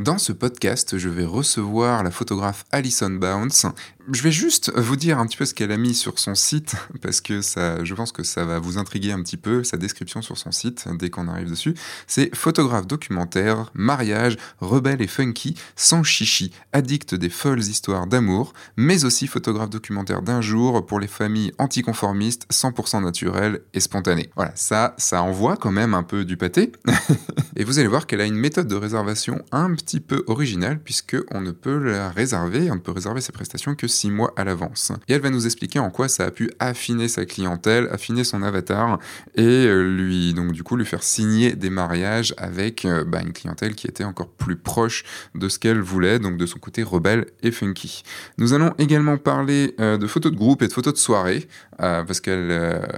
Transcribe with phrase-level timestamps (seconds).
[0.00, 3.66] Dans ce podcast, je vais recevoir la photographe Alison Bounce.
[4.12, 6.74] Je vais juste vous dire un petit peu ce qu'elle a mis sur son site,
[7.00, 10.20] parce que ça, je pense que ça va vous intriguer un petit peu, sa description
[10.20, 11.74] sur son site, dès qu'on arrive dessus.
[12.08, 19.04] C'est photographe documentaire, mariage, rebelle et funky, sans chichi, addict des folles histoires d'amour, mais
[19.04, 24.30] aussi photographe documentaire d'un jour pour les familles anticonformistes, 100% naturelles et spontanées.
[24.34, 26.72] Voilà, ça, ça envoie quand même un peu du pâté.
[27.56, 31.16] et vous allez voir qu'elle a une méthode de réservation un petit peu original puisque
[31.30, 34.44] on ne peut la réserver, on ne peut réserver ses prestations que six mois à
[34.44, 34.92] l'avance.
[35.08, 38.42] Et elle va nous expliquer en quoi ça a pu affiner sa clientèle, affiner son
[38.42, 38.98] avatar
[39.34, 43.32] et euh, lui donc du coup lui faire signer des mariages avec euh, bah, une
[43.32, 47.26] clientèle qui était encore plus proche de ce qu'elle voulait, donc de son côté rebelle
[47.42, 48.02] et funky.
[48.38, 51.46] Nous allons également parler euh, de photos de groupe et de photos de soirée
[51.78, 52.50] parce qu'elle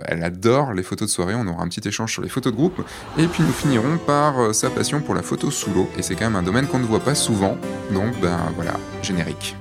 [0.06, 1.34] elle adore les photos de soirée.
[1.36, 2.84] On aura un petit échange sur les photos de groupe
[3.16, 6.24] et puis nous finirons par sa passion pour la photo sous l'eau et c'est quand
[6.24, 7.56] même un domaine qu'on ne voit pas souvent.
[7.92, 9.56] Donc ben voilà, générique.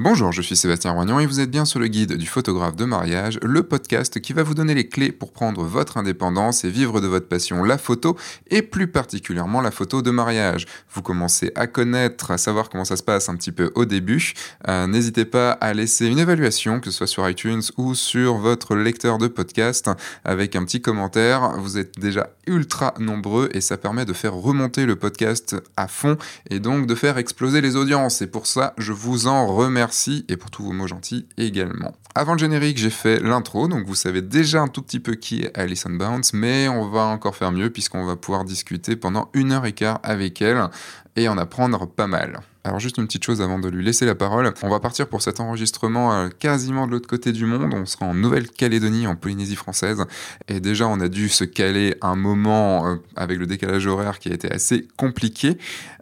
[0.00, 2.84] Bonjour, je suis Sébastien Roignan et vous êtes bien sur le guide du photographe de
[2.84, 7.00] mariage, le podcast qui va vous donner les clés pour prendre votre indépendance et vivre
[7.00, 8.16] de votre passion la photo
[8.48, 10.66] et plus particulièrement la photo de mariage.
[10.92, 14.34] Vous commencez à connaître, à savoir comment ça se passe un petit peu au début.
[14.68, 18.76] Euh, n'hésitez pas à laisser une évaluation, que ce soit sur iTunes ou sur votre
[18.76, 19.90] lecteur de podcast,
[20.24, 21.58] avec un petit commentaire.
[21.58, 26.16] Vous êtes déjà ultra nombreux et ça permet de faire remonter le podcast à fond
[26.50, 28.22] et donc de faire exploser les audiences.
[28.22, 31.94] Et pour ça, je vous en remercie merci et pour tous vos mots gentils également.
[32.14, 35.40] Avant le générique, j'ai fait l'intro, donc vous savez déjà un tout petit peu qui
[35.40, 39.50] est Alison Bounce, mais on va encore faire mieux puisqu'on va pouvoir discuter pendant une
[39.50, 40.68] heure et quart avec elle
[41.16, 42.40] et en apprendre pas mal.
[42.64, 45.22] Alors juste une petite chose avant de lui laisser la parole, on va partir pour
[45.22, 49.56] cet enregistrement euh, quasiment de l'autre côté du monde, on sera en Nouvelle-Calédonie, en Polynésie
[49.56, 50.04] française,
[50.48, 54.28] et déjà on a dû se caler un moment euh, avec le décalage horaire qui
[54.28, 55.56] a été assez compliqué,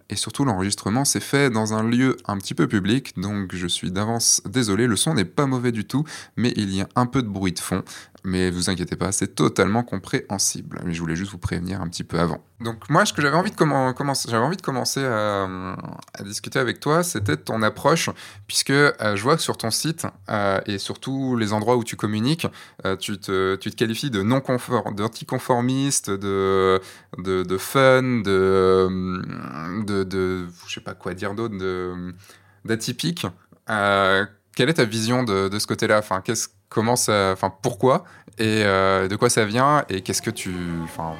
[0.09, 3.91] et surtout l'enregistrement s'est fait dans un lieu un petit peu public, donc je suis
[3.91, 6.05] d'avance désolé, le son n'est pas mauvais du tout,
[6.37, 7.83] mais il y a un peu de bruit de fond
[8.27, 10.81] mais vous inquiétez pas, c'est totalement compréhensible.
[10.85, 12.45] Mais je voulais juste vous prévenir un petit peu avant.
[12.61, 15.47] Donc moi, ce que j'avais envie de commencer, à,
[16.25, 18.11] discuter avec toi, c'était ton approche,
[18.49, 21.85] puisque euh, je vois que sur ton site euh, et sur tous les endroits où
[21.85, 22.49] tu communiques,
[22.85, 24.43] euh, tu, te, qualifies de non
[24.97, 26.81] d'anticonformiste, de,
[27.19, 28.89] de, de, fun, de,
[29.87, 31.55] de, de, je sais pas quoi dire d'autre,
[32.65, 33.25] d'atypique.
[33.69, 36.01] quelle est ta vision de, de ce côté-là?
[36.01, 38.04] Enfin, qu'est-ce comment ça, enfin pourquoi
[38.38, 40.54] et euh, de quoi ça vient et qu'est-ce que tu,
[40.84, 41.15] enfin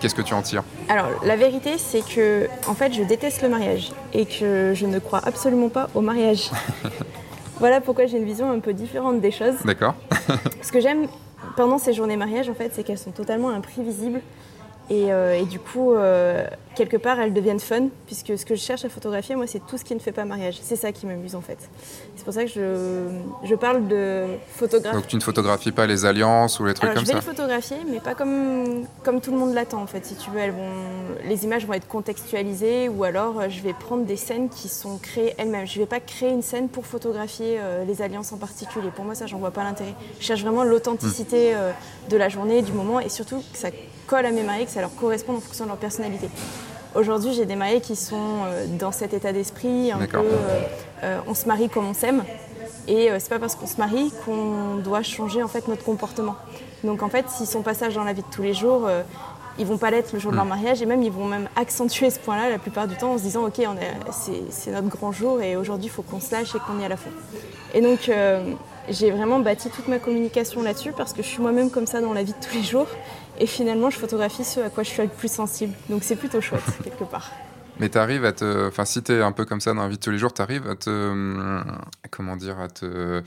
[0.00, 0.64] qu'est-ce que tu en tires?
[0.88, 4.98] Alors la vérité c'est que en fait je déteste le mariage et que je ne
[4.98, 6.50] crois absolument pas au mariage.
[7.58, 9.56] voilà pourquoi j'ai une vision un peu différente des choses.
[9.64, 9.94] D'accord.
[10.62, 11.06] Ce que j'aime
[11.56, 14.20] pendant ces journées mariage en fait c'est qu'elles sont totalement imprévisibles
[14.90, 16.44] euh, et, du coup, euh,
[16.74, 19.78] quelque part, elles deviennent fun, puisque ce que je cherche à photographier, moi, c'est tout
[19.78, 20.58] ce qui ne fait pas mariage.
[20.62, 21.58] C'est ça qui m'amuse, en fait.
[22.16, 23.08] C'est pour ça que je,
[23.44, 24.96] je, parle de photographie.
[24.96, 27.26] Donc tu ne photographies pas les alliances ou les trucs comme ça Je vais les
[27.26, 30.04] photographier, mais pas comme, comme tout le monde l'attend, en fait.
[30.04, 30.70] Si tu veux, elles vont,
[31.26, 34.98] les images vont être contextualisées, ou alors euh, je vais prendre des scènes qui sont
[34.98, 35.66] créées elles-mêmes.
[35.66, 38.88] Je ne vais pas créer une scène pour photographier les alliances en particulier.
[38.94, 39.94] Pour moi, ça, j'en vois pas l'intérêt.
[40.20, 42.10] Je cherche vraiment l'authenticité hmm.
[42.10, 43.70] de la journée, du moment, et surtout que ça
[44.06, 46.28] colle à mes mariés, que ça leur correspond en fonction de leur personnalité.
[46.94, 50.62] Aujourd'hui, j'ai des mariés qui sont euh, dans cet état d'esprit, un peu euh,
[51.02, 52.22] euh, on se marie comme on s'aime.
[52.86, 56.34] Et c'est pas parce qu'on se marie qu'on doit changer en fait notre comportement.
[56.82, 58.88] Donc en fait, s'ils sont passages dans la vie de tous les jours,
[59.56, 60.48] ils vont pas l'être le jour de leur mm.
[60.48, 63.22] mariage et même ils vont même accentuer ce point-là la plupart du temps en se
[63.22, 63.64] disant ok
[64.10, 66.88] c'est notre grand jour et aujourd'hui il faut qu'on se lâche et qu'on y a
[66.88, 67.10] la fond.
[67.72, 68.10] Et donc
[68.88, 72.12] j'ai vraiment bâti toute ma communication là-dessus parce que je suis moi-même comme ça dans
[72.12, 72.88] la vie de tous les jours
[73.42, 75.74] et finalement, je photographie ce à quoi je suis le plus sensible.
[75.90, 77.32] Donc c'est plutôt chouette, quelque part.
[77.80, 78.68] Mais tu arrives à te.
[78.68, 80.32] Enfin, si tu es un peu comme ça dans la vie de tous les jours,
[80.32, 80.88] tu arrives à te.
[80.88, 81.64] Hum,
[82.12, 82.86] comment dire À te.
[82.86, 83.20] Euh,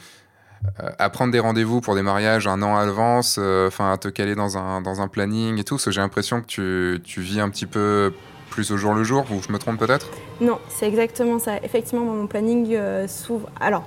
[0.98, 4.08] à prendre des rendez-vous pour des mariages un an à l'avance, euh, enfin à te
[4.08, 7.20] caler dans un, dans un planning et tout, parce que j'ai l'impression que tu, tu,
[7.20, 8.14] vis un petit peu
[8.50, 10.08] plus au jour le jour, ou je me trompe peut-être?
[10.40, 11.58] Non, c'est exactement ça.
[11.58, 13.50] Effectivement, mon planning euh, s'ouvre.
[13.60, 13.84] Alors,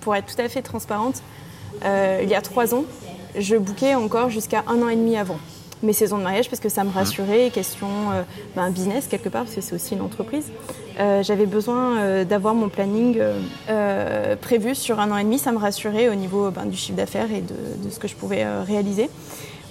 [0.00, 1.22] pour être tout à fait transparente,
[1.82, 2.84] il y a trois ans,
[3.36, 5.38] je bouquais encore jusqu'à un an et demi avant
[5.82, 8.22] mes saisons de mariage parce que ça me rassurait, question euh,
[8.54, 10.50] ben, business quelque part, parce que c'est aussi une entreprise.
[10.98, 13.20] Euh, j'avais besoin euh, d'avoir mon planning
[14.40, 17.30] prévu sur un an et demi, ça me rassurait au niveau ben, du chiffre d'affaires
[17.30, 19.10] et de, ce que je pouvais réaliser.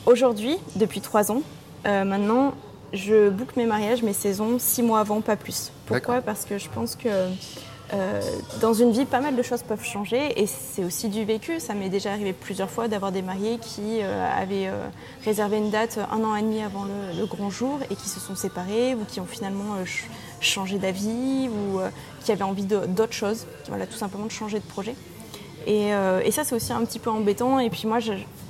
[0.05, 1.41] Aujourd'hui, depuis trois ans,
[1.83, 2.53] maintenant,
[2.93, 5.71] je boucle mes mariages, mes saisons six mois avant, pas plus.
[5.85, 6.21] Pourquoi?
[6.21, 7.09] Parce que je pense que
[7.93, 8.21] euh,
[8.61, 11.59] dans une vie, pas mal de choses peuvent changer et c'est aussi du vécu.
[11.59, 14.87] Ça m'est déjà arrivé plusieurs fois d'avoir des mariés qui euh, avaient euh,
[15.23, 18.35] réservé une date un an et demi avant le, grand jour et qui se sont
[18.35, 19.75] séparés ou qui ont finalement
[20.39, 21.79] changé d'avis ou
[22.23, 24.95] qui avaient envie d'autre chose, voilà, tout simplement de changer de projet.
[25.65, 25.89] Et,
[26.31, 27.57] ça, c'est aussi un petit peu embêtant.
[27.57, 27.97] Et puis moi,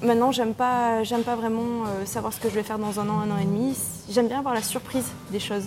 [0.03, 3.31] maintenant, j'aime pas, pas vraiment savoir ce que je vais faire dans un an, un
[3.31, 3.77] an et demi.
[4.09, 5.63] J'aime bien avoir la surprise des choses.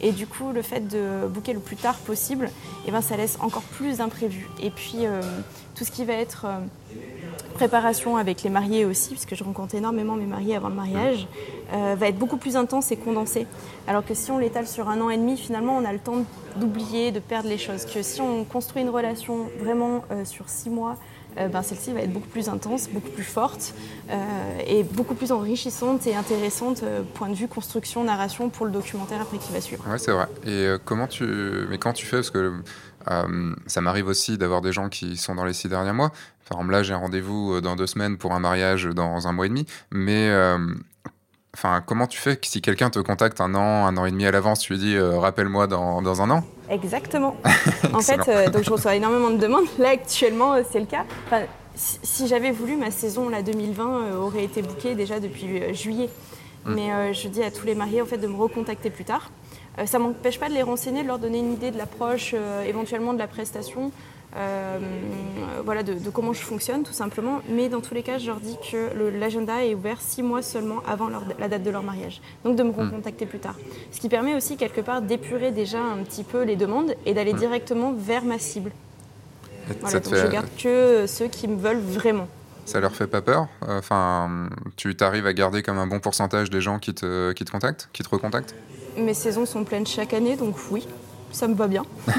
[0.00, 2.50] Et du coup, le fait de booker le plus tard possible,
[2.86, 4.48] eh ben, ça laisse encore plus d'imprévus.
[4.60, 5.20] Et puis, euh,
[5.74, 6.58] tout ce qui va être euh,
[7.54, 11.26] préparation avec les mariés aussi, puisque je rencontre énormément mes mariés avant le mariage,
[11.72, 13.46] euh, va être beaucoup plus intense et condensé.
[13.86, 16.24] Alors que si on l'étale sur un an et demi, finalement, on a le temps
[16.56, 17.84] d'oublier, de perdre les choses.
[17.86, 20.96] Que si on construit une relation vraiment sur six mois,
[21.38, 23.74] euh, ben, celle-ci va être beaucoup plus intense, beaucoup plus forte
[24.10, 28.72] euh, et beaucoup plus enrichissante et intéressante euh, point de vue construction, narration pour le
[28.72, 29.84] documentaire après qui va suivre.
[29.88, 30.26] Oui, c'est vrai.
[30.46, 31.24] Et comment tu...
[31.68, 32.52] Mais quand tu fais, parce que
[33.66, 36.10] ça m'arrive aussi d'avoir des gens qui sont dans les six derniers mois.
[36.48, 39.50] Par là, j'ai un rendez-vous dans deux semaines pour un mariage dans un mois et
[39.50, 39.66] demi.
[39.90, 40.30] Mais
[41.54, 44.32] Enfin, comment tu fais si quelqu'un te contacte un an, un an et demi à
[44.32, 46.44] l'avance, tu lui dis rappelle-moi dans, dans, un an?
[46.70, 47.36] Exactement.
[47.94, 49.66] en fait, euh, donc je reçois énormément de demandes.
[49.78, 51.04] Là, actuellement, euh, c'est le cas.
[51.74, 56.08] si, j'avais voulu, ma saison la 2020 euh, aurait été bookée déjà depuis juillet.
[56.64, 56.74] Mm.
[56.74, 59.30] Mais je dis à tous les mariés en fait de me recontacter plus tard.
[59.84, 62.34] ça m'empêche pas de les renseigner, de leur donner une idée de l'approche,
[62.66, 63.92] éventuellement de la prestation.
[64.36, 64.78] Euh,
[65.64, 67.40] voilà, de, comment je fonctionne tout simplement.
[67.48, 70.82] Mais dans tous les cas, je leur dis que l'agenda est ouvert six mois seulement
[70.88, 71.08] avant
[71.38, 72.20] la date de leur mariage.
[72.44, 72.90] Donc de me hmm.
[72.90, 73.54] recontacter plus tard.
[73.92, 77.32] Ce qui permet aussi quelque part d'épurer déjà un petit peu les demandes et d'aller
[77.32, 77.38] hmm.
[77.38, 78.72] directement vers ma cible.
[79.80, 82.28] Voilà, donc je garde que ceux qui me veulent vraiment.
[82.66, 83.48] Ça leur fait pas peur?
[83.66, 87.50] Enfin, tu t'arrives à garder comme un bon pourcentage des gens qui te, qui te
[87.50, 88.54] contactent, qui te recontactent?
[88.96, 90.86] Mes saisons sont pleines chaque année, donc oui,
[91.34, 91.84] ça me va bien.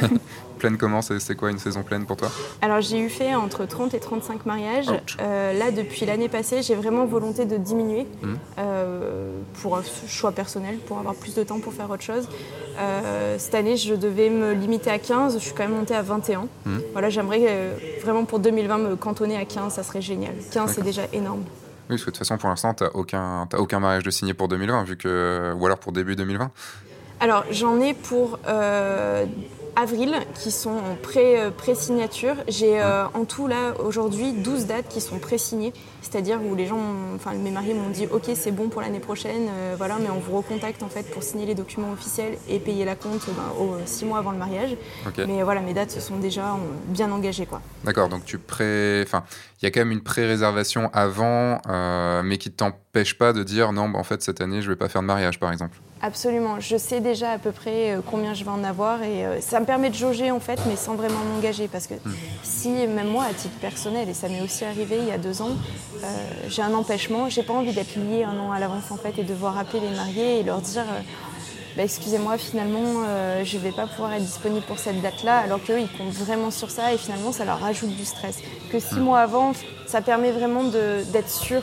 [0.56, 2.30] pleine comment C'est quoi une saison pleine pour toi?
[2.62, 4.88] Alors j'ai eu fait entre 30 et 35 mariages.
[5.20, 8.34] Euh, là, depuis l'année passée, j'ai vraiment volonté de diminuer mmh.
[8.60, 12.28] euh, pour un choix personnel, pour avoir plus de temps pour faire autre chose.
[12.80, 15.36] Euh, cette année, je devais me limiter à 15.
[15.36, 16.48] Je suis quand même montée à 21.
[16.66, 16.78] Mmh.
[16.94, 17.70] Voilà, j'aimerais
[18.02, 19.74] vraiment pour 2020 me cantonner à 15.
[19.74, 20.34] Ça serait génial.
[20.52, 21.44] 15, c'est déjà énorme.
[21.88, 24.34] Oui, parce que de toute façon, pour l'instant, tu n'as aucun, aucun mariage de signé
[24.34, 26.50] pour 2020, vu que, ou alors pour début 2020
[27.20, 28.40] alors j'en ai pour
[29.76, 32.36] avril qui sont en euh, pré-signature.
[32.48, 36.80] J'ai euh, en tout là aujourd'hui 12 dates qui sont pré-signées, c'est-à-dire où les gens,
[37.16, 40.20] enfin mes mariés m'ont dit ok c'est bon pour l'année prochaine, euh, voilà, mais on
[40.20, 44.06] vous recontacte en fait pour signer les documents officiels et payer la compte ben, 6
[44.06, 44.76] mois avant le mariage.
[45.28, 46.58] Mais voilà, mes dates sont déjà
[46.88, 47.62] bien engagées quoi.
[47.84, 49.24] D'accord, donc tu pré, enfin
[49.62, 51.62] il y a quand même une pré-réservation avant,
[52.24, 54.76] mais qui ne t'empêche pas de dire non, bah, en fait cette année je vais
[54.76, 55.78] pas faire de mariage par exemple.
[56.02, 56.60] Absolument.
[56.60, 59.60] Je sais déjà à peu près euh, combien je vais en avoir et euh, ça
[59.60, 61.68] me permet de jauger en fait, mais sans vraiment m'engager.
[61.68, 62.14] Parce que hmm.
[62.44, 65.42] si, même moi, à titre personnel, et ça m'est aussi arrivé il y a deux
[65.42, 65.52] ans,
[66.04, 66.08] euh,
[66.50, 69.24] j'ai un empêchement, j'ai pas envie d'être liée un an à l'avance en fait et
[69.24, 70.84] devoir appeler les mariés et leur dire
[71.78, 73.04] bah, excusez-moi, finalement,
[73.44, 76.50] je ne vais pas pouvoir être disponible pour cette date-là, alors qu'eux, ils comptent vraiment
[76.52, 78.40] sur ça et finalement, ça leur rajoute du stress.
[78.72, 79.04] Que six hmm.
[79.04, 79.54] mois avant,
[79.88, 81.62] ça permet vraiment d'être sûr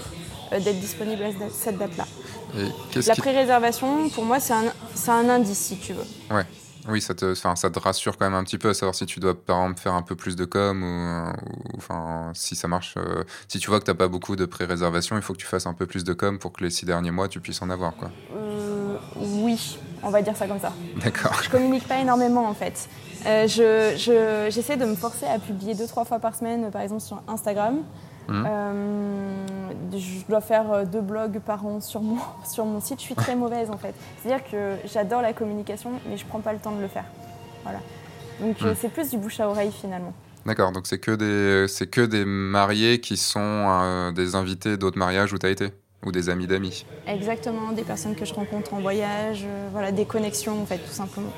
[0.51, 2.07] d'être disponible à cette date-là
[2.55, 4.65] la pré-réservation, pour moi, c'est un,
[5.09, 6.07] un, indice, si tu veux.
[6.35, 6.45] Ouais.
[6.89, 9.21] Oui, ça te, ça te rassure quand même un petit peu à savoir si tu
[9.21, 12.95] dois, par exemple, faire un peu plus de com ou, enfin, si ça marche.
[12.97, 15.47] Euh, si tu vois que tu n'as pas beaucoup de pré-réservation, il faut que tu
[15.47, 17.71] fasses un peu plus de com pour que les six derniers mois, tu puisses en
[17.71, 17.95] avoir.
[17.95, 18.11] Quoi.
[18.35, 20.73] Euh, oui, on va dire ça comme ça.
[20.97, 21.41] D'accord.
[21.45, 22.89] Je communique pas énormément en fait.
[23.27, 27.03] Euh, je, j'essaie de me forcer à publier deux, trois fois par semaine, par exemple
[27.03, 27.83] sur Instagram.
[28.29, 28.45] Mmh.
[28.47, 29.47] Euh,
[29.93, 33.01] je dois faire euh, deux blogs par an sur mon, sur mon site.
[33.01, 33.95] Je suis très mauvaise en fait.
[34.23, 37.05] C'est-à-dire que j'adore la communication, mais je prends pas le temps de le faire.
[37.65, 37.81] Voilà.
[38.41, 38.77] Donc euh, mmh.
[38.81, 40.13] c'est plus du bouche à oreille finalement.
[40.45, 45.33] D'accord, donc c'est que, des, c'est que des mariés qui sont des invités d'autres mariages
[45.33, 45.69] où tu as été?
[46.05, 46.85] Ou des amis d'amis?
[47.07, 51.33] Exactement, des personnes que je rencontre en voyage, voilà, des connexions en fait, tout simplement.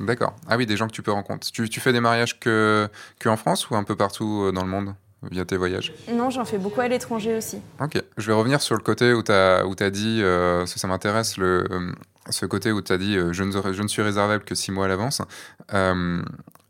[0.00, 0.32] D'accord.
[0.48, 1.50] Ah oui, des gens que tu peux rencontrer.
[1.52, 2.88] Tu, tu fais des mariages que,
[3.18, 4.94] que en France ou un peu partout dans le monde?
[5.30, 7.58] Via tes voyages Non, j'en fais beaucoup à l'étranger aussi.
[7.80, 11.36] Ok, je vais revenir sur le côté où tu as, as, dit, euh, ça m'intéresse,
[11.36, 11.92] le, euh,
[12.30, 14.72] ce côté où tu as dit euh, je, ne, je ne suis réservable que six
[14.72, 15.22] mois à l'avance.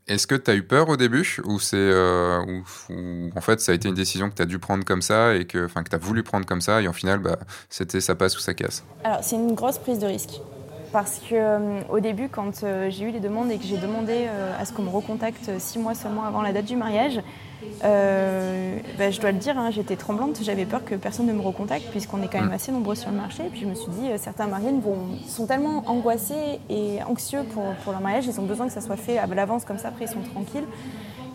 [0.09, 3.75] Est-ce que tu as eu peur au début ou c'est ou, en fait ça a
[3.75, 5.97] été une décision que tu as dû prendre comme ça et que enfin que tu
[5.97, 7.37] as voulu prendre comme ça et en final bah,
[7.71, 8.85] c'était ça passe ou ça casse?
[9.03, 10.41] Alors c'est une grosse prise de risque.
[10.93, 14.29] parce que euh, au début, quand euh, j'ai eu les demandes et que j'ai demandé
[14.59, 17.21] à ce qu'on me recontacte six mois seulement avant la date du mariage,
[17.83, 21.91] bah, je dois le dire, hein, j'étais tremblante, j'avais peur que personne ne me recontacte
[21.91, 22.55] puisqu'on est quand même mm.
[22.55, 23.45] assez nombreux sur le marché.
[23.47, 24.73] Et puis je me suis dit, certains mariés
[25.27, 28.97] sont tellement angoissés et anxieux pour, pour, leur mariage, ils ont besoin que ça soit
[28.97, 30.67] fait à l'avance comme ça, après ils sont tranquilles,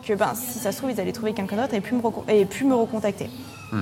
[0.05, 2.75] que ben, si ça se trouve, ils allaient trouver quelqu'un d'autre et et puis me
[2.75, 3.29] recontacter.
[3.71, 3.81] Mm.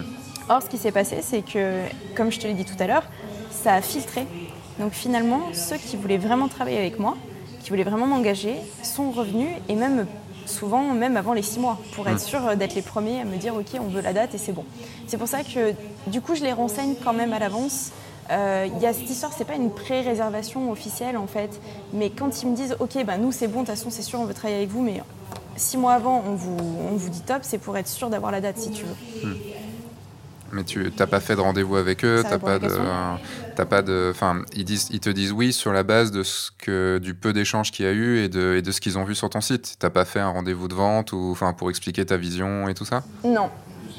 [0.50, 1.84] Or, ce qui s'est passé, c'est que,
[2.16, 3.04] comme je te l'ai dit tout à l'heure,
[3.52, 4.26] ça a filtré.
[4.80, 7.16] Donc finalement, ceux qui voulaient vraiment travailler avec moi,
[7.62, 10.08] qui voulaient vraiment m'engager, sont revenus et même
[10.50, 13.56] souvent même avant les six mois pour être sûr d'être les premiers à me dire
[13.56, 14.66] ok on veut la date et c'est bon.
[15.08, 15.74] C'est pour ça que
[16.08, 17.92] du coup je les renseigne quand même à l'avance.
[18.32, 21.60] Euh, il y a cette histoire, c'est pas une pré-réservation officielle en fait,
[21.94, 24.20] mais quand ils me disent ok bah nous c'est bon, de toute façon c'est sûr
[24.20, 25.02] on veut travailler avec vous, mais
[25.56, 26.58] six mois avant on vous,
[26.92, 29.28] on vous dit top, c'est pour être sûr d'avoir la date si tu veux.
[29.28, 29.36] Hmm.
[30.52, 32.70] Mais tu n'as pas fait de rendez-vous avec eux, t'as pas, de,
[33.56, 36.52] t'as pas de, enfin, ils disent, ils te disent oui sur la base de ce
[36.58, 39.04] que du peu d'échanges qu'il y a eu et de, et de ce qu'ils ont
[39.04, 39.76] vu sur ton site.
[39.80, 42.86] T'as pas fait un rendez-vous de vente ou, enfin, pour expliquer ta vision et tout
[42.86, 43.04] ça?
[43.24, 43.50] Non,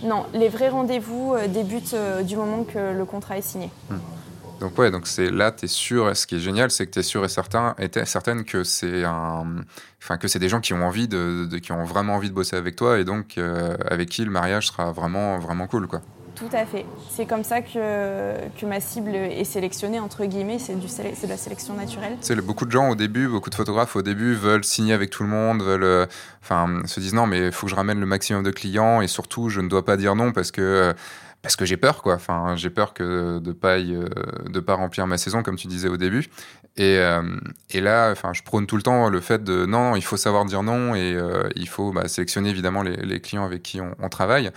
[0.03, 0.27] non.
[0.35, 3.71] Les vrais rendez-vous euh, débutent euh, du moment que le contrat est signé.
[3.91, 3.99] Hmm.
[4.61, 6.15] Donc ouais, donc c'est là, tu es sûr.
[6.15, 9.05] Ce qui est génial, c'est que tu es sûr et certain, et certaine que c'est
[9.05, 9.47] un,
[10.03, 12.57] enfin que c'est des gens qui ont envie de, qui ont vraiment envie de bosser
[12.57, 16.03] avec toi et donc euh, avec qui le mariage sera vraiment vraiment cool quoi.
[16.41, 16.87] Tout à fait.
[17.11, 21.75] C'est comme ça que, que ma cible est sélectionnée, entre guillemets, c'est de la sélection
[21.75, 22.17] naturelle.
[22.23, 25.23] C'est beaucoup de gens au début, beaucoup de photographes au début veulent signer avec tout
[25.23, 26.07] le monde, veulent, euh,
[26.43, 29.07] enfin, se disent non, mais il faut que je ramène le maximum de clients et
[29.07, 30.93] surtout, je ne dois pas dire non parce que euh,
[31.43, 35.17] parce que j'ai peur quoi enfin j'ai peur que de pas euh, pas remplir ma
[35.17, 36.29] saison comme tu disais au début
[36.77, 37.01] et,
[37.71, 40.63] et là je prône tout le temps le fait de non, il faut savoir dire
[40.63, 41.19] non et
[41.57, 44.51] il faut bah, sélectionner évidemment les, clients avec qui on travaille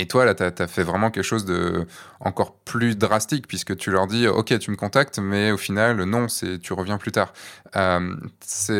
[0.00, 1.86] et toi, là, tu as, fait vraiment quelque chose de
[2.20, 6.26] encore plus drastique, puisque tu leur dis, OK, tu me contactes, mais au final, non,
[6.28, 7.34] c'est tu reviens plus tard.
[7.76, 8.16] Euh,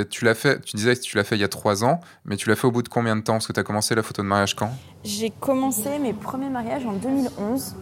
[0.09, 2.37] tu l'as fait, tu disais que tu l'as fait il y a trois ans, mais
[2.37, 3.35] tu l'as fait au bout de combien de temps?
[3.35, 4.71] Parce que tu as commencé la photo de mariage quand?
[5.05, 7.75] J'ai commencé mes premiers mariages en 2011.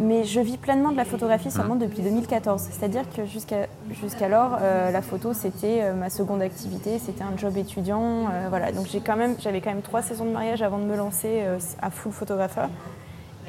[0.00, 2.62] Mais je vis pleinement de la photographie seulement depuis 2014.
[2.70, 8.26] C'est-à-dire que jusqu'alors, euh, la photo, c'était euh, ma seconde activité, c'était un job étudiant.
[8.26, 8.72] Euh, voilà.
[8.72, 11.42] Donc j'ai quand même, j'avais quand même trois saisons de mariage avant de me lancer
[11.80, 12.68] à full photographeur.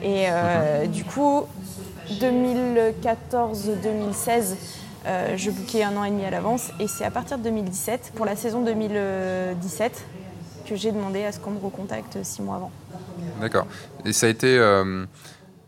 [0.03, 0.27] Et
[0.87, 1.45] du coup,
[2.11, 4.55] 2014-2016,
[5.35, 6.71] je bookais un an et demi à l'avance.
[6.79, 10.03] Et c'est à partir de 2017, pour la saison 2017,
[10.67, 12.71] que j'ai demandé à ce qu'on me recontacte six mois avant.
[13.39, 13.67] D'accord.
[14.03, 14.59] Et ça a été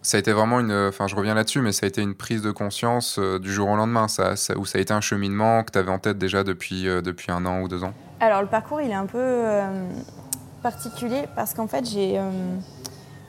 [0.08, 0.72] ça a été vraiment une.
[0.72, 3.68] Enfin, je reviens là-dessus, mais ça a été une prise de conscience euh, du jour
[3.68, 6.18] au lendemain, ça, ça, ou ça a été un cheminement que tu avais en tête
[6.18, 7.92] déjà depuis, euh, depuis un an ou deux ans?
[8.22, 9.90] Alors, le parcours, il est un peu euh,
[10.64, 12.22] particulier parce qu'en fait, j'ai.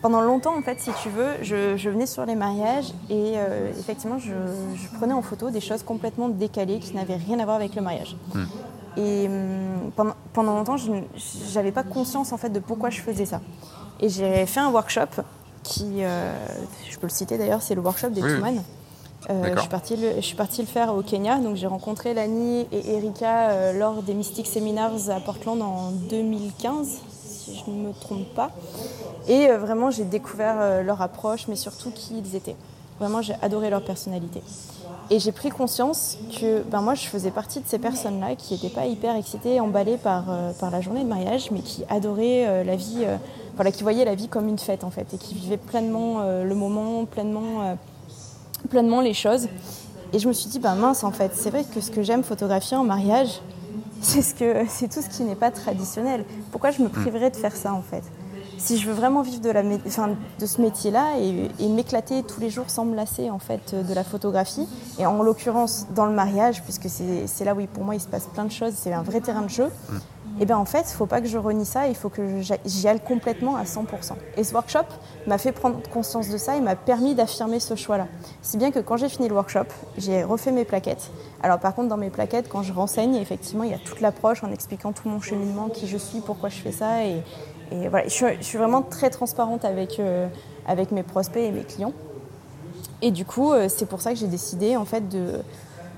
[0.03, 3.35] Pendant longtemps, en fait, si tu veux, je, venais sur les mariages et
[3.79, 4.33] effectivement, je,
[4.97, 8.17] prenais en photo des choses complètement décalées qui n'avaient rien à voir avec le mariage.
[8.35, 8.45] Hmm.
[8.97, 10.91] Et hum, pendant, pendant longtemps, je
[11.55, 13.41] n'avais pas conscience en fait de pourquoi je faisais ça.
[14.01, 15.23] Et j'ai fait un workshop
[15.63, 16.33] qui, euh,
[16.89, 18.31] je peux le citer d'ailleurs, c'est le workshop des oui,
[19.31, 22.15] euh, je, suis partie le, je suis partie le faire au Kenya, donc j'ai rencontré
[22.15, 27.01] Lani et Erika euh, lors des Mystic Seminars à Portland en 2015,
[27.49, 28.51] si je ne me trompe pas.
[29.29, 32.57] Et vraiment, j'ai découvert leur approche, mais surtout qui ils étaient.
[32.99, 34.43] Vraiment, j'ai adoré leur personnalité.
[35.11, 38.75] Et j'ai pris conscience que ben moi, je faisais partie de ces personnes-là qui n'étaient
[38.75, 40.25] pas hyper excitées, emballées par,
[40.61, 43.07] par la journée de mariage, mais qui adoraient la vie
[43.59, 46.45] voilà, qui voyaient la vie comme une fête en fait et qui vivaient pleinement euh,
[46.45, 47.75] le moment, pleinement, euh,
[48.71, 49.49] pleinement les choses.
[50.13, 52.23] Et je me suis dit, bah mince en fait, c'est vrai que ce que j'aime
[52.23, 53.41] photographier en mariage,
[54.01, 56.25] c'est ce que, c'est tout ce qui n'est pas traditionnel.
[56.51, 58.03] Pourquoi je me priverais de faire ça en fait?
[58.59, 62.41] Si je veux vraiment vivre de, la, enfin, de ce métier-là et, et m'éclater tous
[62.41, 64.67] les jours sans me lasser en fait de la photographie,
[64.99, 68.27] et en l'occurrence dans le mariage, puisque c'est, là où pour moi il se passe
[68.27, 69.69] plein de choses, c'est un vrai terrain de jeu
[70.39, 72.11] et eh bien en fait, il ne faut pas que je renie ça, il faut
[72.11, 72.23] que
[72.65, 74.13] j'y aille complètement à 100%.
[74.37, 74.85] Et ce workshop
[75.27, 78.07] m'a fait prendre conscience de ça et m'a permis d'affirmer ce choix-là.
[78.41, 79.65] Si bien que quand j'ai fini le workshop,
[79.97, 81.11] j'ai refait mes plaquettes.
[81.43, 84.45] Alors par contre, dans mes plaquettes, quand je renseigne, effectivement, il y a toute l'approche
[84.45, 87.05] en expliquant tout mon cheminement, qui je suis, pourquoi je fais ça.
[87.05, 87.21] Et,
[87.89, 90.29] voilà, je suis, vraiment très transparente avec, euh,
[90.69, 91.93] avec mes prospects et mes clients.
[93.03, 95.43] Et du coup, euh, c'est pour ça que j'ai décidé en fait de,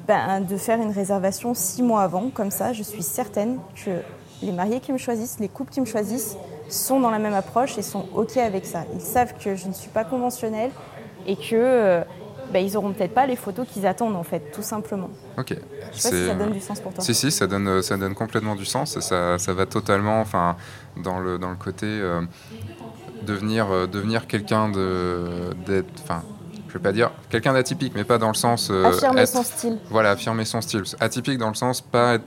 [0.08, 2.30] ben, de faire une réservation six mois avant.
[2.30, 4.00] Comme ça, je suis certaine que
[4.42, 6.36] les mariés qui me choisissent, les couples qui me choisissent
[6.68, 8.84] sont dans la même approche et sont OK avec ça.
[8.94, 10.70] Ils savent que je ne suis pas conventionnelle
[11.26, 12.02] et que euh,
[12.52, 15.10] bah, ils n'auront peut-être pas les photos qu'ils attendent en fait, tout simplement.
[15.38, 15.54] Ok.
[15.92, 17.02] Je sais pas si ça donne du sens pour toi.
[17.02, 18.98] Si si, ça donne ça donne complètement du sens.
[18.98, 20.56] Ça, ça va totalement, enfin,
[20.96, 22.22] dans le dans le côté euh,
[23.22, 26.22] devenir euh, devenir quelqu'un de d'être, enfin
[26.68, 28.68] je vais pas dire quelqu'un d'atypique, mais pas dans le sens.
[28.70, 29.78] Euh, affirmer son style.
[29.90, 30.82] Voilà, affirmer son style.
[31.00, 32.24] Atypique dans le sens pas être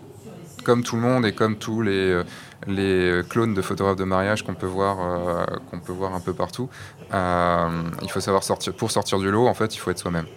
[0.64, 2.24] comme tout le monde et comme tous les, euh,
[2.68, 6.34] les clones de photographes de mariage qu'on peut voir, euh, qu'on peut voir un peu
[6.34, 6.70] partout.
[7.12, 8.74] il faut savoir sortir.
[8.74, 10.28] Pour sortir du lot, en fait, il faut être soi-même,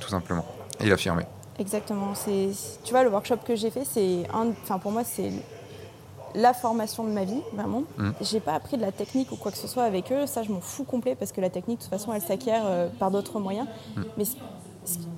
[0.00, 0.46] tout simplement,
[0.80, 1.24] et l'affirmer.
[1.58, 2.14] Exactement.
[2.14, 2.50] C'est,
[2.82, 5.30] tu vois, le workshop que j'ai fait, c'est un, enfin pour moi, c'est
[6.34, 7.84] la formation de ma vie, vraiment.
[7.96, 8.14] Je mm.
[8.20, 10.50] J'ai pas appris de la technique ou quoi que ce soit avec eux, ça je
[10.50, 13.38] m'en fous complet parce que la technique, de toute façon, elle s'acquiert euh, par d'autres
[13.38, 13.68] moyens.
[13.96, 14.02] Mm.
[14.16, 14.24] Mais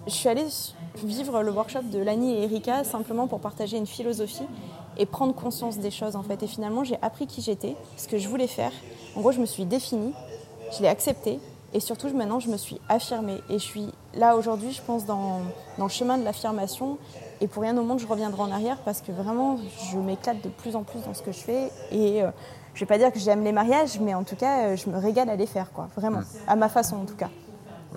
[0.06, 0.46] je suis allée
[1.04, 4.46] vivre le workshop de Lani et Erika simplement pour partager une philosophie
[4.96, 6.42] et prendre conscience des choses en fait.
[6.42, 8.72] Et finalement, j'ai appris qui j'étais, ce que je voulais faire.
[9.14, 10.12] En gros, je me suis définie,
[10.72, 11.40] je l'ai accepté
[11.76, 13.42] et surtout, maintenant, je me suis affirmée.
[13.50, 15.40] Et je suis là aujourd'hui, je pense, dans,
[15.76, 16.96] dans le chemin de l'affirmation.
[17.40, 19.58] Et pour rien au monde, je reviendrai en arrière parce que vraiment,
[19.92, 21.70] je m'éclate de plus en plus dans ce que je fais.
[21.90, 22.30] Et euh,
[22.72, 24.96] je vais pas dire que j'aime les mariages, mais en tout cas, euh, je me
[24.96, 25.88] régale à les faire, quoi.
[25.96, 27.28] Vraiment, à ma façon en tout cas.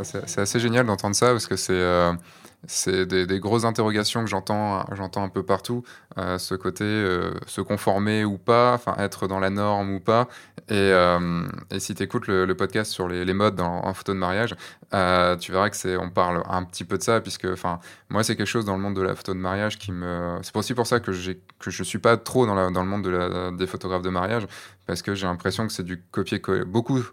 [0.03, 2.13] C'est assez génial d'entendre ça parce que c'est euh,
[3.05, 4.83] des, grosses interrogations que j'entends
[5.23, 5.83] un peu partout
[6.17, 10.27] euh, ce côté euh, se conformer ou pas être dans la norme ou pas.
[10.69, 10.93] Et,
[11.77, 14.55] si tu écoutes le, podcast sur les, modes en, photo de mariage
[15.39, 17.47] tu verras que c'est on parle un petit peu de ça puisque
[18.09, 20.55] moi c'est quelque chose dans le monde de la photo de mariage qui me c'est
[20.55, 23.67] aussi pour ça que j'ai que je suis pas trop dans, dans le monde des
[23.67, 24.47] photographes de mariage
[24.85, 27.03] parce que j'ai l'impression que c'est du copier-coller beaucoup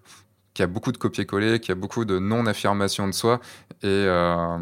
[0.56, 3.40] qu'il y a beaucoup de copier-coller, qu'il y a beaucoup de non-affirmation de soi.
[3.84, 4.56] Euh,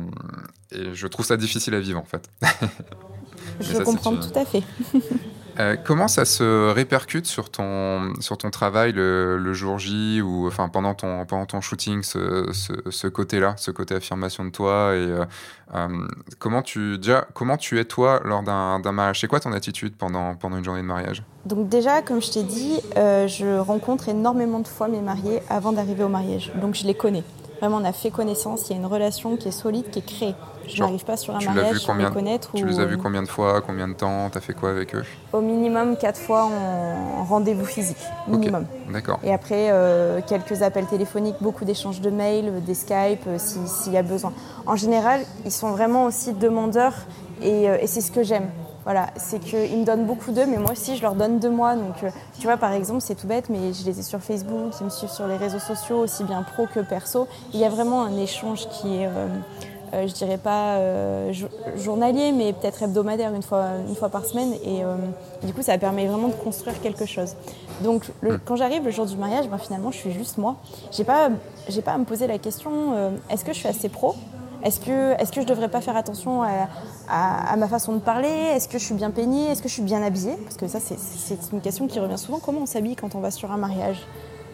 [0.72, 2.28] et, je trouve ça difficile à vivre, en fait.
[3.60, 4.64] je comprends tout à fait.
[5.60, 10.68] Euh, comment ça se répercute sur ton, sur ton travail le, jour J ou enfin,
[10.68, 15.24] pendant, ton, pendant ton shooting, ce, côté-là, ce côté affirmation de toi et, euh,
[15.74, 15.88] euh,
[16.38, 19.20] comment, tu, déjà, comment tu es toi lors d'un mariage?
[19.20, 21.22] C'est quoi ton attitude pendant, pendant une journée de mariage?
[21.46, 26.04] Donc déjà, comme je t'ai dit, je rencontre énormément de fois mes mariés avant d'arriver
[26.04, 26.52] au mariage.
[26.60, 27.22] Donc je les connais.
[27.60, 30.06] Vraiment, on a fait connaissance, il y a une relation qui est solide, qui est
[30.06, 30.34] créée.
[30.68, 32.50] Je n'arrive pas sur un mariage les connaître.
[32.54, 34.94] Tu les as vus combien de fois, combien de temps Tu as fait quoi avec
[34.94, 35.04] eux?
[35.32, 37.98] Au minimum quatre fois en rendez-vous physique.
[38.28, 38.66] Minimum.
[38.92, 39.18] D'accord.
[39.22, 43.96] Et après, euh, quelques appels téléphoniques, beaucoup d'échanges de mails, des Skype, euh, s'il y
[43.96, 44.32] a besoin.
[44.66, 46.94] En général, ils sont vraiment aussi demandeurs
[47.42, 48.48] et, euh, et c'est ce que j'aime.
[48.84, 51.74] Voilà, c'est qu'ils me donnent beaucoup d'eux, mais moi aussi je leur donne de moi.
[51.74, 51.94] Donc,
[52.38, 54.90] tu vois, par exemple, c'est tout bête, mais je les ai sur Facebook, ils me
[54.90, 57.26] suivent sur les réseaux sociaux, aussi bien pro que perso.
[57.54, 59.28] Il y a vraiment un échange qui est euh,
[60.06, 61.32] je dirais pas euh,
[61.76, 64.52] journalier, mais peut-être hebdomadaire une fois, une fois par semaine.
[64.64, 64.96] Et euh,
[65.42, 67.34] du coup, ça permet vraiment de construire quelque chose.
[67.82, 68.36] Donc, hmm.
[68.44, 70.56] quand j'arrive le jour du mariage, ben, finalement, je suis juste moi.
[70.90, 71.28] J'ai pas,
[71.68, 72.72] j'ai pas à me poser la question
[73.30, 74.14] est-ce que je suis assez pro?
[74.62, 78.28] Est-ce que, est que je devrais pas faire attention à, ma façon de parler?
[78.28, 79.48] Est-ce que je suis bien peignée?
[79.48, 80.36] Est-ce que je suis bien habillée?
[80.44, 82.38] Parce que ça, c'est une question qui revient souvent.
[82.38, 83.98] Comment on s'habille quand on va sur un mariage?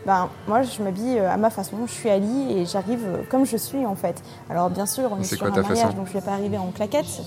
[0.06, 1.76] Ben, moi, je m'habille euh, à ma façon.
[1.86, 4.22] Je suis Ali et j'arrive euh, comme je suis, en fait.
[4.48, 6.70] Alors, bien sûr, on est, sur un mariage, donc je ne vais pas arriver en
[6.70, 7.22] claquettes.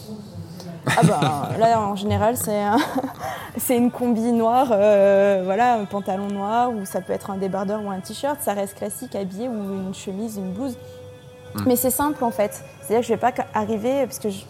[0.88, 2.62] Ah ben, là, en général, c'est
[3.58, 7.84] c'est une combi noire, euh, voilà, un pantalon noir, ou ça peut être un débardeur
[7.84, 8.38] ou un t-shirt.
[8.42, 10.76] Ça reste classique, habillé, ou une chemise, une blouse.
[11.54, 11.64] Hmm.
[11.68, 12.64] Mais c'est simple, en fait.
[12.82, 14.46] C'est-à-dire que je ne vais pas arriver, parce que je,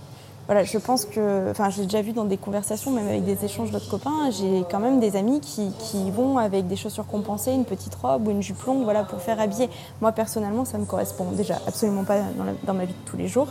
[0.45, 3.71] voilà, je pense que, enfin, j'ai déjà vu dans des conversations, même avec des échanges
[3.71, 7.63] d'autres copains, j'ai quand même des amis qui, qui, vont avec des chaussures compensées, une
[7.63, 9.69] petite robe ou une jupe longue, voilà, pour faire habiller.
[10.01, 13.29] Moi, personnellement, ça me correspond déjà absolument pas dans, dans, ma vie de tous les
[13.29, 13.47] jours.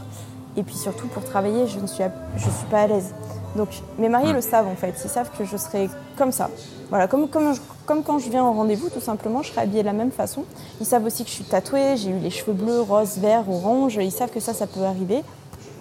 [0.58, 2.04] Et puis surtout, pour travailler, je ne suis,
[2.36, 3.14] je suis pas à l'aise.
[3.56, 4.94] Donc, mes mariés le savent en fait.
[5.02, 6.50] Ils savent que je serai comme ça.
[6.90, 7.54] Voilà, comme, comme,
[7.86, 10.44] comme quand je viens au rendez-vous, tout simplement, je serai habillée de la même façon.
[10.78, 13.96] Ils savent aussi que je suis tatouée, j'ai eu les cheveux bleus, roses, verts, orange.
[13.96, 15.22] Ils savent que ça, ça peut arriver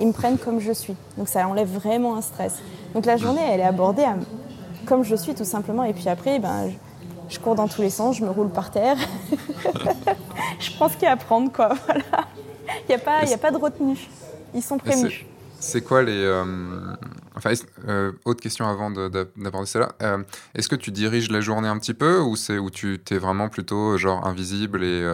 [0.01, 0.95] ils me prennent comme je suis.
[1.17, 2.55] Donc ça enlève vraiment un stress.
[2.93, 4.05] Donc la journée, elle est abordée
[4.85, 5.83] comme je suis tout simplement.
[5.83, 6.71] Et puis après, ben,
[7.29, 8.97] je, cours dans tous les sens, je me roule par terre.
[10.59, 11.69] je prends ce qu'il y a à prendre, quoi.
[11.85, 12.27] Voilà.
[12.87, 13.97] Il n'y a, pas, a pas de retenue.
[14.53, 15.25] Ils sont prévenus.
[15.59, 16.23] C'est quoi les.
[16.23, 16.45] Euh,
[17.43, 17.53] enfin,
[17.87, 19.89] euh, autre question avant d'aborder cela.
[20.01, 20.19] Euh,
[20.55, 23.49] est-ce que tu diriges la journée un petit peu ou c'est où tu es vraiment
[23.49, 25.09] plutôt genre invisible et,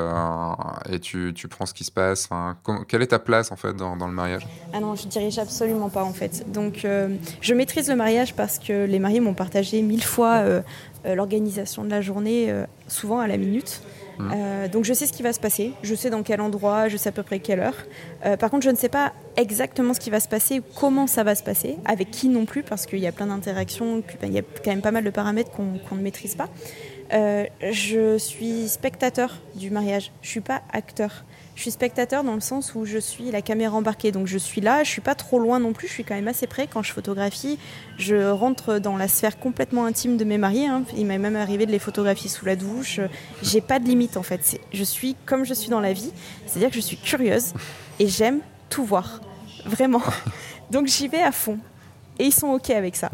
[0.90, 2.30] et tu, tu, prends ce qui se passe?
[2.88, 4.48] Quelle est ta place en fait dans, dans, le mariage?
[4.74, 6.52] Ah non, je dirige absolument pas en fait.
[6.52, 6.86] Donc,
[7.42, 10.44] je maîtrise le mariage parce que les mariés m'ont partagé mille fois
[11.06, 12.54] l'organisation de la journée,
[12.88, 13.82] souvent à la minute.
[14.18, 14.32] Mmh.
[14.34, 16.98] Euh, donc je sais ce qui va se passer, je sais dans quel endroit, je
[16.98, 17.76] sais à peu près quelle heure.
[18.26, 21.24] Euh, par contre, je ne sais pas exactement ce qui va se passer, comment ça
[21.24, 24.40] va se passer, avec qui non plus, parce qu'il y a plein d'interactions, il y
[24.40, 26.50] a quand même pas mal de paramètres qu'on ne maîtrise pas.
[27.14, 31.24] Euh, je suis spectateur du mariage, je suis pas acteur.
[31.58, 34.12] Je suis spectateur dans le sens où je suis la caméra embarquée.
[34.12, 36.28] Donc je suis là, je suis pas trop loin non plus, je suis quand même
[36.28, 37.58] assez près quand je photographie.
[37.98, 40.68] Je rentre dans la sphère complètement intime de mes mariés.
[40.68, 40.84] Hein.
[40.96, 43.00] Il m'est même arrivé de les photographier sous la douche.
[43.42, 44.62] J'ai pas de limite en fait.
[44.72, 46.12] Je suis comme je suis dans la vie,
[46.46, 47.54] c'est-à-dire que je suis curieuse
[47.98, 49.20] et j'aime tout voir.
[49.66, 50.04] Vraiment.
[50.70, 51.58] Donc j'y vais à fond.
[52.20, 53.10] Et ils sont OK avec ça.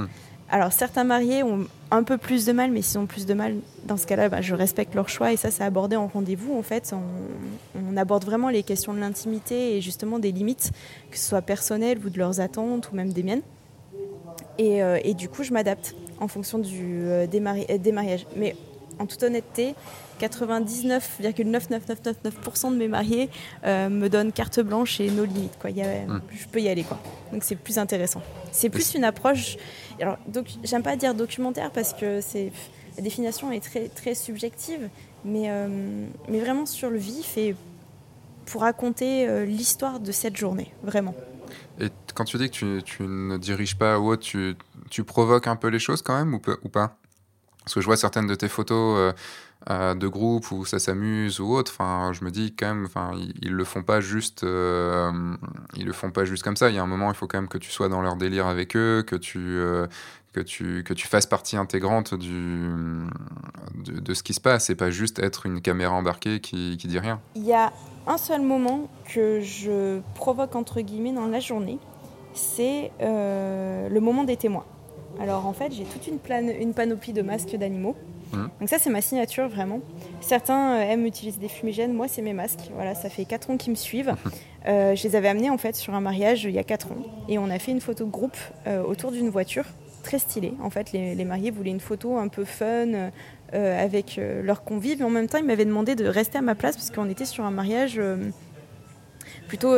[0.53, 3.55] Alors certains mariés ont un peu plus de mal, mais s'ils ont plus de mal,
[3.85, 6.55] dans ce cas-là, bah, je respecte leur choix et ça, c'est abordé en rendez-vous.
[6.55, 6.93] En fait,
[7.75, 10.71] on, aborde vraiment les questions de l'intimité et justement des limites,
[11.09, 13.41] que ce soit personnelles ou de leurs attentes ou même des miennes.
[14.59, 17.39] Et, euh, du coup, je m'adapte en fonction du, euh, des,
[17.79, 18.27] des mariages.
[18.35, 18.55] Mais
[18.99, 19.75] en toute honnêteté,
[20.21, 23.29] 99,99999% de mes mariés
[23.65, 25.57] euh, me donnent carte blanche et nos limites.
[25.59, 25.71] Quoi.
[25.71, 26.21] Hmm.
[26.31, 26.83] Je peux y aller.
[26.83, 26.99] Quoi.
[27.31, 28.21] Donc c'est plus intéressant.
[28.51, 29.57] C'est plus une approche.
[30.01, 30.17] Alors,
[30.63, 32.51] j'aime pas dire documentaire parce que c'est
[32.97, 34.89] la définition est très, très subjective,
[35.25, 37.55] mais, euh, mais vraiment sur le vif et
[38.45, 41.15] pour raconter euh, l'histoire de cette journée, vraiment.
[41.79, 44.55] Et quand tu dis que tu, tu ne diriges pas ou autre, tu,
[44.89, 46.97] tu, provoques un peu les choses quand même ou, ou pas?
[47.63, 49.13] Parce que je vois certaines de tes photos
[49.69, 51.71] euh, de groupe où ça s'amuse ou autre.
[51.73, 55.09] Enfin, je me dis quand même, enfin, ils, le font pas juste, euh,
[55.77, 56.69] ils le font pas juste comme ça.
[56.69, 58.45] Il y a un moment, il faut quand même que tu sois dans leur délire
[58.45, 59.87] avec eux, que tu euh,
[60.33, 62.67] que tu que tu fasses partie intégrante du
[63.75, 66.99] de, ce qui se passe et pas juste être une caméra embarquée qui qui dit
[66.99, 67.21] rien.
[67.35, 67.71] Il y a
[68.05, 71.79] un seul moment que je provoque entre guillemets dans la journée,
[72.33, 74.65] c'est le moment des témoins.
[75.19, 77.95] Alors en fait, j'ai toute une, une panoplie de masques d'animaux.
[78.33, 78.47] Mmh.
[78.59, 79.79] Donc ça, c'est ma signature vraiment.
[80.21, 82.71] Certains euh, aiment utiliser des fumigènes, moi, c'est mes masques.
[82.73, 84.15] Voilà, ça fait 4 ans qu'ils me suivent.
[84.65, 87.03] Euh, je les avais amenés en fait sur un mariage il y a 4 ans
[87.27, 89.65] et on a fait une photo de groupe euh, autour d'une voiture
[90.03, 90.53] très stylée.
[90.63, 93.11] En fait, les, mariés voulaient une photo un peu fun
[93.51, 96.77] avec leurs convives et en même temps, ils m'avaient demandé de rester à ma place
[96.77, 97.99] parce qu'on était sur un mariage
[99.49, 99.75] plutôt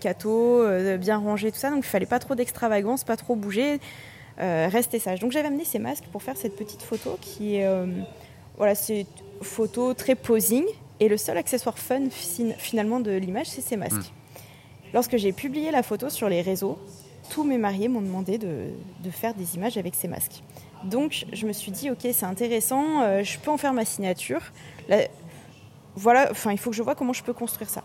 [0.00, 0.64] catho,
[0.98, 1.70] bien rangé, tout ça.
[1.70, 3.78] Donc il fallait pas trop d'extravagance, pas trop bouger.
[4.40, 5.20] Euh, restez sage.
[5.20, 7.86] Donc j'avais amené ces masques pour faire cette petite photo qui est, euh,
[8.58, 9.06] voilà, c'est une
[9.42, 10.64] photo très posing
[11.00, 13.96] et le seul accessoire fun finalement de l'image, c'est ces masques.
[13.96, 14.92] Hmm.
[14.94, 16.78] Lorsque j'ai publié la photo sur les réseaux,
[17.30, 18.70] tous mes mariés m'ont demandé de,
[19.10, 20.42] faire des images avec ces masques.
[20.84, 24.40] Donc je me suis dit, ok, c'est intéressant, euh, je peux en faire ma signature.
[25.96, 27.82] voilà, enfin, il faut que je vois comment je peux construire ça.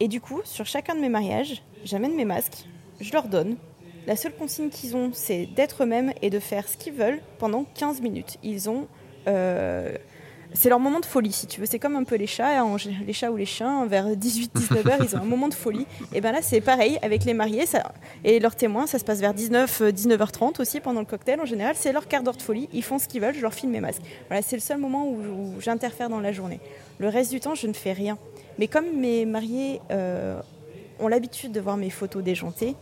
[0.00, 2.66] Et du coup, sur chacun de mes mariages, j'amène mes masques,
[3.00, 3.56] je leur donne,
[4.06, 7.64] la seule consigne qu'ils ont, c'est d'être eux-mêmes et de faire ce qu'ils veulent pendant
[7.74, 8.38] 15 minutes.
[8.42, 8.86] Ils ont.
[9.28, 9.94] Euh,
[10.52, 11.66] c'est leur moment de folie, si tu veux.
[11.66, 12.64] C'est comme un peu les chats,
[13.06, 15.86] les chats ou les chiens, vers 18-19 heures, ils ont un moment de folie.
[16.12, 17.64] Et bien là, c'est pareil avec les mariés
[18.24, 21.40] et leurs témoins, ça se passe vers 19, 19h30 aussi pendant le cocktail.
[21.40, 22.68] En général, c'est leur quart d'heure de folie.
[22.72, 24.02] Ils font ce qu'ils veulent, je leur filme mes masques.
[24.28, 26.58] Voilà, c'est le seul moment où, j'interfère dans la journée.
[26.98, 28.18] Le reste du temps, je ne fais rien.
[28.58, 30.40] Mais comme mes mariés euh,
[30.98, 32.74] ont l'habitude de voir mes photos déjantées,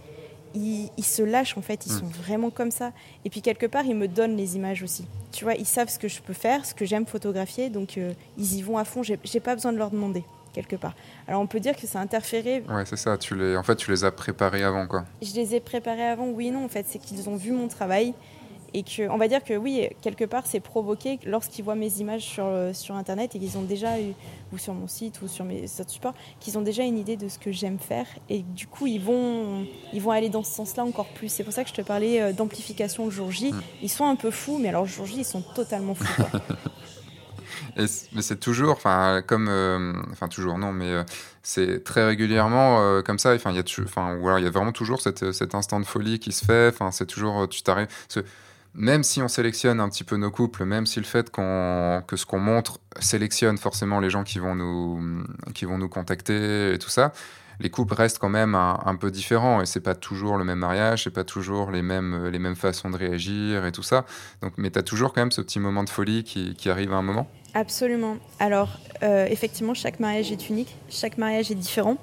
[0.55, 1.99] ils, se lâchent en fait, ils mm.
[1.99, 2.93] sont vraiment comme ça.
[3.25, 5.07] Et puis quelque part, ils me donnent les images aussi.
[5.33, 8.13] Tu vois, ils savent ce que je peux faire, ce que j'aime photographier, donc euh,
[8.37, 9.03] ils y vont à fond.
[9.03, 10.95] J'ai pas besoin de leur demander quelque part.
[11.27, 12.65] Alors on peut dire que ça a interféré.
[12.69, 13.17] Ouais, c'est ça.
[13.17, 15.05] Tu les, en fait, tu les as préparés avant, quoi.
[15.23, 16.65] Je les ai préparés avant, oui, non.
[16.65, 18.15] En fait, c'est qu'ils ont vu mon travail
[18.79, 22.23] et que, on va dire que oui, quelque part, c'est provoqué lorsqu'ils voient mes images
[22.23, 24.13] sur, euh, sur Internet et qu'ils ont déjà eu,
[24.53, 27.29] ou sur mon site ou sur mes autres supports, qu'ils ont déjà une idée de
[27.29, 30.85] ce que j'aime faire et du coup, ils vont, ils vont aller dans ce sens-là
[30.85, 31.29] encore plus.
[31.29, 33.53] C'est pour ça que je te parlais euh, d'amplification le jour J.
[33.53, 33.61] Mm.
[33.83, 36.23] Ils sont un peu fous, mais alors le jour J, ils sont totalement fous.
[37.77, 41.05] mais c'est toujours, enfin, comme, euh, enfin, toujours, non, mais
[41.43, 43.35] c'est très régulièrement comme ça.
[43.35, 46.21] Enfin, il y a, enfin, il y a vraiment toujours cet, cet instant de folie
[46.21, 46.71] qui se fait.
[46.73, 47.89] Enfin, c'est toujours, tu t'arrives
[48.75, 52.27] même si on sélectionne un petit peu nos couples, même si le fait que ce
[52.27, 56.91] qu'on montre sélectionne forcément les gens qui vont nous, qui vont nous contacter et tout
[56.91, 57.13] ça,
[57.61, 61.05] les couples restent quand même un, peu différents et c'est pas toujours le même mariage,
[61.05, 64.05] c'est pas toujours les mêmes, les mêmes façons de réagir et tout ça.
[64.43, 66.93] Donc, mais tu as toujours quand même ce petit moment de folie qui, qui arrive
[66.93, 67.29] à un moment?
[67.55, 68.19] Absolument.
[68.39, 71.99] Alors, euh, effectivement, chaque mariage est unique, chaque mariage est différent.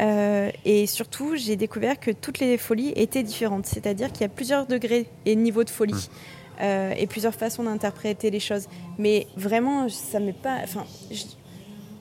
[0.00, 3.66] Euh, et surtout, j'ai découvert que toutes les folies étaient différentes.
[3.66, 5.94] C'est-à-dire qu'il y a plusieurs degrés et niveaux de folie.
[5.94, 6.60] Mmh.
[6.60, 8.66] Euh, et plusieurs façons d'interpréter les choses.
[8.98, 10.58] Mais vraiment, ça m'est pas.
[10.64, 10.84] Enfin,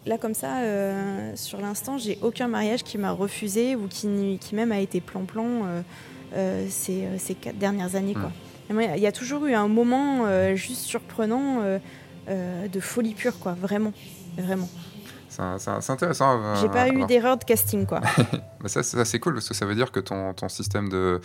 [0.05, 4.55] là, comme ça, euh, sur l'instant, j'ai aucun mariage qui m'a refusé ou qui, qui,
[4.55, 5.83] même a été plan-plan
[6.69, 8.13] ces, ces, quatre dernières années.
[8.13, 8.31] Quoi.
[8.69, 8.95] Mmh.
[8.95, 11.61] Il y a toujours eu un moment juste surprenant
[12.27, 13.53] de folie pure, quoi.
[13.53, 13.93] Vraiment.
[14.37, 14.69] Vraiment.
[15.57, 16.41] C'est intéressant.
[16.41, 18.01] Euh, J'ai pas eu d'erreur de casting, quoi.
[18.65, 21.21] ça, ça c'est cool parce que ça veut dire que ton, ton système de,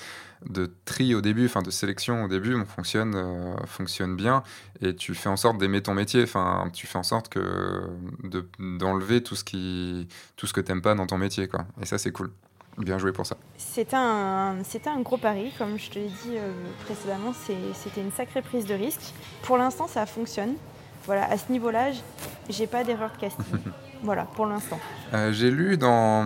[0.49, 4.43] de tri au début, enfin de sélection au début, fonctionne, euh, fonctionne bien
[4.81, 6.23] et tu fais en sorte d'aimer ton métier.
[6.23, 7.83] Enfin, tu fais en sorte que
[8.59, 11.65] d'enlever tout ce qui, tout ce que t'aimes pas dans ton métier, quoi.
[11.81, 12.31] Et ça, c'est cool.
[12.79, 13.37] Bien joué pour ça.
[13.59, 16.51] C'était un, un gros pari, comme je te l'ai dit euh,
[16.87, 19.13] précédemment, c'était une sacrée prise de risque.
[19.43, 20.55] Pour l'instant, ça fonctionne.
[21.05, 21.91] Voilà, à ce niveau-là,
[22.49, 23.45] j'ai pas d'erreur de casting.
[24.03, 24.81] voilà, pour l'instant.
[25.15, 26.25] Euh, j'ai lu dans,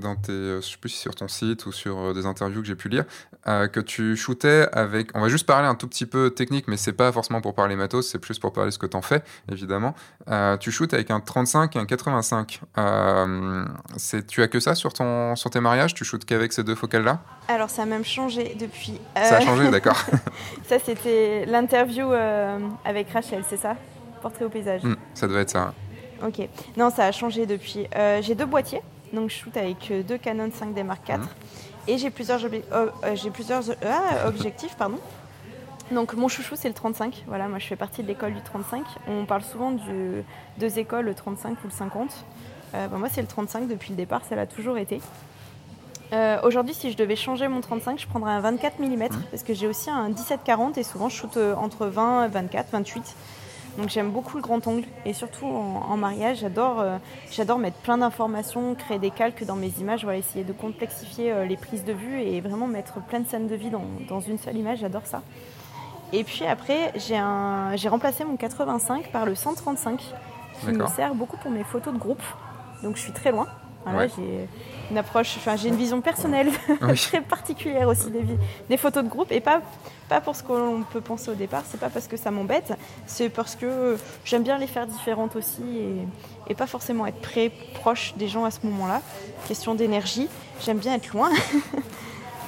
[0.00, 2.62] dans tes, euh, je sais plus si sur ton site ou sur euh, des interviews
[2.62, 3.04] que j'ai pu lire,
[3.44, 5.10] que tu shootais avec.
[5.14, 7.74] On va juste parler un tout petit peu technique, mais c'est pas forcément pour parler
[7.74, 9.94] matos, c'est plus pour parler ce que tu en fais, évidemment.
[10.60, 12.60] tu shootes avec un 35 et un 85.
[13.96, 15.94] c'est, tu as que ça sur, ton, sur tes mariages?
[15.94, 17.20] Tu shootes qu'avec ces deux focales-là?
[17.48, 19.00] Alors, ça a même changé depuis.
[19.16, 20.00] Ça a changé, d'accord.
[20.68, 22.12] ça, c'était l'interview
[22.84, 23.76] avec Rachel, c'est ça?
[24.20, 24.84] Portrait au paysage.
[24.84, 25.74] Hmm, ça doit être ça.
[26.24, 26.48] Ok.
[26.76, 27.86] Non, ça a changé depuis.
[27.96, 31.18] Euh, j'ai deux boîtiers, donc je shoot avec euh, deux Canon 5D Mark IV.
[31.18, 31.26] Hmm.
[31.88, 34.98] Et j'ai plusieurs, euh, j'ai plusieurs ah, objectifs, pardon.
[35.90, 37.24] Donc mon chouchou c'est le 35.
[37.26, 38.84] Voilà, moi je fais partie de l'école du 35.
[39.08, 40.22] On parle souvent de
[40.58, 42.24] deux écoles, le 35 ou le 50.
[42.72, 45.00] Bah, moi c'est le 35 depuis le départ, ça l'a toujours été.
[46.44, 49.66] Aujourd'hui, si je devais changer mon 35, je prendrais un 24 mm parce que j'ai
[49.66, 53.16] aussi un 17-40 et souvent je shoot entre 20, 24, 28.
[53.78, 56.98] Donc j'aime beaucoup le grand angle et surtout en, mariage, j'adore, euh,
[57.30, 61.46] j'adore mettre plein d'informations, créer des calques dans mes images, voilà, essayer de complexifier euh,
[61.46, 64.38] les prises de vue et vraiment mettre plein de scènes de vie dans, dans une
[64.38, 65.22] seule image, j'adore ça.
[66.12, 70.02] Et puis après, j'ai, un, j'ai remplacé mon 85 par le 135
[70.60, 72.22] qui me sert beaucoup pour mes photos de groupe.
[72.82, 73.46] Donc je suis très loin.
[74.16, 74.48] J'ai
[74.90, 76.50] une approche, enfin, j'ai une vision personnelle
[76.96, 78.24] très particulière aussi des,
[78.68, 79.62] des, photos de groupe et pas,
[80.08, 82.72] pas pour ce qu'on peut penser au départ, c'est pas parce que ça m'embête,
[83.06, 87.50] c'est parce que j'aime bien les faire différentes aussi et, et, pas forcément être près,
[87.74, 89.00] proche des gens à ce moment-là.
[89.48, 90.28] Question d'énergie,
[90.60, 91.30] j'aime bien être loin.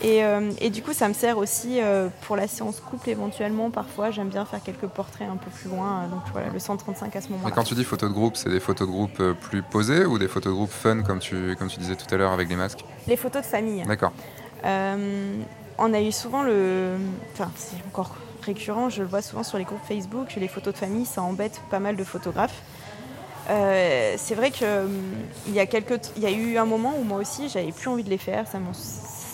[0.03, 3.71] Euh, et, du coup, ça me sert aussi euh, pour la séance couple éventuellement.
[3.71, 6.07] Parfois, j'aime bien faire quelques portraits un peu plus loin.
[6.11, 7.49] Donc voilà, le 135 à ce moment-là.
[7.49, 10.05] Et quand tu dis photos de groupe, c'est des photos de groupe euh, plus posées
[10.05, 12.49] ou des photos de groupe fun, comme tu, comme tu disais tout à l'heure avec
[12.49, 12.85] les masques?
[13.07, 13.83] Les photos de famille.
[13.85, 14.13] D'accord.
[14.65, 16.97] on a eu souvent le.
[17.33, 20.79] Enfin, c'est encore récurrent, je le vois souvent sur les groupes Facebook, les photos de
[20.79, 22.63] famille, ça embête pas mal de photographes.
[23.49, 24.69] c'est vrai qu'il
[25.47, 27.89] il y, a quelques, il y a eu un moment où moi aussi j'avais plus
[27.89, 28.59] envie de les faire, ça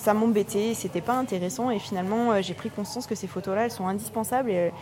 [0.01, 3.71] ça m'embêtait, c'était pas intéressant et finalement euh, j'ai pris conscience que ces photos-là elles
[3.71, 4.73] sont indispensables et,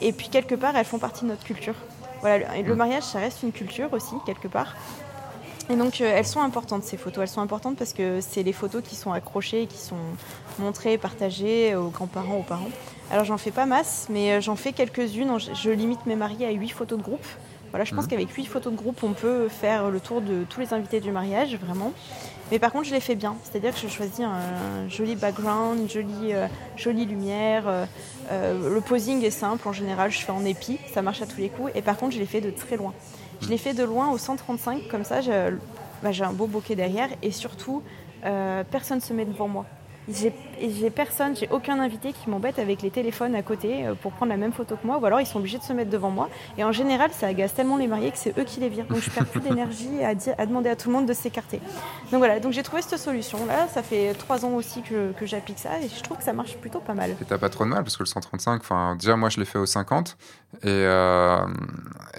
[0.00, 1.74] et, puis quelque part elles font partie de notre culture.
[2.20, 4.76] Voilà, le, mariage ça reste une culture aussi quelque part.
[5.70, 8.52] Et donc euh, elles sont importantes ces photos, elles sont importantes parce que c'est les
[8.52, 9.96] photos qui sont accrochées, qui sont
[10.58, 12.70] montrées, partagées aux grands-parents, aux parents.
[13.10, 15.38] Alors j'en fais pas masse, mais euh, j'en fais quelques-unes.
[15.38, 17.26] Je limite mes mariés à 8 photos de groupe.
[17.70, 18.08] Voilà, je pense mmh.
[18.08, 21.12] qu'avec 8 photos de groupe, on peut faire le tour de tous les invités du
[21.12, 21.92] mariage, vraiment.
[22.50, 23.36] Mais par contre, je les fais bien.
[23.44, 27.68] C'est-à-dire que je choisis un joli background, une jolie, euh, jolie lumière.
[27.68, 27.86] Euh,
[28.32, 31.38] euh, le posing est simple en général, je fais en épi, ça marche à tous
[31.38, 31.70] les coups.
[31.74, 32.92] Et par contre, je les fais de très loin.
[33.40, 35.20] Je les fais de loin au 135, comme ça,
[36.02, 37.08] bah, j'ai un beau bokeh derrière.
[37.22, 37.82] Et surtout,
[38.70, 39.64] personne ne se met devant moi.
[40.08, 44.30] J'ai personne, j'ai aucun invité qui m'embête avec les téléphones à côté euh, pour prendre
[44.30, 46.28] la même photo que moi, ou alors ils sont obligés de se mettre devant moi.
[46.58, 48.86] Et en général, ça agace tellement les mariés que c'est eux qui les virent.
[48.86, 51.60] Donc je perds plus d'énergie à, demander à tout le monde de s'écarter.
[52.10, 53.44] Donc voilà, donc j'ai trouvé cette solution.
[53.46, 56.32] Là, ça fait trois ans aussi que, que j'applique ça et je trouve que ça
[56.32, 57.10] marche plutôt pas mal.
[57.10, 59.44] Et t'as pas trop de mal parce que le 135, enfin déjà moi je l'ai
[59.44, 60.16] fait au 50
[60.62, 61.46] et, euh,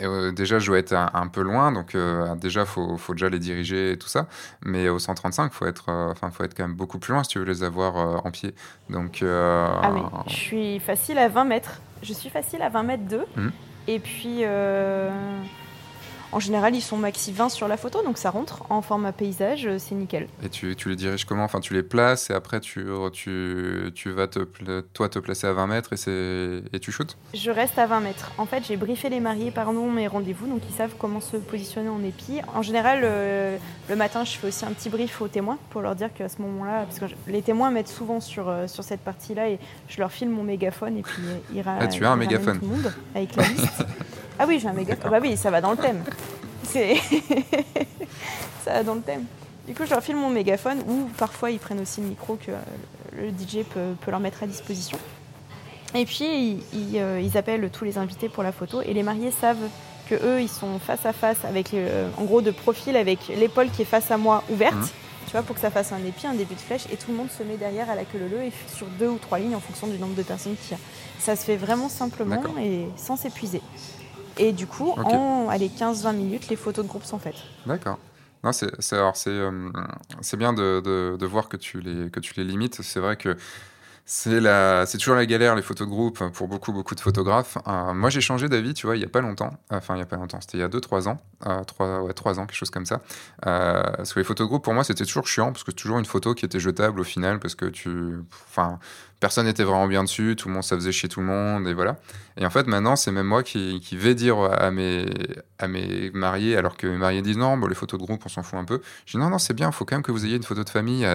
[0.01, 1.95] euh, déjà je dois être un, peu loin, donc
[2.39, 4.27] déjà faut, faut déjà les diriger et tout ça.
[4.63, 7.39] Mais au 135, faut être, enfin faut être quand même beaucoup plus loin si tu
[7.39, 8.53] veux les avoir euh, en pied.
[8.89, 11.81] Donc, euh, ah oui, je suis facile à 20 mètres.
[12.03, 13.25] Je suis facile à 20 mètres 2.
[13.35, 13.49] Mmh.
[13.87, 15.09] Et puis, euh,
[16.31, 19.65] en général, ils sont maxi 20 sur la photo, donc ça rentre en format paysage,
[19.65, 20.27] euh, c'est nickel.
[20.43, 21.43] Et tu, tu, les diriges comment?
[21.43, 24.39] Enfin, tu les places et après tu, tu, tu vas te,
[24.93, 28.31] toi te placer à 20 mètres et, et tu shootes Je reste à 20 mètres.
[28.37, 31.37] En fait, j'ai briefé les mariés par nom mes rendez-vous, donc ils savent comment se
[31.37, 32.39] positionner en épi.
[32.55, 33.57] En général, euh,
[33.89, 36.41] le matin, je fais aussi un petit brief aux témoins pour leur dire qu'à ce
[36.41, 40.11] moment-là, parce que les témoins mettent souvent sur, euh, sur cette partie-là et je leur
[40.11, 41.21] filme mon mégaphone et puis
[41.53, 42.59] ils, ah, tu as un mégaphone.
[42.59, 43.83] tout le monde avec la liste.
[44.39, 44.95] Ah oui, j'ai un méga.
[44.95, 46.03] Bah oui, ça va dans le thème.
[46.63, 46.95] C'est
[48.63, 49.25] ça va dans le thème.
[49.67, 52.51] Du coup, je leur filme mon mégaphone ou parfois ils prennent aussi le micro que
[52.51, 52.57] euh,
[53.15, 54.97] le DJ peut, leur mettre à disposition.
[55.93, 56.63] Et puis
[56.95, 59.69] euh, ils, appellent tous les invités pour la photo et les mariés savent
[60.09, 63.69] que eux ils sont face à face avec euh, en gros de profil avec l'épaule
[63.69, 64.75] qui est face à moi ouverte.
[64.75, 64.89] Mmh.
[65.27, 67.17] Tu vois, pour que ça fasse un épi, un début de flèche, et tout le
[67.17, 69.61] monde se met derrière à la queue leu et sur deux ou trois lignes en
[69.61, 70.83] fonction du nombre de personnes qu'il y a.
[71.19, 73.61] Ça se fait vraiment simplement et sans s'épuiser.
[74.37, 77.43] Et du coup, en 15-20 minutes, les photos de groupe sont faites.
[77.65, 77.99] D'accord.
[78.43, 82.81] Non, c'est c'est bien de, de, de, voir que tu les que tu les limites.
[82.81, 83.37] C'est vrai que
[84.05, 87.57] c'est la, c'est toujours la galère les photos de groupe pour beaucoup beaucoup de photographes.
[87.67, 89.51] Euh, moi j'ai changé d'avis, tu vois, il y a pas longtemps.
[89.69, 92.13] Enfin il y a pas longtemps, c'était il y a 2-3 ans, euh, 3 ouais
[92.13, 93.01] 3 ans quelque chose comme ça.
[93.45, 95.77] Euh, parce que les photos de groupe pour moi c'était toujours chiant parce que c'est
[95.77, 98.17] toujours une photo qui était jetable au final parce que tu,
[98.49, 98.79] enfin
[99.21, 101.73] personne n'était vraiment bien dessus, tout le monde ça faisait chier tout le monde et
[101.73, 101.95] voilà.
[102.37, 105.05] Et en fait maintenant c'est même moi qui, vais dire à mes
[105.59, 108.29] à mes mariés alors que mes mariés disent non bon les photos de groupe on
[108.29, 108.81] s'en fout un peu.
[109.05, 110.63] Je dis non non c'est bien, il faut quand même que vous ayez une photo
[110.65, 111.07] de famille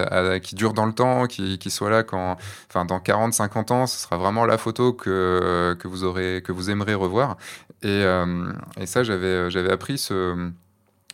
[0.42, 2.36] qui dure dans le temps, qui, soit là quand
[2.70, 6.52] enfin dans 40 50 ans ce sera vraiment la photo que, que vous aurez que
[6.52, 7.36] vous aimerez revoir.
[7.82, 8.52] Et, euh,
[8.84, 10.50] ça j'avais j'avais appris ce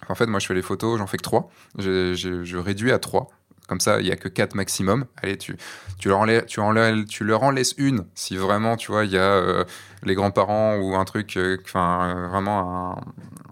[0.08, 1.50] en fait, moi, je fais les photos, j'en fais que 3.
[1.78, 3.28] Je, réduis à 3
[3.68, 5.06] comme ça, il n'y a que 4 maximum.
[5.22, 5.56] Allez, tu,
[5.98, 9.12] tu, leur en tu, en, tu leur en laisses une si vraiment, tu vois, il
[9.12, 9.64] y a euh,
[10.02, 13.00] les grands-parents ou un truc, euh, enfin, euh, vraiment,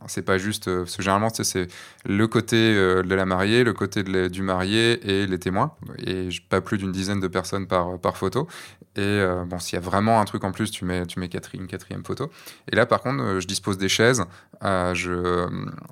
[0.07, 0.65] c'est pas juste.
[0.67, 1.69] parce que généralement, c'est
[2.05, 5.73] le côté de la mariée, le côté du marié et les témoins.
[6.05, 8.49] Et pas plus d'une dizaine de personnes par, par photo.
[8.97, 11.67] Et bon, s'il y a vraiment un truc en plus, tu mets, tu mets une
[11.69, 12.31] quatrième photo.
[12.73, 14.25] Et là, par contre, je dispose des chaises,
[14.63, 15.47] je,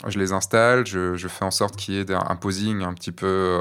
[0.07, 3.12] je les installe, je, je fais en sorte qu'il y ait un posing un petit
[3.12, 3.61] peu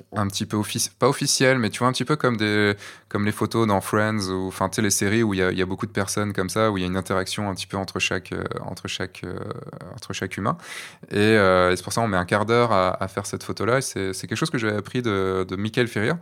[0.13, 0.61] un petit peu
[0.99, 2.75] pas officiel, mais tu vois, un petit peu comme, des,
[3.07, 5.85] comme les photos dans Friends, ou enfin, tu sais, où il y, y a, beaucoup
[5.85, 8.33] de personnes comme ça, où il y a une interaction un petit peu entre chaque,
[8.33, 9.39] euh, entre chaque, euh,
[9.95, 10.57] entre chaque humain.
[11.13, 13.79] Euh, et, c'est pour ça qu'on met un quart d'heure à, à, faire cette photo-là.
[13.81, 16.13] C'est quelque chose que j'avais appris de, de Michael Ferrier.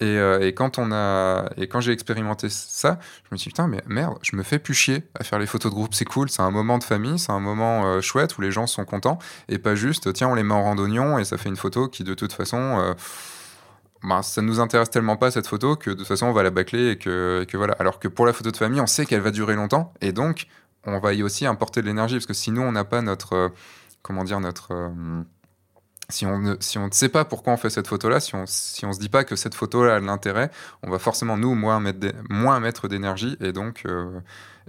[0.00, 3.68] Et, et, quand, on a, et quand j'ai expérimenté ça, je me suis dit, putain,
[3.68, 6.28] mais merde, je me fais plus chier à faire les photos de groupe, c'est cool,
[6.28, 9.58] c'est un moment de famille, c'est un moment chouette où les gens sont contents, et
[9.58, 12.14] pas juste, tiens, on les met en randonnion et ça fait une photo qui, de
[12.14, 12.94] toute façon,
[14.02, 16.50] bah, ça nous intéresse tellement pas cette photo que de toute façon on va la
[16.50, 17.74] bâcler et que, que voilà.
[17.78, 20.46] Alors que pour la photo de famille, on sait qu'elle va durer longtemps et donc
[20.84, 23.48] on va y aussi importer de l'énergie parce que sinon on n'a pas notre euh,
[24.02, 25.22] comment dire notre euh,
[26.08, 28.44] si on, ne, si on ne sait pas pourquoi on fait cette photo-là, si on
[28.46, 30.50] si on se dit pas que cette photo-là a de l'intérêt,
[30.82, 34.20] on va forcément nous moins mettre d'énergie et donc euh,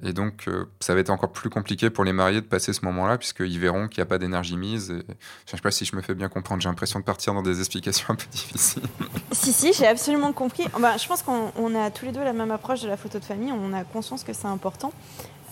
[0.03, 2.85] et donc, euh, ça va être encore plus compliqué pour les mariés de passer ce
[2.85, 4.89] moment-là, puisqu'ils verront qu'il n'y a pas d'énergie mise.
[4.89, 6.61] Je ne sais pas si je me fais bien comprendre.
[6.61, 8.83] J'ai l'impression de partir dans des explications un peu difficiles.
[9.31, 10.67] si, si, j'ai absolument compris.
[10.79, 13.23] Bah, je pense qu'on a tous les deux la même approche de la photo de
[13.23, 13.51] famille.
[13.51, 14.93] On a conscience que c'est important.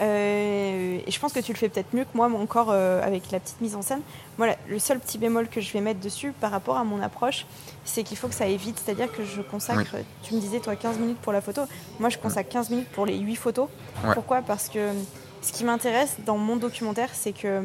[0.01, 3.31] Euh, et je pense que tu le fais peut-être mieux que moi, encore euh, avec
[3.31, 4.01] la petite mise en scène.
[4.37, 7.45] Moi, le seul petit bémol que je vais mettre dessus par rapport à mon approche,
[7.85, 8.81] c'est qu'il faut que ça aille vite.
[8.83, 11.61] C'est-à-dire que je consacre, tu me disais, toi, 15 minutes pour la photo.
[11.99, 13.69] Moi, je consacre 15 minutes pour les 8 photos.
[14.13, 14.41] Pourquoi?
[14.41, 14.91] Parce que
[15.41, 17.63] ce qui m'intéresse dans mon documentaire, c'est que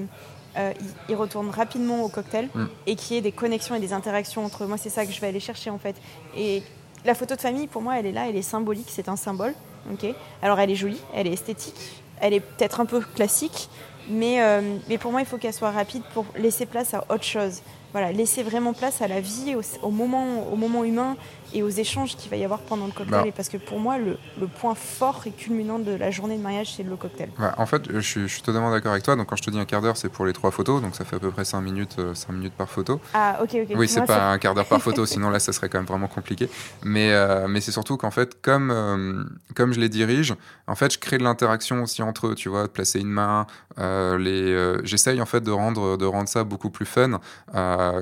[0.57, 0.73] euh,
[1.09, 2.65] il, retourne rapidement au cocktail mm.
[2.89, 4.77] et qu'il y ait des connexions et des interactions entre moi.
[4.77, 5.95] C'est ça que je vais aller chercher en fait.
[6.37, 6.63] Et
[7.05, 9.55] la photo de famille, pour moi, elle est là, elle est symbolique, c'est un symbole.
[9.93, 10.13] ok?
[10.43, 13.69] Alors elle est jolie, elle est esthétique, elle est peut-être un peu classique,
[14.09, 17.25] mais, euh, mais pour moi, il faut qu'elle soit rapide pour laisser place à autre
[17.25, 17.63] chose.
[17.93, 21.17] Voilà, laisser vraiment place à la vie, au, moment, au moment humain
[21.55, 23.25] et aux échanges qu'il va y avoir pendant le cocktail.
[23.25, 23.33] Bah.
[23.35, 24.19] parce que pour moi, le,
[24.61, 27.31] point fort et culminant de la journée de mariage, c'est le cocktail.
[27.57, 29.17] en fait, je, je, suis totalement d'accord avec toi.
[29.17, 30.83] Donc, quand je te dis un quart d'heure, c'est pour les trois photos.
[30.83, 33.01] Donc, ça fait à peu près 5 minutes, 5 euh, minutes par photo.
[33.15, 33.77] Ah, ok, ok.
[33.77, 36.09] Oui, c'est pas un quart d'heure par photo, sinon là, ça serait quand même vraiment
[36.09, 36.49] compliqué.
[36.85, 40.35] Mais, euh, mais c'est surtout qu'en fait, comme, euh, comme je les dirige,
[40.67, 43.47] en fait, je crée de l'interaction aussi entre eux, tu vois, de placer une main.
[43.79, 47.21] les, j'essaye en fait de rendre, de rendre ça beaucoup plus fun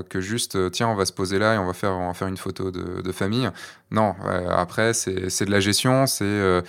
[0.09, 2.29] que juste, tiens, on va se poser là et on va faire, on va faire
[2.29, 3.38] une photo de, de famille.
[3.91, 4.15] Non,
[4.51, 6.61] après, c'est de la gestion, c'est euh,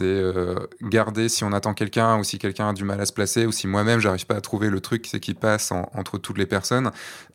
[0.00, 3.46] euh, garder si on attend quelqu'un ou si quelqu'un a du mal à se placer
[3.46, 6.90] ou si moi-même, j'arrive pas à trouver le truc qui passe entre toutes les personnes,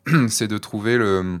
[0.28, 1.40] c'est de trouver le,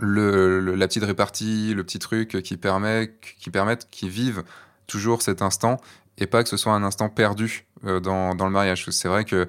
[0.00, 4.44] le, la petite répartie, le petit truc qui permet, qui permettent qu'ils vivent
[4.86, 5.78] toujours cet instant
[6.18, 8.86] et pas que ce soit un instant perdu euh, dans, dans, le mariage.
[8.90, 9.46] C'est vrai que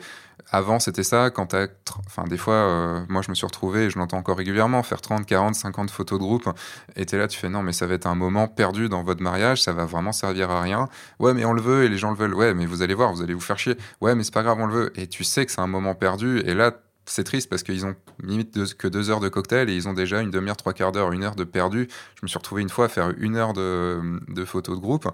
[0.51, 1.29] avant, c'était ça.
[1.29, 1.67] Quand t'as,
[2.07, 5.01] enfin, des fois, euh, moi, je me suis retrouvé, et je l'entends encore régulièrement, faire
[5.01, 6.49] 30, 40, 50 photos de groupe.
[6.95, 9.21] Et t'es là, tu fais non, mais ça va être un moment perdu dans votre
[9.21, 10.87] mariage, ça va vraiment servir à rien.
[11.19, 12.33] Ouais, mais on le veut et les gens le veulent.
[12.33, 13.77] Ouais, mais vous allez voir, vous allez vous faire chier.
[14.01, 14.99] Ouais, mais c'est pas grave, on le veut.
[14.99, 16.39] Et tu sais que c'est un moment perdu.
[16.45, 16.71] Et là,
[17.09, 20.21] c'est triste parce qu'ils ont limite que deux heures de cocktail et ils ont déjà
[20.21, 21.87] une demi-heure, trois quarts d'heure, une heure de perdu.
[22.15, 25.07] Je me suis retrouvé une fois à faire une heure de, de photos de groupe.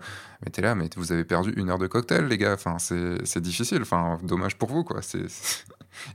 [0.43, 2.53] Mais t'es là, mais vous avez perdu une heure de cocktail, les gars.
[2.53, 3.81] Enfin, c'est difficile.
[3.81, 4.99] Enfin, dommage pour vous, quoi.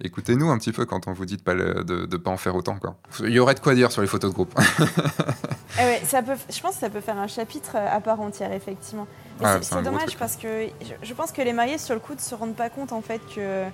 [0.02, 2.54] Écoutez-nous un petit peu quand on vous dit de pas, de, de, pas en faire
[2.54, 2.76] autant.
[2.76, 2.96] Quoi.
[3.20, 4.54] Il y aurait de quoi dire sur les photos de groupe.
[5.78, 8.52] Eh ouais, ça peut, je pense que ça peut faire un chapitre à part entière,
[8.52, 9.06] effectivement.
[9.42, 12.20] Ah, c'est dommage parce que je, je, pense que les mariés, sur le coup, ne
[12.20, 13.64] se rendent pas compte en fait que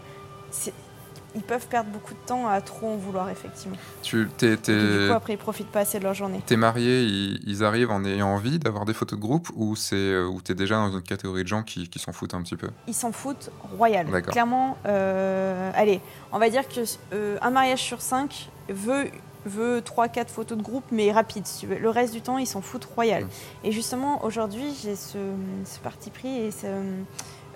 [1.37, 3.77] ils peuvent perdre beaucoup de temps à trop en vouloir, effectivement.
[4.03, 6.41] Tu, Du coup, après, ils profitent pas assez de leur journée.
[6.45, 9.95] tes mariés, ils, ils arrivent en ayant envie d'avoir des photos de groupe ou c'est
[9.97, 12.57] euh, ou t'es déjà dans une catégorie de gens qui, qui s'en foutent un petit
[12.57, 12.69] peu?
[12.89, 14.07] Ils s'en foutent royal.
[14.23, 16.01] Clairement, euh, allez,
[16.33, 16.81] on va dire que
[17.13, 19.09] euh, un mariage sur cinq veut
[19.45, 21.47] veut 3-4 photos de groupe, mais rapides.
[21.47, 21.79] si tu veux.
[21.79, 23.25] Le reste du temps, ils s'en foutent royal.
[23.25, 23.29] Mm.
[23.63, 25.19] Et justement, aujourd'hui, j'ai ce,
[25.65, 26.67] ce parti pris et ce,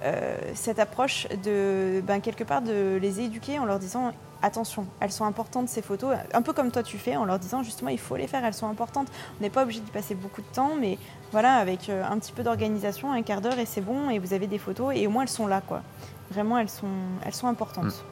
[0.02, 5.12] euh, cette approche de, ben, quelque part, de les éduquer en leur disant attention, elles
[5.12, 7.98] sont importantes ces photos, un peu comme toi tu fais, en leur disant justement il
[7.98, 9.08] faut les faire, elles sont importantes.
[9.38, 10.96] On n'est pas obligé d'y passer beaucoup de temps, mais
[11.32, 14.32] voilà, avec euh, un petit peu d'organisation, un quart d'heure et c'est bon, et vous
[14.32, 15.82] avez des photos, et au moins elles sont là, quoi.
[16.30, 16.86] Vraiment, elles sont,
[17.26, 18.02] elles sont importantes.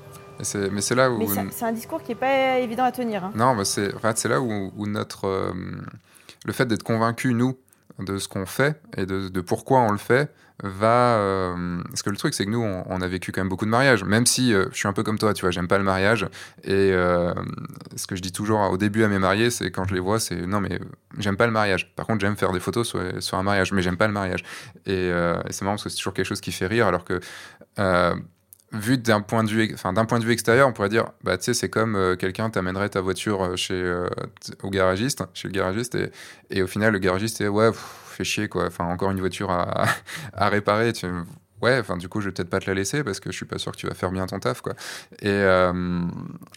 [0.43, 1.19] C'est- Mais c'est là où
[1.51, 3.25] c'est un discours qui n'est pas évident à tenir.
[3.25, 3.33] hein.
[3.35, 5.53] Non, mais c'est en fait, c'est là où, où notre euh,
[6.45, 7.57] le fait d'être convaincu nous
[7.99, 10.33] de ce qu'on fait et de, de pourquoi on le fait
[10.63, 13.65] va euh, parce que le truc c'est que nous on, a vécu quand même beaucoup
[13.65, 15.79] de mariages même si euh, je suis un peu comme toi tu vois j'aime pas
[15.79, 16.27] le mariage.
[16.65, 17.33] Et euh,
[17.97, 20.19] ce que je dis toujours au début à mes mariés c'est quand je les vois
[20.19, 20.81] c'est non mais
[21.19, 21.95] j'aime pas le mariage.
[21.95, 22.89] Par contre j'aime faire des photos
[23.21, 24.43] sur, un mariage mais j'aime pas le mariage.
[24.87, 27.21] Et, et c'est marrant parce que c'est toujours quelque chose qui fait rire alors que
[28.73, 31.39] vu d'un point de vue enfin d'un point de vue extérieur on pourrait dire bah
[31.39, 34.09] tu sais c'est comme euh, quelqu'un t'amènerait ta voiture euh, chez euh,
[34.63, 36.11] au garagiste chez le garagiste et,
[36.51, 38.67] et au final le garagiste est ouais pff, fait chier quoi.
[38.67, 39.87] Enfin encore une voiture à,
[40.35, 41.07] à réparer tu
[41.63, 43.47] ouais enfin du coup je vais peut-être pas te la laisser parce que je suis
[43.47, 44.75] pas sûr que tu vas faire bien ton taf quoi.
[45.21, 46.03] Et euh,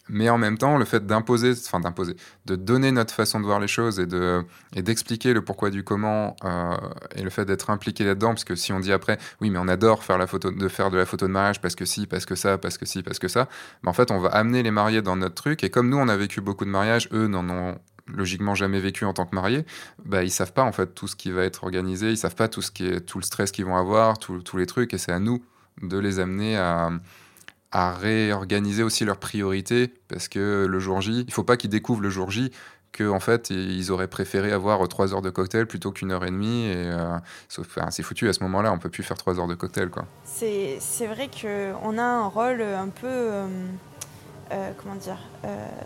[0.09, 3.59] mais en même temps le fait d'imposer enfin d'imposer de donner notre façon de voir
[3.59, 4.43] les choses et de
[4.75, 6.75] et d'expliquer le pourquoi du comment euh,
[7.15, 9.67] et le fait d'être impliqué là-dedans parce que si on dit après oui mais on
[9.67, 12.25] adore faire la photo de faire de la photo de mariage parce que si parce
[12.25, 13.47] que ça parce que si parce que ça
[13.83, 15.63] mais en fait on va amener les mariés dans notre truc.
[15.63, 17.77] Et comme nous on a vécu beaucoup de mariages eux n'en ont
[18.13, 19.65] logiquement jamais vécu en tant que mariés
[20.05, 22.47] bah ils savent pas en fait tout ce qui va être organisé ils savent pas
[22.47, 25.11] tout ce qui est tout le stress qu'ils vont avoir tous les trucs et c'est
[25.11, 25.43] à nous
[25.81, 26.91] de les amener à
[27.71, 32.01] à réorganiser aussi leurs priorités parce que le jour J, il faut pas qu'ils découvrent
[32.01, 32.51] le jour J
[32.91, 36.31] que en fait ils auraient préféré avoir trois heures de cocktail plutôt qu'une heure et
[36.31, 39.55] demie et euh, c'est foutu à ce moment-là on peut plus faire trois heures de
[39.55, 43.47] cocktail quoi C'est vrai qu'on a un rôle un peu, euh,
[44.51, 45.19] euh, comment dire,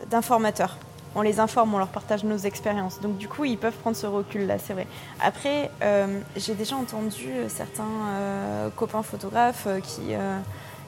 [0.09, 0.77] d'informateur.
[1.15, 2.99] On les informe, on leur partage nos expériences.
[2.99, 4.85] Donc du coup, ils peuvent prendre ce recul-là, c'est vrai.
[5.21, 10.13] Après, euh, j'ai déjà entendu certains euh, copains photographes euh, qui,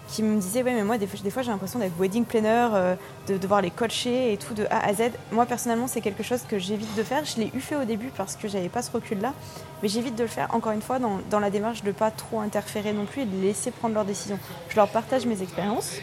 [0.09, 2.67] qui me disaient, ouais, mais moi, des fois, j'ai l'impression d'être wedding planner,
[3.27, 5.11] de devoir les coacher et tout de A à Z.
[5.31, 7.23] Moi, personnellement, c'est quelque chose que j'évite de faire.
[7.23, 9.33] Je l'ai eu fait au début parce que j'avais pas ce recul-là.
[9.81, 12.39] Mais j'évite de le faire, encore une fois, dans, dans la démarche de pas trop
[12.39, 14.39] interférer non plus et de laisser prendre leurs décisions.
[14.69, 15.97] Je leur partage mes expériences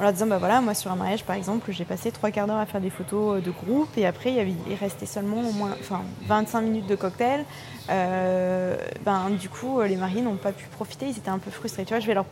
[0.00, 2.46] en leur disant, bah voilà, moi sur un mariage par exemple, j'ai passé trois quarts
[2.46, 5.40] d'heure à faire des photos de groupe et après il, y avait, il restait seulement
[5.46, 7.44] au moins enfin, 25 minutes de cocktail.
[7.90, 11.84] Euh, ben, du coup, les mariés n'ont pas pu profiter, ils étaient un peu frustrés.
[11.84, 12.24] Tu vois, je vais leur,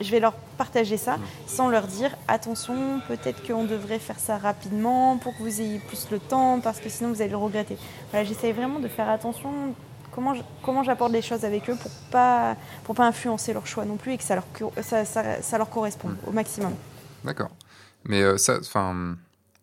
[0.00, 2.74] je vais leur partager ça sans leur dire, attention,
[3.06, 6.88] peut-être qu'on devrait faire ça rapidement pour que vous ayez plus le temps parce que
[6.88, 7.76] sinon vous allez le regretter.
[8.12, 9.50] Voilà, j'essaye vraiment de faire attention
[10.12, 13.84] comment je- comment j'apporte les choses avec eux pour pas pour pas influencer leur choix
[13.84, 14.44] non plus et que ça leur
[14.82, 16.72] ça, ça- ça leur corresponde au maximum.
[17.24, 17.56] D'accord.
[18.04, 19.16] Mais euh, ça enfin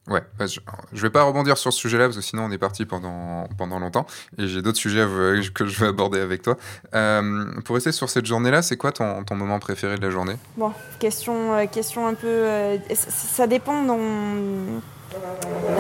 [0.08, 2.86] ouais bah, je, vais pas rebondir sur ce sujet-là parce que sinon on est parti
[2.86, 5.06] pendant pendant longtemps et j'ai d'autres sujets
[5.54, 6.58] que je vais aborder avec toi
[6.93, 10.36] Euh, pour rester sur cette journée-là c'est quoi ton, ton moment préféré de la journée?
[10.58, 13.99] Bon, question euh, question un peu euh, ça, dépend dans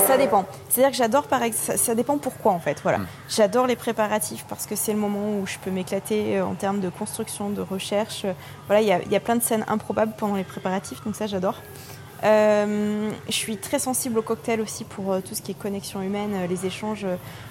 [0.05, 0.45] ça dépend.
[0.69, 2.79] C'est-à-dire que j'adore par ça, ça dépend pourquoi en fait.
[2.83, 2.99] Voilà.
[2.99, 3.07] Mm.
[3.29, 6.89] J'adore les préparatifs parce que c'est le moment où je peux m'éclater en termes de
[6.89, 8.25] construction, de recherche.
[8.67, 11.15] Voilà, il y a, il y a plein de scènes improbables pendant les préparatifs, donc
[11.15, 11.61] ça j'adore.
[12.23, 16.01] Euh, je suis très sensible au cocktail aussi pour euh, tout ce qui est connexion
[16.01, 17.05] humaine, euh, les échanges.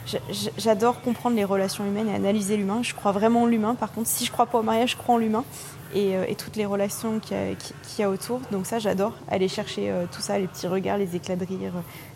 [0.07, 2.81] j'a- j'a- J'adore comprendre les relations humaines et analyser l'humain.
[2.83, 3.75] Je crois vraiment en l'humain.
[3.75, 5.45] Par contre, si je crois pas au mariage, je crois en l'humain
[5.93, 8.41] et, et toutes les relations qu'il y, a- y autour.
[8.53, 11.73] Donc ça, j'adore aller chercher tout ça, les petits regards, les éclats de rire,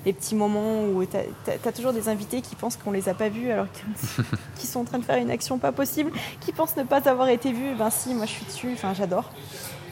[0.06, 3.28] les petits moments où tu as, toujours des invités qui pensent qu'on les a pas
[3.30, 4.24] vus alors qu'ils
[4.56, 7.28] qu'ils sont en train de faire une action pas possible, qui pensent ne pas avoir
[7.30, 7.74] été vus.
[7.76, 8.70] Ben si, moi je suis dessus.
[8.74, 9.30] Enfin, j'adore.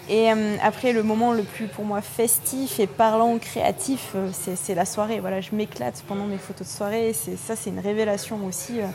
[0.09, 4.75] Et euh, après, le moment le plus pour moi festif et parlant, créatif, euh, c'est
[4.75, 5.21] la soirée.
[5.21, 7.13] Voilà, je m'éclate pendant mes photos de soirée.
[7.13, 8.81] Ça, c'est une révélation aussi.
[8.81, 8.87] euh.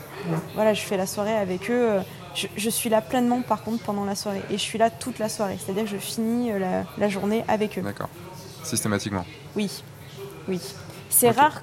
[0.54, 2.00] Voilà, je fais la soirée avec eux.
[2.34, 5.18] je, je suis là pleinement par contre pendant la soirée et je suis là toute
[5.18, 5.56] la soirée.
[5.58, 7.82] C'est-à-dire que je finis la, la journée avec eux.
[7.82, 8.10] d'accord
[8.62, 9.24] systématiquement
[9.56, 9.82] Oui,
[10.46, 10.60] oui.
[11.08, 11.36] C'est Ok.
[11.36, 11.62] rare,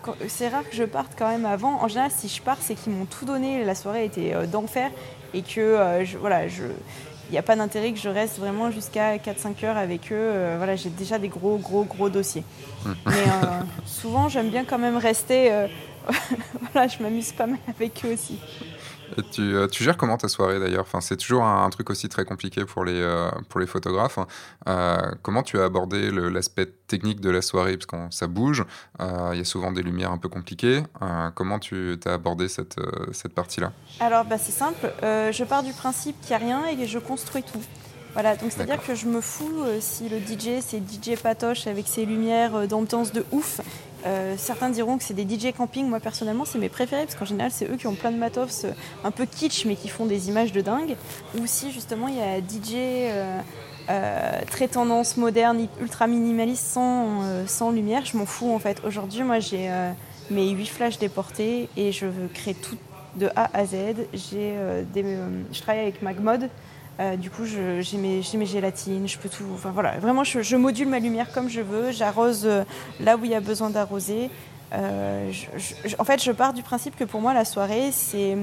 [0.51, 1.79] rare que je parte quand même avant.
[1.83, 3.63] En général, si je pars, c'est qu'ils m'ont tout donné.
[3.63, 4.89] La soirée était d'enfer
[5.35, 6.63] et que je, voilà, je,
[7.30, 10.15] il n'y a pas d'intérêt que je reste vraiment jusqu'à 4-5 heures avec eux.
[10.15, 12.43] Euh, voilà, j'ai déjà des gros, gros, gros dossiers.
[12.86, 15.51] Mais euh, souvent, j'aime bien quand même rester.
[15.51, 15.67] euh,
[16.71, 18.38] voilà, je m'amuse pas mal avec eux aussi.
[19.18, 20.84] Et tu, euh, tu, gères comment ta soirée d'ailleurs?
[20.84, 24.20] Enfin, C'est toujours un, truc aussi très compliqué pour les, euh, pour les photographes.
[24.68, 27.78] Euh, comment tu as abordé l'aspect technique de la soirée?
[27.78, 28.63] Parce que ça bouge,
[28.99, 30.84] il y a souvent des lumières un peu compliquées.
[31.34, 32.80] comment tu as abordé cette,
[33.11, 33.72] cette partie-là?
[33.99, 37.43] Alors bah, c'est simple, je pars du principe qu'il n'y a rien et je construis
[37.43, 37.63] tout.
[38.13, 42.05] Voilà, donc c'est-à-dire que je me fous si le DJ c'est DJ Patoche avec ses
[42.05, 43.59] lumières d'ambiance de ouf
[44.06, 45.88] euh, certains diront que c'est des DJ camping.
[45.88, 48.66] Moi, personnellement, c'est mes préférés parce qu'en général, c'est eux qui ont plein de matos
[48.66, 48.72] euh,
[49.03, 50.95] un peu kitsch mais qui font des images de dingue.
[51.39, 53.10] Ou si justement, il y a DJ
[53.89, 58.82] euh, très tendance moderne, ultra minimaliste, sans, lumière, je m'en fous en fait.
[58.86, 59.70] Aujourd'hui, moi, j'ai
[60.30, 62.78] mes 8 flashs déportés et je veux créer tout
[63.16, 63.76] de A à Z.
[64.14, 66.49] je travaille avec MagMod.
[66.99, 69.43] Euh, du coup, j'ai mes, mes, gélatines, je peux tout.
[69.53, 71.91] Enfin voilà, vraiment, je, module ma lumière comme je veux.
[71.91, 72.63] J'arrose euh,
[72.99, 74.29] là où il y a besoin d'arroser.
[74.73, 75.31] Euh,
[75.99, 78.37] en fait, je pars du principe que pour moi, la soirée, c'est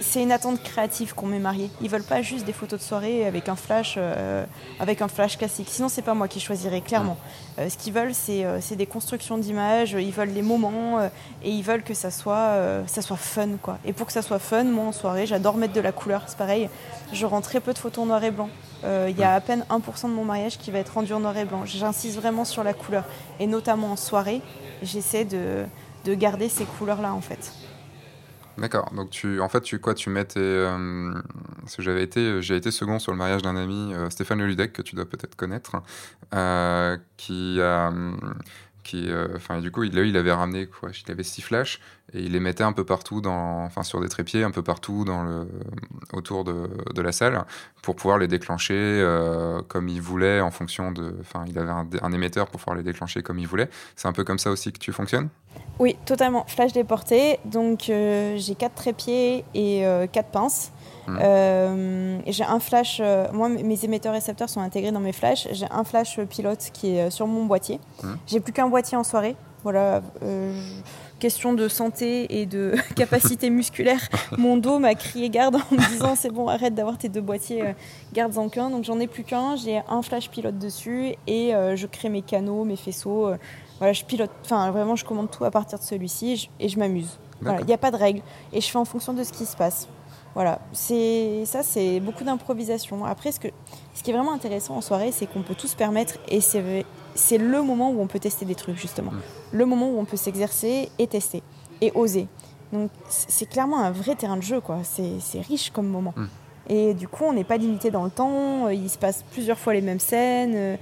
[0.00, 1.70] c'est une attente créative qu'on met mariés.
[1.80, 4.44] Ils veulent pas juste des photos de soirée avec un flash, euh,
[4.78, 5.68] avec un flash classique.
[5.70, 7.16] Sinon, c'est pas moi qui choisirais clairement.
[7.58, 9.92] Euh, ce qu'ils veulent, euh, c'est des constructions d'images.
[9.92, 11.00] Ils veulent les moments
[11.42, 13.78] et ils veulent que ça soit, ça soit fun, quoi.
[13.84, 16.22] Et pour que ça soit fun, moi en soirée, j'adore mettre de la couleur.
[16.26, 16.68] C'est pareil.
[17.12, 18.50] Je rends très peu de photos en noir et blanc.
[18.84, 21.36] Il y a à peine 1% de mon mariage qui va être rendu en noir
[21.36, 21.64] et blanc.
[21.64, 23.04] J'insiste vraiment sur la couleur
[23.40, 24.40] et notamment en soirée,
[24.82, 25.64] j'essaie de,
[26.04, 27.52] de garder ces couleurs-là en fait.
[28.58, 28.90] D'accord.
[28.92, 31.14] Donc tu, en fait, tu quoi, tu mets euh,
[31.78, 34.96] j'avais été, j'ai été second sur le mariage d'un ami, euh, Stéphane Ludec, que tu
[34.96, 35.76] dois peut-être connaître,
[36.34, 37.92] euh, qui a,
[38.82, 41.80] qui, enfin, du coup, il, il avait ramené quoi, il avait six flashs
[42.14, 45.04] et il les mettait un peu partout dans, enfin, sur des trépieds, un peu partout
[45.04, 45.46] dans le,
[46.12, 47.44] autour de, de la salle,
[47.82, 49.04] pour pouvoir les déclencher
[49.68, 53.22] comme il voulait en fonction de, enfin, il avait un, émetteur pour pouvoir les déclencher
[53.22, 53.68] comme il voulait.
[53.96, 55.28] C'est un peu comme ça aussi que tu fonctionnes?
[55.78, 56.44] Oui, totalement.
[56.46, 57.38] Flash déporté.
[57.44, 60.72] Donc euh, j'ai quatre trépieds et euh, quatre pinces.
[61.08, 61.18] Mmh.
[61.22, 63.00] Euh, j'ai un flash.
[63.32, 65.48] moi, mes émetteurs récepteurs sont intégrés dans mes flashs.
[65.52, 67.80] J'ai un flash pilote qui est sur mon boîtier.
[68.02, 68.08] Mmh.
[68.26, 69.36] J'ai plus qu'un boîtier en soirée.
[69.64, 70.02] Voilà.
[71.18, 74.08] question de santé et de capacité musculaire.
[74.36, 77.74] Mon dos m'a crié garde en me disant c'est bon, arrête d'avoir tes deux boîtiers,
[78.12, 78.70] garde-en qu'un.
[78.70, 79.56] Donc j'en ai plus qu'un.
[79.56, 83.32] J'ai un flash pilote dessus et je crée mes canaux, mes faisceaux
[83.78, 87.18] voilà, je pilote, enfin vraiment, je commande tout à partir de celui-ci et je, m'amuse.
[87.42, 89.56] il n'y a pas de règles et je fais en fonction de ce qui se
[89.56, 89.88] passe.
[90.38, 93.04] Voilà, c'est ça, c'est beaucoup d'improvisation.
[93.04, 93.48] Après, ce, que,
[93.92, 97.38] ce qui est vraiment intéressant en soirée, c'est qu'on peut tout se permettre et c'est
[97.38, 99.20] le moment où on peut tester des trucs justement, mm.
[99.50, 101.42] le moment où on peut s'exercer et tester
[101.80, 102.28] et oser.
[102.72, 104.78] Donc c'est clairement un vrai terrain de jeu, quoi.
[104.84, 106.14] C'est riche comme moment.
[106.16, 106.26] Mm.
[106.68, 108.68] Et du coup, on n'est pas limité dans le temps.
[108.68, 110.78] Il se passe plusieurs fois les mêmes scènes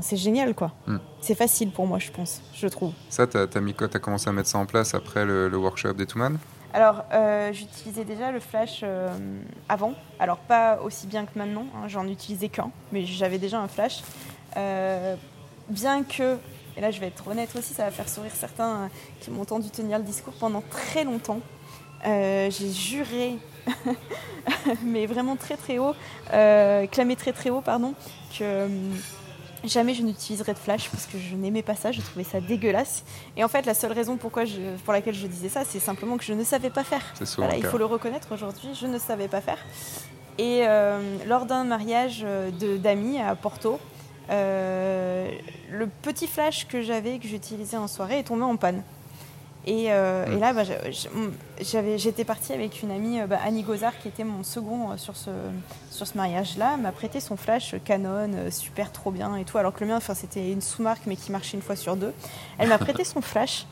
[0.00, 0.72] c'est génial quoi.
[0.86, 0.98] Hmm.
[1.20, 2.92] C'est facile pour moi, je pense, je trouve.
[3.08, 6.36] Ça, tu as, commencé à mettre ça en place après le, workshop des Touman
[6.72, 9.08] Alors, euh, j'utilisais déjà le flash euh,
[9.68, 9.94] avant.
[10.20, 14.02] Alors, pas aussi bien que maintenant, hein, j'en utilisais qu'un, mais j'avais déjà un flash.
[14.56, 15.16] Euh,
[15.68, 16.38] bien que,
[16.76, 18.88] et là je vais être honnête aussi, ça va faire sourire certains
[19.20, 21.40] qui m'ont entendu tenir le discours pendant très longtemps.
[22.04, 23.36] J'ai juré,
[24.84, 25.94] mais vraiment très très haut,
[26.30, 27.94] clamé très très haut, pardon,
[28.36, 28.68] que
[29.64, 33.04] Jamais je n'utiliserai de flash parce que je n'aimais pas ça, je trouvais ça dégueulasse.
[33.36, 36.16] Et en fait, la seule raison pourquoi je, pour laquelle je disais ça, c'est simplement
[36.16, 37.02] que je ne savais pas faire.
[37.36, 39.58] Voilà, il faut le reconnaître aujourd'hui, je ne savais pas faire.
[40.38, 42.24] Et euh, lors d'un mariage
[42.78, 43.78] d'amis à Porto,
[44.30, 45.28] euh,
[45.70, 48.82] le petit flash que j'avais, que j'utilisais en soirée, est tombé en panne.
[49.68, 50.62] Euh, et, là, bah,
[51.96, 55.16] j'étais partie avec une amie, euh, bah, Annie Gozard, qui était mon second euh, sur
[55.16, 55.30] ce,
[55.90, 59.84] sur ce mariage-là, m'a prêté son flash Canon, super trop bien et tout, alors que
[59.84, 62.14] le mien, c'était une sous-marque, mais qui marchait une fois sur deux.
[62.58, 63.66] Elle m'a prêté son flash.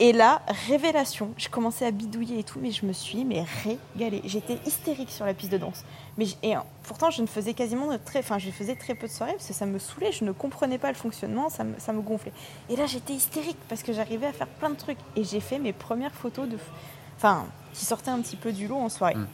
[0.00, 4.22] Et là, révélation, je commençais à bidouiller et tout, mais je me suis mais régalée.
[4.24, 5.84] J'étais hystérique sur la piste de danse.
[6.18, 9.32] Mais et pourtant, je ne faisais quasiment très, enfin, je faisais très peu de soirées
[9.32, 10.10] parce que ça me saoulait.
[10.10, 12.32] Je ne comprenais pas le fonctionnement, ça me, ça me gonflait.
[12.70, 14.98] Et là, j'étais hystérique parce que j'arrivais à faire plein de trucs.
[15.14, 16.58] Et j'ai fait mes premières photos de,
[17.16, 19.14] enfin, qui sortaient un petit peu du lot en soirée.
[19.14, 19.26] Mm.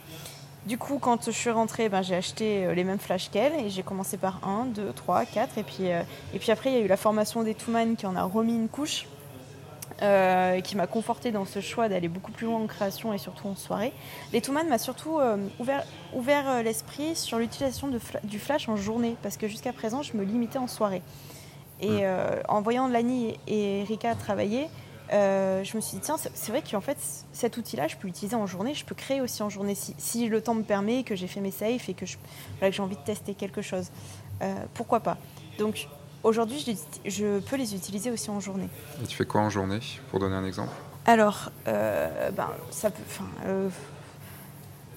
[0.67, 3.71] Du coup, quand je suis rentrée, ben, j'ai acheté euh, les mêmes flash qu'elle et
[3.71, 5.57] j'ai commencé par 1, 2, 3, 4.
[5.57, 6.03] Et puis, euh,
[6.35, 8.53] et puis après, il y a eu la formation des Touman qui en a remis
[8.53, 9.07] une couche.
[10.01, 13.47] Euh, qui m'a conforté dans ce choix d'aller beaucoup plus loin en création et surtout
[13.47, 13.93] en soirée.
[14.33, 15.83] Les Touman m'a surtout euh, ouvert,
[16.15, 17.87] ouvert euh, l'esprit sur l'utilisation
[18.23, 21.03] du flash en journée, parce que jusqu'à présent, je me limitais en soirée.
[21.81, 22.41] Et hmm.
[22.47, 24.69] en voyant Lani et Erika travailler,
[25.11, 26.97] je me suis dit, tiens, c'est vrai qu'en fait,
[27.31, 30.29] cet outil-là, je peux l'utiliser en journée, je peux créer aussi en journée, si, si
[30.29, 33.33] le temps me permet, que j'ai fait mes saves et que j'ai envie de tester
[33.33, 33.91] quelque chose.
[34.73, 35.17] pourquoi pas?
[35.57, 35.87] Donc,
[36.23, 38.69] Aujourd'hui, je, peux les utiliser aussi en journée.
[39.03, 39.79] Et tu fais quoi en journée,
[40.11, 40.71] pour donner un exemple?
[41.05, 43.01] Alors, euh, ben, ça peut,
[43.45, 43.69] euh,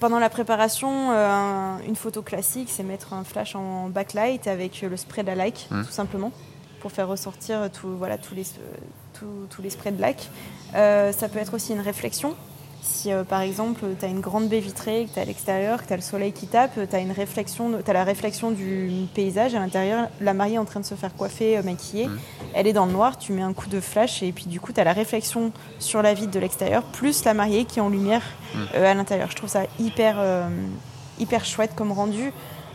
[0.01, 4.97] pendant la préparation, euh, une photo classique, c'est mettre un flash en backlight avec le
[4.99, 5.85] spray de la like, Mmh.
[5.85, 6.31] tout simplement,
[6.81, 8.45] pour faire ressortir tout, voilà, tous, les,
[9.19, 10.29] tous- tous les sprays de like.
[10.75, 12.35] Euh, ça peut être aussi une réflexion.
[12.85, 15.87] Si euh, par exemple tu as une grande baie vitrée, que tu à l'extérieur, que
[15.87, 19.59] tu as le soleil qui tape, tu as, une réflexion, la réflexion du paysage à
[19.59, 22.09] l'intérieur, la mariée est en train de se faire coiffer, euh, maquiller,
[22.55, 24.73] elle est dans le noir, tu mets un coup de flash et puis du coup
[24.73, 27.89] tu as la réflexion sur la vitre de l'extérieur, plus la mariée qui est en
[27.89, 28.23] lumière
[28.75, 29.31] euh, à l'intérieur.
[29.31, 30.17] Je trouve ça hyper,
[31.19, 32.33] hyper chouette comme rendu.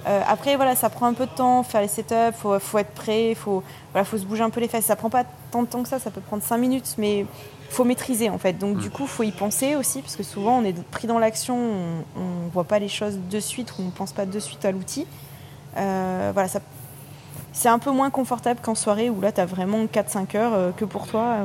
[0.08, 2.92] Euh, après, voilà, ça prend un peu de temps, faire les setups, faut, faut être
[2.92, 4.86] prêt, faut, voilà, faut se bouger un peu les fesses.
[4.86, 7.26] Ça prend pas tant de temps que ça, ça peut prendre 5 minutes, mais
[7.70, 8.54] faut maîtriser en fait.
[8.54, 8.80] Donc Mm.
[8.80, 12.20] du coup, faut y penser aussi, parce que souvent on est pris dans l'action, on,
[12.22, 15.06] on voit pas les choses de suite ou on pense pas de suite à l'outil.
[15.78, 16.60] Euh, voilà, ça,
[17.54, 20.72] c'est un peu moins confortable qu'en soirée où là tu as vraiment 4-5 heures euh,
[20.72, 21.38] que pour toi,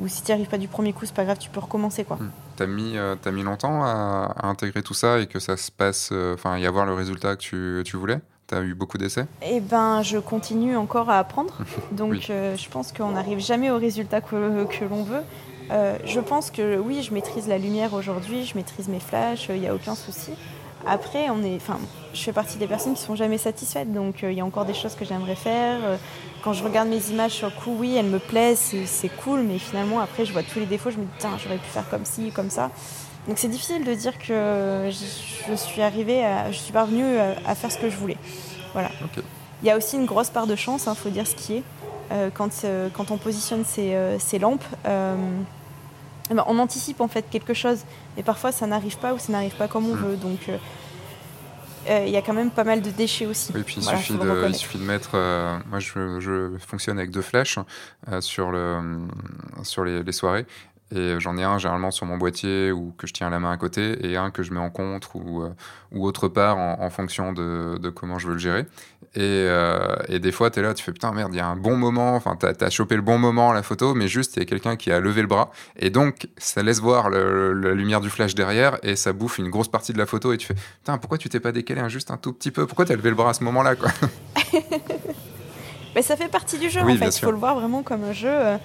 [0.00, 2.04] ou, si tu n'y arrives pas du premier coup, c'est pas grave, tu peux recommencer
[2.04, 2.18] quoi.
[2.56, 5.70] T'as mis, euh, t'as mis longtemps à, à intégrer tout ça et que ça se
[5.70, 8.20] passe, euh, enfin, y avoir le résultat que tu, tu voulais?
[8.46, 9.24] T'as eu beaucoup d'essais?
[9.42, 11.54] Eh ben, je continue encore à apprendre.
[11.92, 12.26] Donc, Oui.
[12.30, 15.22] euh, je pense qu'on n'arrive jamais au résultat que, que l'on veut.
[15.70, 19.60] Euh, je pense que oui, je maîtrise la lumière aujourd'hui, je maîtrise mes flashs, il
[19.60, 20.32] n'y a aucun souci.
[20.84, 21.78] Après, on est, enfin,
[22.12, 24.64] je fais partie des personnes qui sont jamais satisfaites, donc euh, il y a encore
[24.64, 25.78] des choses que j'aimerais faire.
[25.84, 25.96] Euh,
[26.42, 29.58] Quand je regarde mes images sur le coup, oui, elles me plaisent, c'est- cool, mais
[29.58, 32.04] finalement, après, je vois tous les défauts, je me dis, tiens, j'aurais pu faire comme
[32.04, 32.70] ci, comme ça.
[33.28, 37.36] Donc c'est difficile de dire que je, je suis arrivée, à, je suis parvenue à,
[37.48, 38.16] à faire ce que je voulais.
[38.72, 38.90] Voilà.
[39.62, 41.62] Il y a aussi une grosse part de chance, il faut dire ce qui est.
[42.10, 47.08] Euh, quand, euh, quand on positionne ces, euh, ces lampes, eh ben, on anticipe en
[47.08, 47.80] fait quelque chose,
[48.16, 49.98] mais parfois ça n'arrive pas ou ça n'arrive pas comme on Mm.
[49.98, 50.16] veut.
[50.16, 50.48] Donc
[51.88, 53.52] euh, il y a quand même pas mal de déchets aussi.
[53.54, 54.54] Oui, puis il, Voilà, suffit de, il reconnaître.
[54.58, 55.10] suffit de mettre.
[55.14, 58.78] euh, moi, je, je fonctionne avec deux euh, sur, le,
[59.64, 60.46] sur les, les soirées.
[60.94, 63.56] Et j'en ai un généralement sur mon boîtier ou que je tiens la main à
[63.56, 65.42] côté, et un que je mets en contre ou,
[65.90, 68.66] ou autre part en, en fonction de, de comment je veux le gérer.
[69.14, 71.46] Et, euh, et des fois, tu es là, tu fais putain, merde, il y a
[71.46, 74.36] un bon moment, enfin, tu as, chopé le bon moment à la photo, mais juste,
[74.36, 75.50] il y a quelqu'un qui a levé le bras.
[75.78, 79.50] Et donc, ça laisse voir le- la lumière du flash derrière, et ça bouffe une
[79.50, 80.32] grosse partie de la photo.
[80.32, 82.66] Et tu fais putain, pourquoi tu t'es pas décalé un- juste un tout petit peu?
[82.66, 83.90] Pourquoi tu as levé le bras à ce moment-là quoi?
[85.94, 87.08] Mais ça fait partie du jeu Oui, en fait.
[87.16, 88.28] Il faut le voir vraiment comme un jeu.
[88.30, 88.56] euh,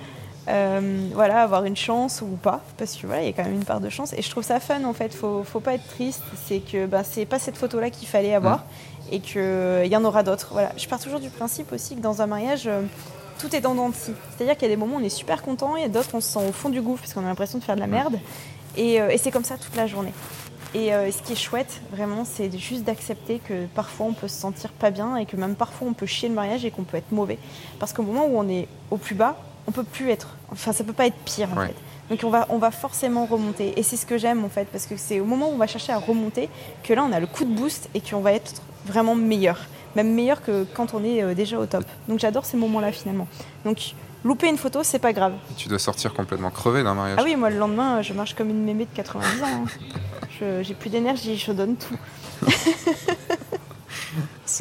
[0.50, 3.56] euh, voilà, avoir une chance ou pas, parce que voilà, il y a quand même
[3.56, 4.14] une part de chance.
[4.14, 5.14] Et je trouve ça fun en fait.
[5.14, 6.24] Faut, faut pas être triste.
[6.48, 8.64] C'est que bah, c'est pas cette photo-là qu'il fallait avoir Mm.
[9.12, 10.50] Et que il y en aura d'autres.
[10.52, 10.72] Voilà.
[10.78, 12.68] Je pars toujours du principe aussi que dans un mariage.
[12.68, 12.82] euh,
[13.40, 13.62] tout est
[13.94, 14.14] scie.
[14.36, 16.22] C'est-à-dire qu'il y a des moments où on est super content, a d'autres où on
[16.22, 18.18] se sent au fond du gouffre parce qu'on a l'impression de faire de la merde.
[18.76, 20.12] Et, euh, et c'est comme ça toute la journée.
[20.74, 24.40] Et euh, ce qui est chouette, vraiment, c'est juste d'accepter que parfois on peut se
[24.40, 26.98] sentir pas bien et que même parfois on peut chier le mariage et qu'on peut
[26.98, 27.38] être mauvais.
[27.80, 29.38] Parce qu'au moment où on est au plus bas,
[29.68, 30.30] on peut plus être.
[30.52, 31.68] Enfin, ça peut pas être pire en Ouais.
[31.68, 31.76] fait.
[32.10, 33.78] Donc on va, on va forcément remonter.
[33.80, 35.68] Et c'est ce que j'aime en fait, parce que c'est au moment où on va
[35.68, 36.50] chercher à remonter
[36.84, 39.58] que là on a le coup de boost et qu'on va être vraiment meilleur.
[39.96, 41.84] Même meilleur que quand on est euh, déjà au top.
[42.08, 43.28] Donc j'adore ces moments-là finalement.
[43.66, 43.94] Donc
[44.24, 45.34] louper une photo, c'est pas grave.
[45.58, 47.18] Tu dois sortir complètement crevé d'un mariage.
[47.20, 49.46] Ah oui, moi le lendemain, je marche comme une mémé de 90 ans.
[49.46, 49.66] hein.
[50.40, 51.96] Je- J'ai plus d'énergie, je donne tout.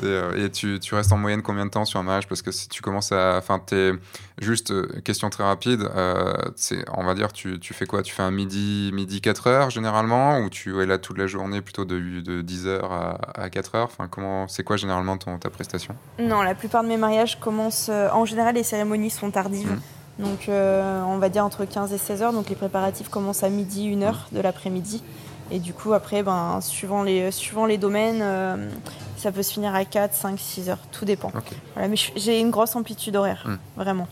[0.04, 2.26] Euh, et tu, tu restes en moyenne combien de temps sur un mariage?
[2.28, 3.36] Parce que si tu commences à.
[3.38, 3.92] Enfin, t'es.
[4.40, 5.88] Juste, euh, question très rapide.
[5.96, 8.02] euh, c'est, on va dire, tu, tu fais quoi?
[8.02, 10.38] Tu fais un midi, midi 4 heures généralement?
[10.40, 13.74] Ou tu es là toute la journée plutôt de, de 10 heures à, à 4
[13.76, 13.84] heures?
[13.90, 15.94] Enfin, comment, C'est quoi généralement ton, ta prestation?
[16.18, 17.88] Non, la plupart de mes mariages commencent.
[17.90, 19.70] euh, en général, les cérémonies sont tardives.
[19.70, 19.80] Mhm.
[20.26, 22.32] Donc, euh, on va dire entre 15 et 16 heures.
[22.32, 25.02] Donc, les préparatifs commencent à midi, 1 heure de l'après-midi.
[25.50, 28.68] Et du coup, après, ben, suivant, les, suivant les domaines, euh,
[29.16, 30.78] ça peut se finir à 4, 5, 6 heures.
[30.92, 31.28] Tout dépend.
[31.28, 31.52] Ok.
[31.74, 33.58] Voilà, mais j'ai une grosse amplitude horaire, Mhm.
[33.76, 34.08] vraiment.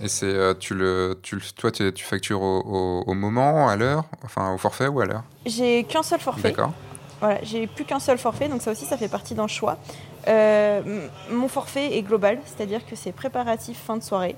[0.00, 3.68] Et c'est, euh, tu le, tu, le- toi, tu, tu factures au, au- au moment,
[3.68, 5.22] à l'heure Enfin, au forfait ou à l'heure?
[5.46, 6.48] J'ai qu'un seul forfait.
[6.50, 6.72] D'accord.
[7.20, 9.78] Voilà, j'ai plus qu'un seul forfait, donc ça aussi, ça fait partie d'un choix.
[10.26, 14.36] Euh, mon forfait est global, c'est-à-dire que c'est préparatif fin de soirée.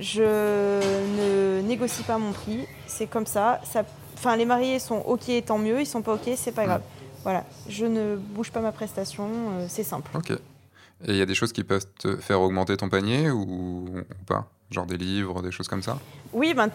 [0.00, 3.60] Je ne négocie pas mon prix, c'est comme ça.
[3.64, 3.82] ça
[4.14, 6.82] enfin, les mariés sont OK, tant mieux, ils sont pas OK, c'est pas grave.
[7.22, 10.10] Voilà, je ne bouge pas ma prestation, euh, c'est simple.
[10.16, 10.30] Ok.
[10.30, 10.38] Et
[11.08, 13.90] il y a des choses qui peuvent te faire augmenter ton panier ou, ou
[14.26, 14.46] pas?
[14.70, 15.98] Genre des livres, des choses comme ça?
[16.32, 16.68] Oui, ben,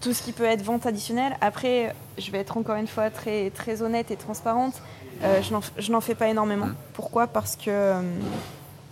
[0.00, 1.36] tout ce qui peut être vente additionnelle.
[1.40, 4.80] Après, je vais être encore une fois très, très honnête et transparente.
[5.22, 6.66] Euh, je n'en- fais pas énormément.
[6.66, 6.74] Mhm.
[6.94, 7.26] Pourquoi?
[7.26, 8.00] Parce que euh,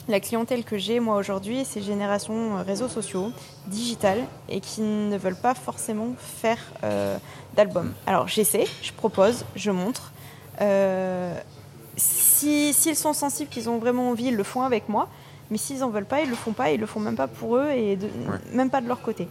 [0.08, 3.30] la clientèle que j'ai, moi, aujourd'hui, c'est génération réseaux sociaux,
[3.66, 4.18] digital,
[4.48, 7.16] et qui ne veulent pas forcément faire euh,
[7.54, 7.92] d'album.
[8.06, 10.10] Alors, j'essaie, je propose, je montre.
[10.60, 11.34] Euh,
[11.96, 15.08] si- S'ils sont sensibles, qu'ils ont vraiment envie, ils le font avec moi.
[15.50, 17.56] Mais s'ils en veulent pas, ils le font pas, ils le font même pas pour
[17.56, 18.08] eux et de-
[18.52, 19.28] même pas de leur côté.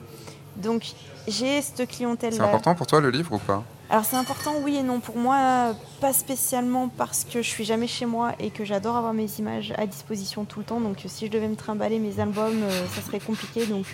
[0.55, 0.83] Donc
[1.27, 2.43] j'ai cette C'est clientèle-là.
[2.45, 3.63] important pour toi le livre ou pas?
[3.93, 4.99] Alors c'est important, oui et non.
[4.99, 9.13] Pour moi, pas spécialement parce que je suis jamais chez moi et que j'adore avoir
[9.13, 10.79] mes images à disposition tout le temps.
[10.79, 13.67] Donc si je devais me trimballer mes albums, ça serait compliqué.
[13.67, 13.85] Donc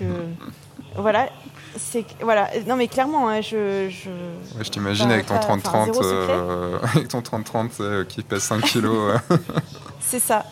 [0.96, 1.28] voilà,
[1.76, 2.50] c'est voilà.
[2.66, 3.90] Non mais clairement, hein, je.
[3.90, 4.10] Je,
[4.64, 9.20] je t'imagine avec ton 30-30, euh, avec ton 30-30 euh, qui pèse 5 kilos.
[10.00, 10.46] c'est ça.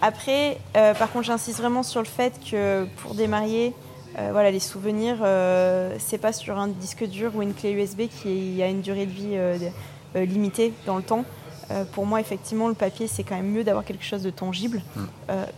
[0.00, 3.74] Après, euh, par contre, j'insiste vraiment sur le fait que pour des mariés,
[4.16, 5.16] voilà, les souvenirs,
[5.98, 9.10] c'est pas sur un disque dur ou une clé USB qui a une durée de
[9.10, 9.36] vie
[10.14, 11.24] limitée dans le temps.
[11.92, 14.82] pour moi, effectivement, le papier, c'est quand même mieux d'avoir quelque chose de tangible.
[14.96, 15.02] Mm.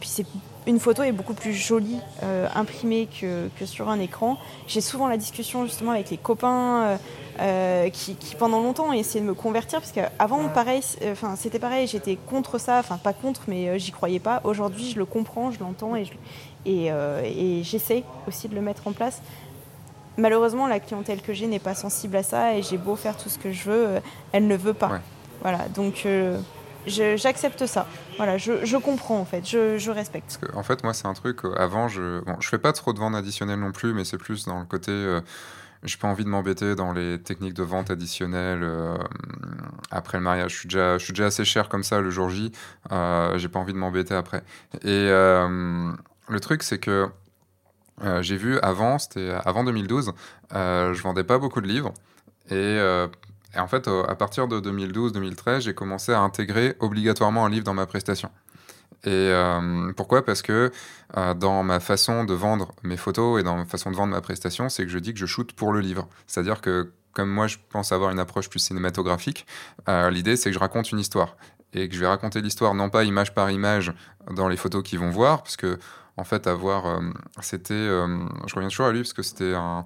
[0.00, 0.26] puis c'est
[0.66, 4.36] une photo est beaucoup plus jolie euh, imprimée que, sur un écran.
[4.66, 6.96] J'ai souvent la discussion justement avec les copains euh,
[7.40, 11.86] euh, qui, pendant longtemps ont essayé de me convertir parce qu'avant pareil, enfin c'était pareil,
[11.86, 14.40] j'étais contre ça, enfin pas contre mais j'y croyais pas.
[14.44, 16.04] Aujourd'hui je le comprends, je l'entends et,
[16.66, 19.22] et, j'essaie aussi de le mettre en place.
[20.18, 23.28] Malheureusement la clientèle que j'ai n'est pas sensible à ça et j'ai beau faire tout
[23.28, 23.86] ce que je veux,
[24.32, 25.00] elle ne veut pas.
[25.42, 26.06] Voilà donc
[26.86, 27.86] j'accepte ça.
[28.16, 30.38] Voilà, je, je, comprends en fait, je, je respecte.
[30.54, 32.98] en fait, moi, c'est un truc, euh, avant, je bon, je fais pas trop de
[32.98, 35.20] vente additionnelle non plus, mais c'est plus dans le côté, euh,
[35.82, 38.96] j'ai pas envie de m'embêter dans les techniques de vente additionnelle euh,
[39.90, 40.52] après le mariage.
[40.52, 42.52] Je suis, déjà, je suis déjà assez cher comme ça le jour J,
[42.92, 44.42] euh, j'ai pas envie de m'embêter après.
[44.82, 45.10] Et
[46.28, 47.08] le truc, c'est que
[48.20, 50.12] j'ai vu avant, c'était avant 2012,
[50.52, 51.92] je vendais pas beaucoup de livres.
[52.50, 52.78] Et
[53.56, 57.72] et en fait, à partir de 2012-2013, j'ai commencé à intégrer obligatoirement un livre dans
[57.72, 58.30] ma prestation.
[59.04, 60.24] Et euh, pourquoi?
[60.24, 60.70] Parce que
[61.16, 64.20] euh, dans ma façon de vendre mes photos et dans ma façon de vendre ma
[64.20, 66.08] prestation, c'est que je dis que je shoote pour le livre.
[66.26, 69.46] C'est-à-dire que comme moi, je pense avoir une approche plus cinématographique,
[69.88, 71.36] euh, l'idée, c'est que je raconte une histoire.
[71.72, 73.94] Et que je vais raconter l'histoire non pas image par image
[74.30, 75.78] dans les photos qu'ils vont voir, parce que
[76.16, 77.00] en fait, avoir,
[77.40, 79.84] c'était, je reviens toujours à lui parce que c'était un,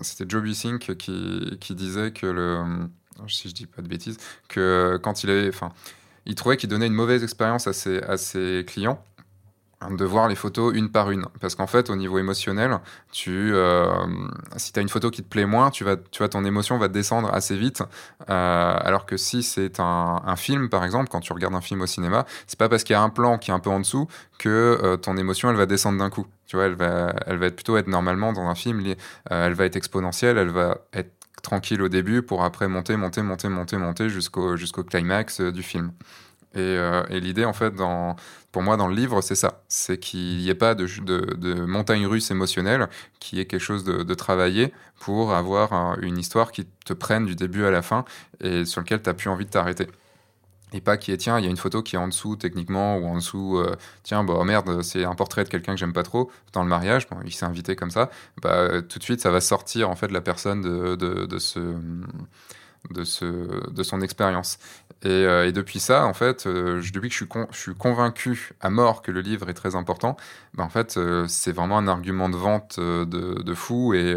[0.00, 2.88] c'était Joe Bussink qui, qui, disait que le,
[3.28, 4.18] si je dis pas de bêtises,
[4.48, 5.72] que quand il avait, enfin,
[6.26, 9.02] il trouvait qu'il donnait une mauvaise expérience à ses, à ses clients
[9.90, 11.26] de voir les photos une par une.
[11.40, 12.78] Parce qu'en fait, au niveau émotionnel,
[13.12, 13.88] tu, euh,
[14.56, 16.78] si tu as une photo qui te plaît moins, tu vas, tu vois, ton émotion
[16.78, 17.82] va descendre assez vite.
[18.30, 21.82] Euh, alors que si c'est un, un, film, par exemple, quand tu regardes un film
[21.82, 23.80] au cinéma, c'est pas parce qu'il y a un plan qui est un peu en
[23.80, 24.08] dessous
[24.38, 26.26] que euh, ton émotion, elle va descendre d'un coup.
[26.46, 28.82] Tu vois, elle va, elle va être plutôt être normalement dans un film,
[29.30, 31.12] elle va être exponentielle, elle va être
[31.42, 35.92] tranquille au début pour après monter, monter, monter, monter, monter jusqu'au jusqu'au climax du film.
[36.54, 36.76] Et,
[37.10, 37.74] et l'idée, en fait,
[38.52, 39.62] pour moi, dans le livre, c'est ça.
[39.68, 42.88] C'est qu'il n'y ait pas de, montagne russe émotionnelle,
[43.20, 47.34] qui est quelque chose de, de travaillé pour avoir une histoire qui te prenne du
[47.34, 48.04] début à la fin
[48.40, 49.88] et sur lequel tu n'as plus envie de t'arrêter.
[50.74, 52.96] Et pas qui est, tiens, il y a une photo qui est en dessous techniquement,
[52.98, 55.92] ou en dessous, euh, tiens, bah oh merde, c'est un portrait de quelqu'un que j'aime
[55.92, 58.10] pas trop dans le mariage, il s'est invité comme ça,
[58.42, 61.38] bah, tout de suite, ça va sortir en fait la personne de
[63.04, 64.58] son expérience.
[65.04, 69.02] Et, euh, et, depuis ça, en fait, euh, depuis que je suis, convaincu à mort
[69.02, 70.16] que le livre est très important,
[70.54, 73.92] ben en fait, euh, c'est vraiment un argument de vente de, fou.
[73.92, 74.16] Et,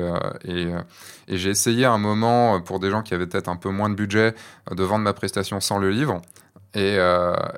[1.27, 3.95] j'ai essayé à un moment, pour des gens qui avaient peut-être un peu moins de
[3.95, 4.33] budget,
[4.71, 6.21] de vendre ma prestation sans le livre.
[6.73, 6.97] Et,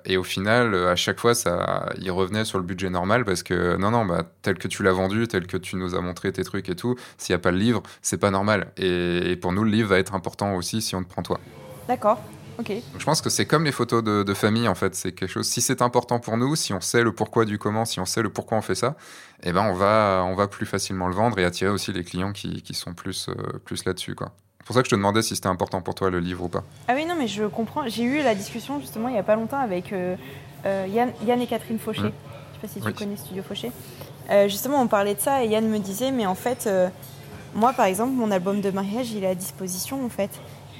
[0.05, 3.75] et, au final, à chaque fois, ça, il revenait sur le budget normal parce que
[3.77, 6.43] non, non, bah, tel que tu l'as vendu, tel que tu nous as montré tes
[6.43, 8.71] trucs et tout, s'il n'y a pas le livre, c'est pas normal.
[8.77, 11.39] Et, pour nous, le livre va être important aussi si on te prend toi.
[11.87, 12.19] D'accord.
[12.67, 15.47] Je pense que c'est comme les photos de, famille en fait, c'est quelque chose.
[15.47, 18.21] Si c'est important pour nous, si on sait le pourquoi du comment, si on sait
[18.21, 18.95] le pourquoi on fait ça,
[19.43, 22.31] eh ben on va, on va plus facilement le vendre et attirer aussi les clients
[22.31, 23.33] qui, qui sont plus, euh,
[23.65, 24.31] plus là-dessus quoi.
[24.59, 26.47] C'est pour ça que je te demandais si c'était important pour toi le livre ou
[26.47, 26.63] pas.
[26.87, 27.87] Ah oui, non, mais je comprends.
[27.87, 30.15] J'ai eu la discussion justement il n'y a pas longtemps avec euh,
[30.65, 32.01] euh, Yann, Yann, et Catherine Fauché.
[32.01, 32.11] Mmh.
[32.61, 33.71] Je ne sais pas si tu connais Studio Fauché.
[34.47, 36.69] Justement, on parlait de ça et Yann me disait, mais en fait,
[37.55, 40.29] moi par exemple, mon album de mariage, il est à disposition en fait.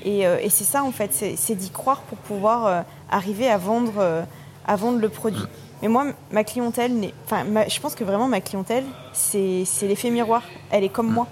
[0.06, 4.26] Et, et c'est ça en fait, c'est d'y croire pour pouvoir arriver à vendre,
[4.66, 5.46] à vendre le produit.
[5.82, 6.92] Mais moi, ma clientèle,
[7.26, 8.84] enfin, je pense que vraiment ma clientèle,
[9.14, 10.44] c'est l'effet miroir.
[10.72, 11.28] Elle est comme moi.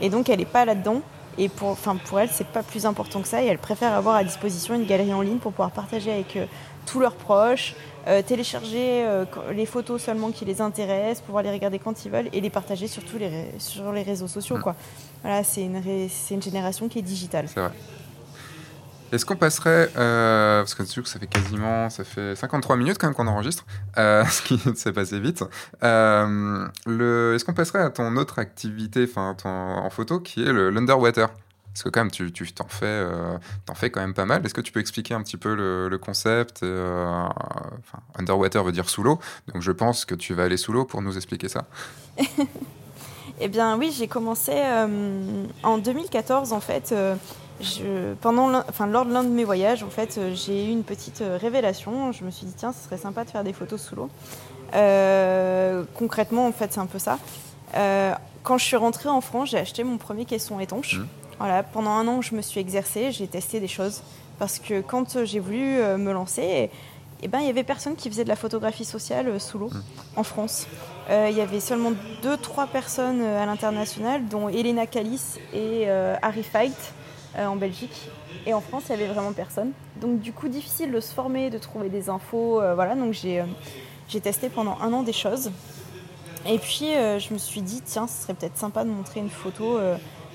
[0.00, 1.00] Et donc, elle n'est pas là-dedans.
[1.38, 3.42] Et pour, enfin, pour elle, c'est pas plus important que ça.
[3.42, 6.46] Et elle préfère avoir à disposition une galerie en ligne pour pouvoir partager avec euh,
[6.86, 7.74] tous leurs proches,
[8.06, 12.28] euh, télécharger euh, les photos seulement qui les intéressent, pouvoir les regarder quand ils veulent
[12.32, 14.58] et les partager sur, tous les, sur les réseaux sociaux.
[14.58, 14.62] Mm.
[14.62, 14.76] Quoi.
[15.22, 15.82] Voilà, c'est une,
[16.30, 17.46] une génération qui est digitale.
[17.48, 17.72] C'est vrai.
[19.14, 23.14] Est-ce qu'on passerait, euh, parce que ça fait quasiment, ça fait 53 minutes quand même
[23.14, 23.64] qu'on enregistre,
[23.96, 25.44] euh, ce qui s'est passé vite.
[25.84, 26.66] Euh,
[27.32, 31.28] est-ce qu'on passerait à ton autre activité, en photo, qui est le l'underwater?
[31.28, 33.06] Parce que quand même, tu, tu t'en fais,
[33.66, 34.44] t'en fais quand même pas mal.
[34.44, 36.64] Est-ce que tu peux expliquer un petit peu le, concept
[38.18, 39.20] Underwater veut dire sous l'eau,
[39.52, 41.66] donc je pense que tu vas aller sous l'eau pour nous expliquer ça.
[43.40, 44.52] Eh bien oui, j'ai commencé
[45.64, 46.94] en 2014 en fait.
[47.60, 51.22] Je, pendant, enfin, lors de l'un de mes voyages, en fait, j'ai eu une petite
[51.40, 52.12] révélation.
[52.12, 54.10] Je me suis dit tiens, ce serait sympa de faire des photos sous l'eau.
[55.94, 57.18] concrètement, en fait, c'est un peu ça.
[58.42, 60.98] quand je suis rentrée en France, j'ai acheté mon premier caisson étanche.
[60.98, 61.06] Mmh.
[61.38, 64.02] Voilà, pendant un an, je me suis exercée, j'ai testé des choses.
[64.38, 66.70] Parce que quand j'ai voulu me lancer,
[67.24, 69.70] eh ben, il n'y avait personne qui faisait de la photographie sociale euh, sous l'eau
[69.70, 69.82] mm.
[70.16, 70.66] en France.
[71.08, 71.92] Euh, il y avait seulement
[72.22, 75.88] deux, trois personnes euh, à l'international, dont Elena Callis et
[76.22, 76.76] Harry Fight
[77.38, 78.08] en Belgique.
[78.46, 79.72] Et en France, il n'y avait vraiment personne.
[80.00, 82.60] Donc du coup, difficile de se former, de trouver des infos.
[82.74, 85.50] voilà, donc j'ai testé pendant un an des choses.
[86.46, 89.78] Et puis, je me suis dit, tiens, ce serait peut-être sympa de montrer une photo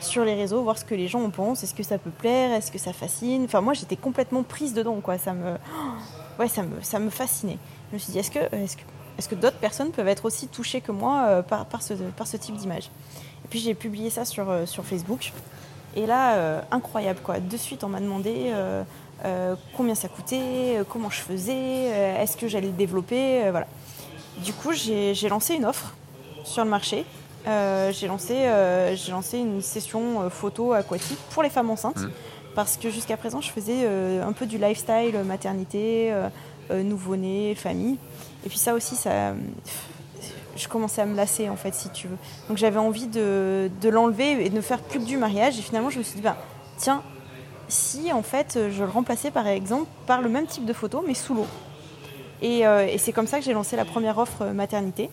[0.02, 1.64] sur les réseaux, voir ce que les gens en pensent.
[1.64, 2.52] Est-ce que ça peut plaire?
[2.54, 3.44] Est-ce que ça fascine?
[3.46, 5.18] Enfin, moi, j'étais complètement prise dedans, quoi.
[5.18, 5.56] Ça me
[6.40, 7.58] ouais, ça me, ça me fascinait.
[7.90, 8.82] Je me suis dit, est-ce que, est-ce que,
[9.18, 12.28] est que d'autres personnes peuvent être aussi touchées que moi euh, par, par, ce, par
[12.28, 12.90] ce type d'image?
[13.46, 15.34] Et puis j'ai publié ça sur, euh, sur Facebook.
[15.96, 17.40] Et là, euh, incroyable quoi.
[17.40, 18.52] De suite, on m'a demandé
[19.76, 21.88] combien ça coûtait, comment je faisais,
[22.22, 23.68] est-ce que j'allais le développer, voilà.
[24.38, 25.94] Du coup, j'ai, lancé une offre
[26.46, 27.06] sur le marché.
[27.46, 28.48] j'ai lancé,
[29.10, 31.98] lancé une session photo aquatique pour les femmes enceintes.
[31.98, 32.12] Mmh
[32.56, 36.28] parce que jusqu'à présent, je faisais euh, un peu du lifestyle, maternité, euh,
[36.72, 37.98] euh, nouveau-né, famille.
[38.46, 39.34] Et puis ça aussi, ça,
[40.56, 42.18] je commençais à me lasser, en fait, si tu veux.
[42.48, 45.58] Donc j'avais envie de, l'enlever et de ne faire plus que du mariage.
[45.58, 46.36] Et finalement, je me suis dit, ben,
[46.78, 47.02] tiens,
[47.68, 51.14] si en fait, je le remplaçais par exemple par le même type de photo, mais
[51.14, 51.48] sous l'eau.
[52.42, 52.64] Et,
[52.98, 55.10] c'est comme ça que j'ai lancé la première offre maternité.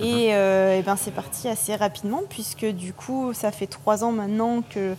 [0.00, 4.62] Et, et ben c'est parti assez rapidement puisque du coup ça fait trois ans maintenant
[4.62, 4.94] que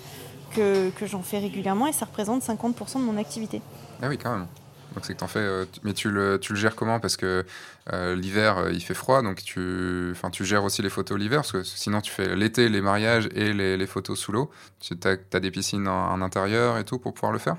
[0.56, 3.62] que, j'en fais régulièrement et ça représente 50% de mon activité.
[4.02, 4.48] Ah oui, quand même.
[4.94, 7.00] Donc c'est que t'en fais, euh, mais tu le, tu le gères comment?
[7.00, 7.46] Parce que
[7.94, 11.52] euh, l'hiver, euh, il fait froid, donc tu, tu gères aussi les photos l'hiver, parce
[11.52, 14.50] que sinon tu fais l'été, les mariages et les, les photos sous l'eau.
[14.80, 17.58] Tu as, des piscines en, intérieur et tout pour pouvoir le faire?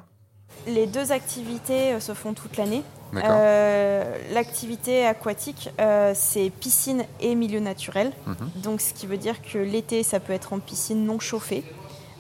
[0.67, 2.83] Les deux activités se font toute l'année.
[4.33, 5.71] L'activité aquatique,
[6.15, 8.13] c'est piscine et milieu naturel.
[8.27, 8.63] Mhm.
[8.63, 11.65] Donc ce qui veut dire que l'été, ça peut être en piscine non chauffée.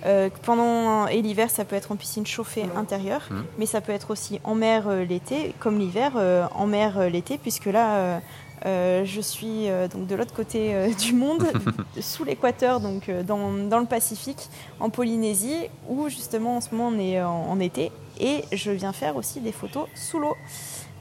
[0.07, 3.35] Euh, pendant et l'hiver, ça peut être en piscine chauffée intérieure, mmh.
[3.59, 7.39] mais ça peut être aussi en mer euh, l'été, comme l'hiver, euh, en mer l'été,
[7.39, 8.21] puisque là,
[8.65, 11.47] je suis donc de l'autre côté du monde,
[12.01, 14.49] sous l'équateur, donc dans, dans, le Pacifique,
[14.81, 17.91] en Polynésie, où justement en ce moment on est en été,
[18.21, 20.37] et je viens faire aussi des photos sous l'eau.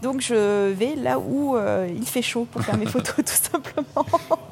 [0.02, 4.06] Donc je vais là où euh, il fait chaud pour faire mes photos tout simplement.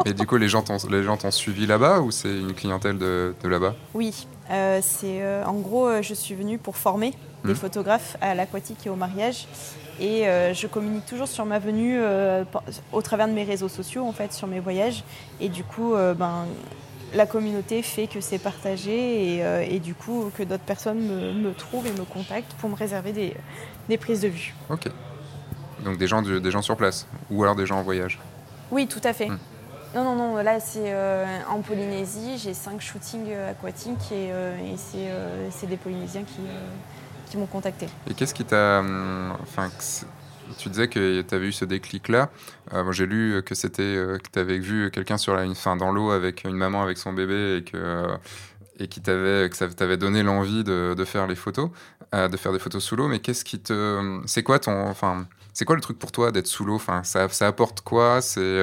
[0.06, 3.76] Et du coup les gens t'ont suivi là-bas ou c'est une clientèle de, là-bas?
[3.94, 7.56] Oui, euh, c'est euh, en gros je suis venue pour former des hmm.
[7.56, 9.48] photographes à l'aquatique et au mariage
[10.00, 10.24] et
[10.54, 11.98] je communique toujours sur ma venue
[12.92, 15.06] au travers de mes réseaux sociaux en fait sur mes voyages
[15.40, 16.48] et du coup ben
[17.14, 19.38] la communauté fait que c'est partagé
[19.74, 23.34] et, du coup que d'autres personnes me, trouvent et me contactent pour me réserver des,
[23.88, 24.54] des prises de vue.
[24.70, 24.90] Ok.
[25.86, 28.20] Donc des gens, des gens sur place ou alors des gens en voyage
[28.72, 29.30] Oui, tout à fait.
[29.30, 29.38] Hmm.
[29.96, 34.76] Non, non, non, là c'est euh, en Polynésie, j'ai cinq shootings euh, aquatiques et, euh,
[35.52, 36.42] c'est des Polynésiens qui,
[37.28, 37.88] qui m'ont contacté.
[38.10, 38.84] Et qu'est-ce qui t'a.
[39.42, 39.72] Enfin,
[40.58, 42.30] tu disais que tu avais eu ce déclic-là.
[42.74, 46.12] moi, j'ai lu que c'était que tu avais vu quelqu'un sur la, fin, dans l'eau
[46.12, 48.06] avec une maman avec son bébé et que
[48.78, 51.70] et qui t'avait que ça t'avait donné l'envie de, de, faire les photos,
[52.12, 53.08] de faire des photos sous l'eau.
[53.08, 56.48] Mais qu'est-ce qui te, c'est quoi ton, enfin, c'est quoi le truc pour toi d'être
[56.48, 56.76] sous l'eau?
[56.76, 58.20] Enfin, ça, ça, apporte quoi?
[58.20, 58.60] C'est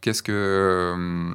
[0.00, 1.32] qu'est-ce que euh,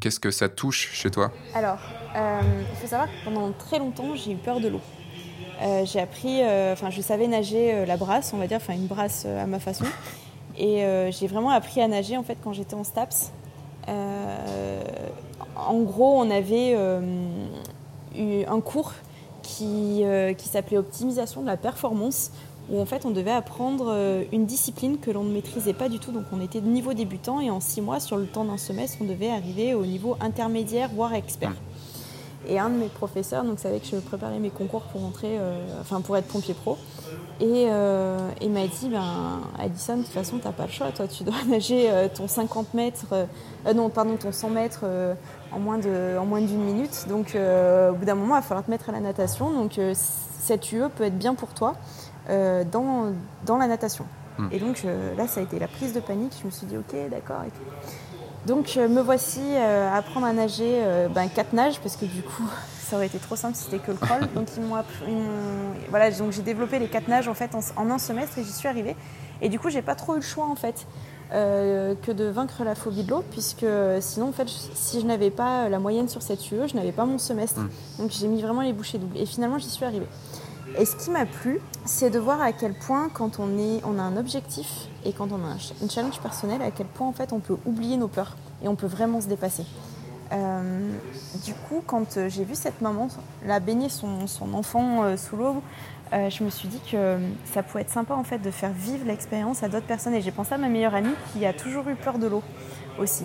[0.00, 1.30] qu'est-ce que ça touche chez toi?
[1.54, 1.78] Alors,
[2.16, 2.40] euh,
[2.70, 4.80] il faut savoir que pendant très longtemps, j'ai eu peur de l'eau.
[5.84, 6.42] j'ai appris,
[6.72, 9.84] enfin, je savais nager la brasse, on va dire, enfin une brasse à ma façon.
[10.56, 13.32] Et j'ai vraiment appris à nager en fait quand j'étais en STAPS.
[15.56, 16.76] en gros, on avait
[18.16, 18.92] eu un cours
[19.42, 20.02] qui,
[20.36, 22.30] qui s'appelait optimisation de la performance,
[22.70, 25.98] où en fait on devait apprendre euh, une discipline que l'on ne maîtrisait pas du
[25.98, 26.12] tout.
[26.12, 28.98] Donc on était de niveau débutant et en six mois, sur le temps d'un semestre,
[29.00, 31.52] on devait arriver au niveau intermédiaire, voire expert.
[32.46, 35.80] Et un de mes professeurs donc, savait que je préparais mes concours pour rentrer, euh,
[35.80, 36.76] enfin pour être pompier pro.
[37.40, 40.92] Et euh, il m'a dit, ben, Addison, de toute façon, tu n'as pas le choix.
[40.92, 43.26] Toi, tu dois nager ton 50 mètres,
[43.74, 44.84] non, pardon, ton 100 mètres
[45.52, 47.06] en moins d'une minute.
[47.08, 49.50] Donc, au bout d'un moment, il va falloir te mettre à la natation.
[49.50, 51.74] Donc, cette UE peut être bien pour toi.
[52.30, 53.12] Euh, dans,
[53.44, 54.06] dans la natation.
[54.38, 54.48] Hmm.
[54.50, 54.82] Et donc
[55.16, 56.32] là, ça a été la prise de panique.
[56.40, 57.42] Je me suis dit, ok, d'accord.
[58.46, 60.82] Donc me voici euh, à apprendre à nager
[61.14, 62.48] ben, quatre nages, parce que du coup,
[62.80, 64.26] ça aurait été trop simple si c'était que le crawl.
[64.34, 64.76] donc ils m'ont,
[65.90, 68.68] voilà, donc j'ai développé les quatre nages en fait en, un semestre et j'y suis
[68.68, 68.96] arrivée.
[69.42, 70.86] Et du coup, j'ai pas trop eu le choix en fait.
[71.30, 73.66] que de vaincre la phobie de l'eau, puisque
[74.00, 77.04] sinon, en fait, si je n'avais pas la moyenne sur cette UE, je n'avais pas
[77.04, 77.60] mon semestre.
[77.60, 77.68] Mm.
[77.98, 79.16] Donc j'ai mis vraiment les bouchées doubles.
[79.18, 80.08] Et finalement, j'y suis arrivée.
[80.76, 83.98] Et ce qui m'a plu, c'est de voir à quel point, quand on, est, on
[83.98, 87.32] a un objectif et quand on a un, challenge personnelle, à quel point en fait
[87.32, 89.64] on peut oublier nos peurs et on peut vraiment se dépasser.
[90.32, 90.90] Euh,
[91.44, 93.08] du coup, quand euh, j'ai vu cette maman
[93.46, 95.62] la baigner son, enfant euh, sous l'eau,
[96.12, 99.64] je me suis dit que ça pouvait être sympa en fait de faire vivre l'expérience
[99.64, 100.14] à d'autres personnes.
[100.14, 102.42] Et j'ai pensé à ma meilleure amie qui a toujours eu peur de l'eau
[103.00, 103.24] aussi.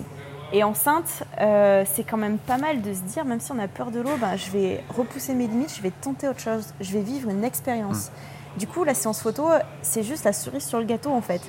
[0.52, 3.90] Et enceinte, c'est quand même pas mal de se dire, même si on a peur
[3.90, 7.02] de l'eau, ben, je vais repousser mes limites, je vais tenter autre chose, je vais
[7.02, 8.08] vivre une expérience.
[8.08, 8.58] Mmh.
[8.58, 9.48] Du coup, la séance photo,
[9.82, 11.42] c'est juste la cerise sur le gâteau en fait.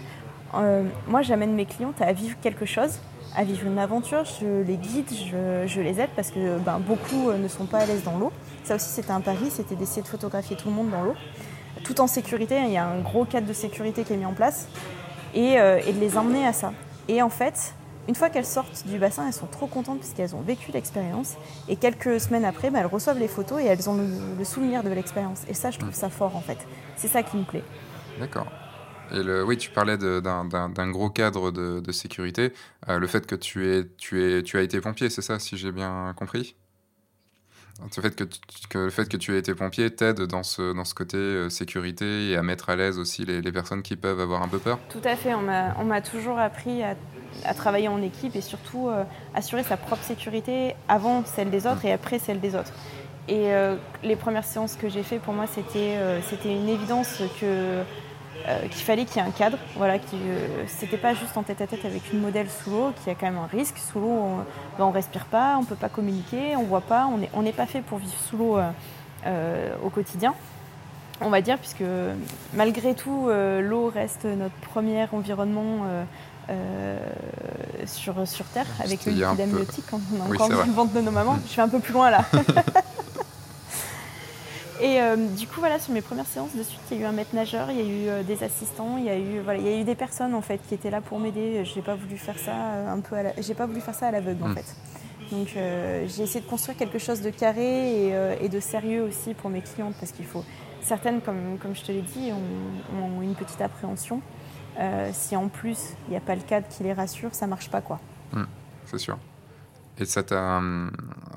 [1.08, 3.00] moi, j'amène mes clientes à vivre quelque chose
[3.36, 4.24] à vivre une aventure.
[4.26, 5.10] Je les guide,
[5.68, 8.32] je, les aide parce que ben, beaucoup euh, ne sont pas à l'aise dans l'eau.
[8.64, 11.16] Ça aussi, c'était un pari, c'était d'essayer de photographier tout le monde dans l'eau,
[11.84, 12.60] tout en sécurité.
[12.66, 14.68] Il y a un gros cadre de sécurité qui est mis en place
[15.34, 16.74] et, euh, de les emmener à ça.
[17.08, 17.74] Et en fait,
[18.08, 21.36] une fois qu'elles sortent du bassin, elles sont trop contentes parce qu'elles ont vécu l'expérience.
[21.70, 24.84] Et quelques semaines après, ben, elles reçoivent les photos et elles ont le, le souvenir
[24.84, 25.42] de l'expérience.
[25.48, 26.58] Et ça, je trouve ça fort en fait.
[26.96, 27.64] C'est ça qui me plaît.
[28.20, 28.48] D'accord.
[29.12, 32.54] Et le, oui, tu parlais d'un gros cadre de, sécurité.
[32.88, 35.58] Euh, le fait que tu, es, tu, es, tu as été pompier, c'est ça, si
[35.58, 36.56] j'ai bien compris?
[37.98, 38.24] Le fait que,
[38.70, 41.50] que, le fait que tu aies été pompier t'aide dans ce, dans ce côté euh,
[41.50, 44.60] sécurité et à mettre à l'aise aussi les, les, personnes qui peuvent avoir un peu
[44.60, 44.80] peur?
[44.90, 45.34] Tout à fait.
[45.34, 45.42] On
[45.86, 49.04] m'a toujours appris à, travailler en équipe et surtout euh,
[49.34, 52.74] assurer sa propre sécurité avant celle des autres et après celle des autres.
[53.28, 53.52] Et
[54.04, 55.96] les premières séances que j'ai faites, pour moi, c'était
[56.28, 57.82] c'était une évidence que
[58.52, 61.44] euh, qu'il fallait qu'il y ait un cadre, voilà, qui euh, c'était pas juste en
[61.44, 63.78] tête à tête avec une modèle sous l'eau, qui a quand même un risque.
[63.78, 64.38] Sous l'eau, on,
[64.78, 67.82] ben, on respire pas, on peut pas communiquer, on voit pas, on n'est pas fait
[67.82, 68.58] pour vivre sous l'eau
[69.26, 70.34] euh, au quotidien,
[71.22, 71.84] on va dire, puisque
[72.54, 75.86] malgré tout, l'eau reste notre premier environnement.
[77.86, 81.12] sur, sur Terre, avec le liquide amniotique, quand on a encore le ventre de nos
[81.12, 81.38] mamans.
[81.46, 82.26] Je suis un peu plus loin là.
[84.82, 87.06] Et euh, du coup, voilà, sur mes premières séances de suite, il y a eu
[87.06, 89.60] un maître nageur, il y a eu euh, des assistants, il y a eu, voilà,
[89.60, 91.64] il y a eu des personnes en fait qui étaient là pour m'aider.
[91.64, 94.12] Je n'ai pas voulu faire ça euh, un peu, j'ai pas voulu faire ça à
[94.12, 94.56] l'aveugle en hmm.
[94.56, 94.76] fait.
[95.32, 98.08] Donc j'ai essayé de construire quelque chose de carré
[98.42, 100.44] et, de sérieux aussi pour mes clientes parce qu'il faut
[100.82, 104.22] certaines, comme, comme je te l'ai dit, ont, une petite appréhension.
[105.14, 107.80] si en plus il n'y a pas le cadre qui les rassure, ça marche pas
[107.80, 108.02] quoi.
[108.34, 108.44] Hmm,
[108.88, 109.18] c'est sûr.
[110.00, 110.62] Et ça t'a,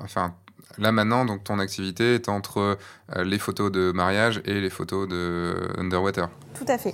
[0.03, 0.33] enfin,
[0.77, 2.77] Là maintenant, donc ton activité est entre
[3.15, 6.29] euh, les photos de mariage et les photos de underwater.
[6.53, 6.93] Tout à fait.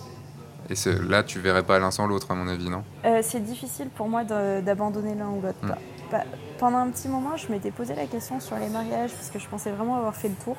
[0.69, 0.76] Et
[1.09, 2.84] là, tu verrais pas l'un sans l'autre, à mon avis, non?
[3.03, 5.57] Euh, C'est difficile pour moi d'abandonner l'un ou l'autre.
[5.63, 6.17] Hmm.
[6.59, 9.47] pendant un petit moment, je m'étais posé la question sur les mariages parce que je
[9.47, 10.55] pensais vraiment avoir fait le tour.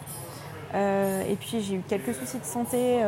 [0.75, 3.01] Euh, et puis j'ai eu quelques soucis de santé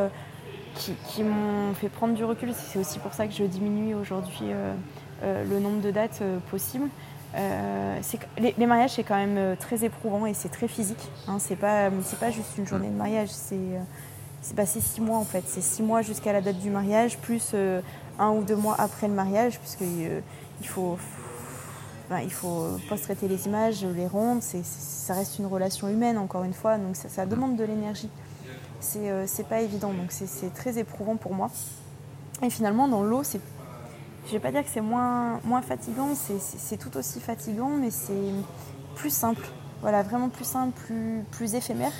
[0.75, 2.53] qui, qui m'ont fait prendre du recul.
[2.53, 4.47] C'est aussi pour ça que je diminue aujourd'hui
[5.23, 6.89] le nombre de dates possibles.
[7.35, 7.99] Euh,
[8.37, 11.09] les, mariages, c'est quand même euh, très éprouvant et c'est très physique.
[11.27, 11.37] Hein.
[11.39, 15.43] C'est pas, pas juste une journée de mariage, c'est passé six mois en fait.
[15.47, 17.55] C'est six mois jusqu'à la date du mariage, plus
[18.19, 20.21] un ou deux mois après le mariage, puisqu'il
[20.61, 20.97] il faut,
[22.23, 24.41] il faut post-traiter les images, les rendre.
[24.41, 28.09] ça reste une relation humaine, encore une fois, donc ça, ça demande de l'énergie.
[28.79, 31.49] C'est pas évident, donc c'est très éprouvant pour moi.
[32.43, 33.41] Et finalement, dans l'eau, c'est
[34.27, 38.33] je vais pas dire que c'est moins, moins fatigant, c'est tout aussi fatigant, mais c'est
[38.95, 39.45] plus simple.
[39.81, 41.91] Voilà, vraiment plus simple, plus, plus éphémère.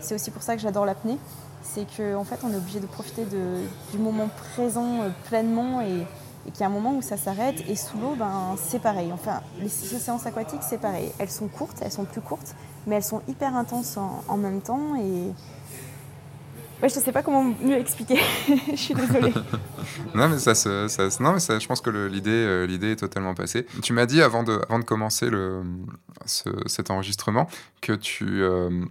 [0.00, 1.18] C'est aussi pour ça que j'adore l'apnée.
[1.62, 6.06] C'est qu'en en fait, on est obligé de profiter du moment présent euh, pleinement et,
[6.52, 7.62] qu'il y a un moment où ça s'arrête.
[7.68, 9.10] Et sous l'eau, ben, c'est pareil.
[9.12, 11.10] Enfin, les, séances aquatiques, c'est pareil.
[11.18, 12.54] Elles sont courtes, elles sont plus courtes,
[12.86, 14.94] mais elles sont hyper intenses en, en même temps.
[14.96, 15.32] Et,
[16.88, 18.18] Je ne sais pas comment mieux expliquer.
[18.70, 19.32] je suis désolée.
[20.14, 23.34] non, mais, ça, ça, non, mais ça, je pense que l'idée, euh, l'idée est totalement
[23.34, 23.66] passée.
[23.82, 25.62] Tu m'as dit avant de, avant de commencer le,
[26.26, 27.48] cet enregistrement
[27.80, 28.84] que tu, euh,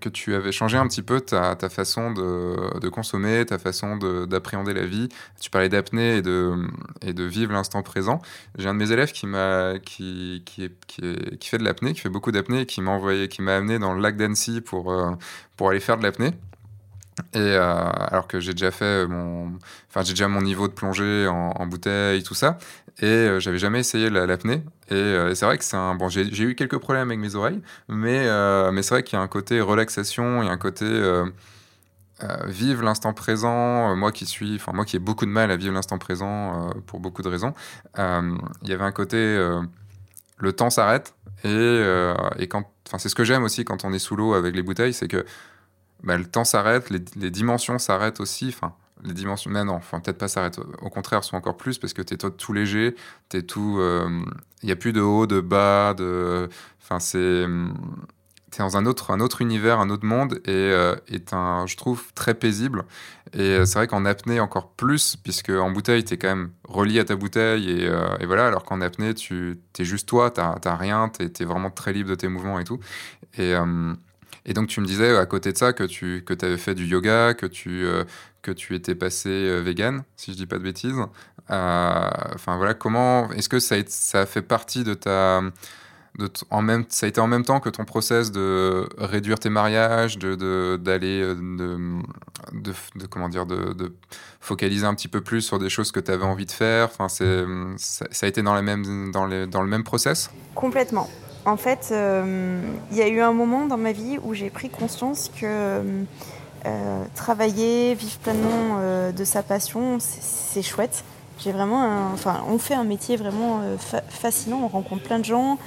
[0.00, 3.96] que tu avais changé un petit peu ta, ta façon de, de, consommer, ta façon
[3.96, 5.08] d'appréhender la vie.
[5.40, 6.54] Tu parlais d'apnée et de,
[7.00, 8.20] et de vivre l'instant présent.
[8.56, 12.00] J'ai un de mes élèves qui, m'a, qui, qui, qui, qui fait de l'apnée, qui
[12.00, 15.12] fait beaucoup d'apnée qui m'a qui m'a amené dans le lac d'Annecy pour, euh,
[15.56, 16.32] pour aller faire de l'apnée.
[17.34, 19.52] Et euh, alors que j'ai déjà fait mon,
[19.88, 22.58] enfin j'ai déjà mon niveau de plongée en, bouteille, tout ça,
[23.00, 24.62] et euh, j'avais jamais essayé l'apnée.
[24.92, 27.60] Euh, et, c'est vrai que c'est un bon, j'ai eu quelques problèmes avec mes oreilles,
[27.88, 28.26] mais
[28.72, 30.86] mais c'est vrai qu'il y a un côté relaxation, il y a un côté
[32.46, 33.94] vivre l'instant présent.
[33.96, 37.00] moi qui suis, enfin moi qui ai beaucoup de mal à vivre l'instant présent pour
[37.00, 37.52] beaucoup de raisons,
[37.98, 39.18] il y avait un côté
[40.38, 41.82] le temps s'arrête et,
[42.38, 44.62] et quand, enfin c'est ce que j'aime aussi quand on est sous l'eau avec les
[44.62, 45.26] bouteilles, c'est que
[46.02, 48.48] bah, le temps s'arrête, les, dimensions s'arrêtent aussi.
[48.48, 48.74] Enfin,
[49.04, 49.50] les dimensions.
[49.50, 50.60] Mais non, enfin, peut-être pas s'arrêter.
[50.80, 52.94] Au contraire, sont encore plus parce que tu es tout léger,
[53.28, 53.80] tu tout.
[54.62, 56.48] Il n'y a plus de haut, de bas, de.
[56.80, 57.46] Enfin, c'est
[58.52, 61.66] tu es dans un autre, un autre univers, un autre monde, et euh, est un,
[61.66, 62.84] je trouve, très paisible.
[63.32, 66.50] Et euh, c'est vrai qu'en apnée, encore plus, puisque en bouteille, tu es quand même
[66.68, 70.30] relié à ta bouteille, et, euh, et voilà, alors qu'en apnée, tu es juste toi,
[70.30, 72.78] tu n'as rien, tu es, vraiment très libre de tes mouvements et tout.
[73.38, 73.54] Et,
[74.44, 76.86] et donc, tu me disais à côté de ça que tu que avais fait du
[76.86, 77.84] yoga, que tu,
[78.42, 80.96] que tu étais passé vegan, si je dis pas de bêtises.
[81.48, 83.30] Enfin, voilà, comment.
[83.32, 83.76] Est-ce que ça
[84.14, 85.42] a, fait partie de ta
[86.50, 90.18] en même, ça a été en même temps que ton process de réduire tes mariages,
[90.18, 93.94] de d'aller euh, de, de, comment dire de,
[94.40, 96.86] focaliser un petit peu plus sur des choses que tu avais envie de faire?
[96.86, 100.30] Enfin, ça, a été dans la même dans, les, dans le même process?
[100.54, 101.08] Complètement.
[101.44, 104.70] En fait, euh, il y a eu un moment dans ma vie où j'ai pris
[104.70, 105.82] conscience que
[106.64, 108.78] euh, travailler, vivre pleinement
[109.12, 111.04] de sa passion, c'est chouette.
[111.38, 113.60] J'ai vraiment, enfin, on fait un métier vraiment
[114.08, 114.60] fascinant.
[114.62, 115.58] On rencontre plein de gens.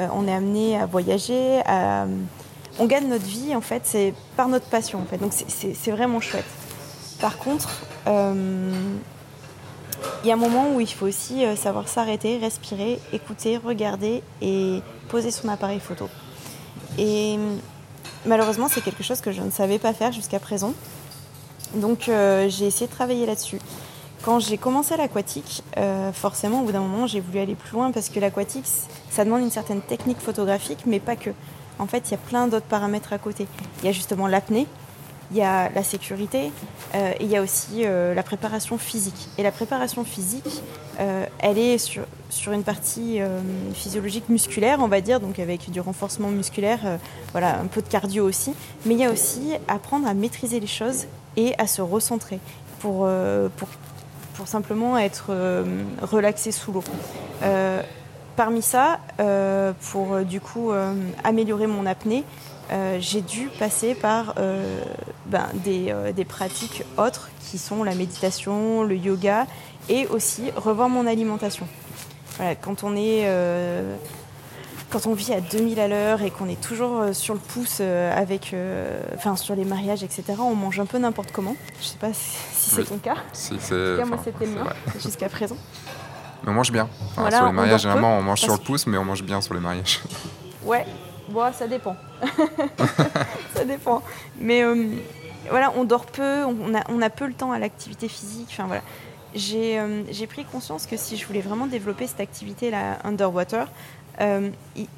[0.00, 1.60] Euh, on est amené à voyager,
[2.80, 5.18] on gagne notre vie en fait, c'est par notre passion en fait.
[5.18, 6.44] Donc c'est vraiment chouette.
[7.20, 8.72] Par contre, euh,
[10.22, 14.22] il y a un moment où il faut aussi euh, savoir s'arrêter, respirer, écouter, regarder
[14.42, 14.82] et
[15.14, 16.08] poser son appareil photo.
[16.98, 17.38] Et
[18.26, 20.74] malheureusement, c'est quelque chose que je ne savais pas faire jusqu'à présent.
[21.76, 22.10] Donc
[22.48, 23.60] j'ai essayé de travailler là-dessus.
[24.24, 27.92] Quand j'ai commencé l'aquatique, euh, forcément, au bout d'un moment, j'ai voulu aller plus loin
[27.92, 28.66] parce que l'aquatique,
[29.08, 31.30] ça demande une certaine technique photographique, mais pas que.
[31.78, 33.46] En fait, il y a plein d'autres paramètres à côté.
[33.80, 34.66] Il y a justement l'apnée,
[35.34, 36.50] il y a la sécurité,
[36.94, 39.28] euh, et il y a aussi euh, la préparation physique.
[39.36, 40.62] Et la préparation physique,
[41.40, 42.04] elle est sur,
[42.52, 43.18] une partie
[43.74, 47.00] physiologique musculaire, on va dire, donc avec du renforcement musculaire,
[47.32, 48.54] voilà, un peu de cardio aussi.
[48.86, 51.06] Mais il y a aussi apprendre à maîtriser les choses
[51.36, 52.38] et à se recentrer
[52.78, 53.08] pour,
[54.34, 55.64] pour simplement être euh,
[56.02, 56.84] relaxé sous l'eau.
[57.42, 57.80] Euh,
[58.36, 60.72] parmi ça, euh, pour du coup
[61.22, 62.24] améliorer mon apnée,
[62.98, 64.34] j'ai dû passer par
[65.26, 69.46] ben, des, des, pratiques autres qui sont la méditation, le yoga
[69.88, 71.66] et aussi revoir mon alimentation.
[72.36, 73.26] Voilà, quand on est
[74.94, 77.78] quand on vit à 2000 à l'heure et qu'on est toujours euh, sur le pouce
[77.80, 81.56] euh, avec, euh, enfin sur les mariages, etc., on mange un peu n'importe comment.
[81.80, 83.16] Je sais pas si, c'est ton cas.
[83.32, 84.66] Si en tout cas, moi, c'était le mien
[85.02, 85.56] jusqu'à présent.
[86.44, 86.88] Mais on mange bien.
[87.12, 89.60] sur les mariages, généralement, on mange sur le pouce, mais on mange bien sur les
[89.60, 90.00] mariages.
[90.64, 90.86] Ouais,
[91.28, 91.96] bon, ça dépend.
[93.54, 94.02] ça dépend.
[94.40, 94.62] Mais
[95.50, 98.48] voilà, on dort peu, on a, on a peu le temps à l'activité physique.
[98.50, 98.82] Enfin voilà.
[99.34, 103.68] J'ai pris conscience que si je voulais vraiment développer cette activité-là underwater,
[104.20, 104.50] euh,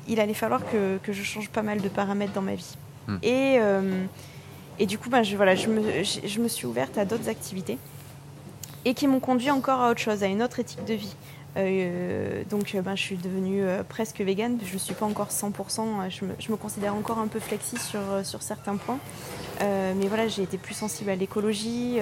[0.09, 2.77] il, allait falloir que, je change pas mal de paramètres dans ma vie.
[3.07, 3.17] Hmm.
[3.23, 4.05] Et, euh,
[4.79, 7.79] et du coup, ben, je, voilà, je, me, je, me suis ouverte à d'autres activités
[8.85, 11.15] et qui m'ont conduit encore à autre chose, à une autre éthique de vie.
[11.57, 16.51] Euh, donc ben, je suis devenue presque végane, je ne suis pas encore 100%, je
[16.51, 18.99] me, considère encore un peu flexi sur, sur certains points.
[19.61, 21.99] mais voilà, j'ai été plus sensible à l'écologie,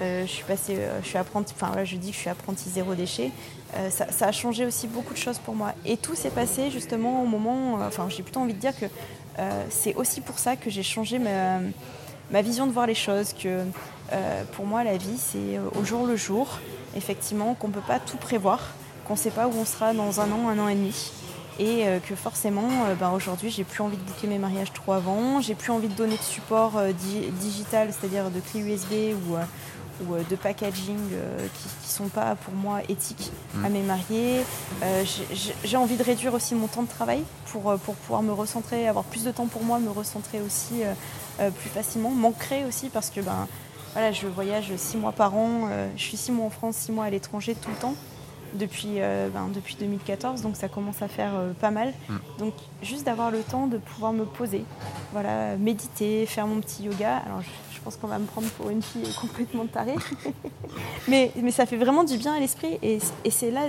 [0.00, 3.30] je suis passée, je suis apprentie, enfin je dis que je suis apprentie zéro déchet.
[3.76, 5.72] Euh, ça, a changé aussi beaucoup de choses pour moi.
[5.86, 8.86] Et tout s'est passé justement au moment, euh, enfin j'ai plutôt envie de dire que
[9.38, 11.60] euh, c'est aussi pour ça que j'ai changé ma,
[12.32, 13.64] ma, vision de voir les choses, que
[14.52, 16.58] pour moi la vie c'est au jour le jour,
[16.96, 18.74] effectivement, qu'on ne peut pas tout prévoir,
[19.10, 21.10] qu'on ne sait pas où on sera dans un an, un an et demi.
[21.58, 25.54] Et que forcément, ben aujourd'hui, j'ai plus envie de boucler mes mariages trop avant, j'ai
[25.54, 26.80] plus envie de donner de support
[27.38, 29.36] digital, c'est-à-dire de clé USB ou,
[30.04, 33.30] ou euh, de packaging euh, qui ne sont pas pour moi éthiques
[33.64, 33.72] à mm.
[33.72, 34.40] mes mariés.
[34.82, 35.04] Euh,
[35.64, 39.04] j'ai envie de réduire aussi mon temps de travail pour, pour pouvoir me recentrer, avoir
[39.04, 40.82] plus de temps pour moi, me recentrer aussi
[41.38, 43.48] plus facilement, m'ancrer aussi parce que ben,
[43.92, 47.06] voilà, je voyage six mois par an, je suis six mois en France, six mois
[47.06, 47.94] à l'étranger tout le temps
[48.54, 51.92] depuis, ben, depuis 2014, donc ça commence à faire pas mal.
[52.08, 52.14] Mm.
[52.38, 54.64] Donc juste d'avoir le temps de pouvoir me poser,
[55.12, 57.16] voilà, méditer, faire mon petit yoga.
[57.18, 57.42] Alors
[57.80, 59.94] je pense qu'on va me prendre pour une fille complètement tarée.
[61.08, 62.78] mais, mais ça fait vraiment du bien à l'esprit.
[62.82, 62.98] Et,
[63.30, 63.62] c'est là,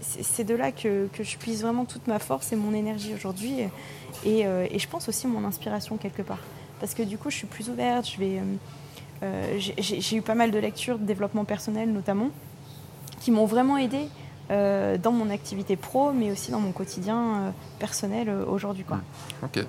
[0.00, 3.60] c'est de là que, que, je puise vraiment toute ma force et mon énergie aujourd'hui.
[4.24, 6.40] Et, euh, et, je pense aussi mon inspiration quelque part.
[6.80, 8.08] Parce que du coup, je suis plus ouverte.
[8.08, 12.30] Je vais, euh, euh, j'ai eu pas mal de lectures de développement personnel notamment,
[13.20, 14.08] qui m'ont vraiment aidé
[14.48, 18.84] dans mon activité pro, mais aussi dans mon quotidien personnel aujourd'hui.
[19.44, 19.64] Ok.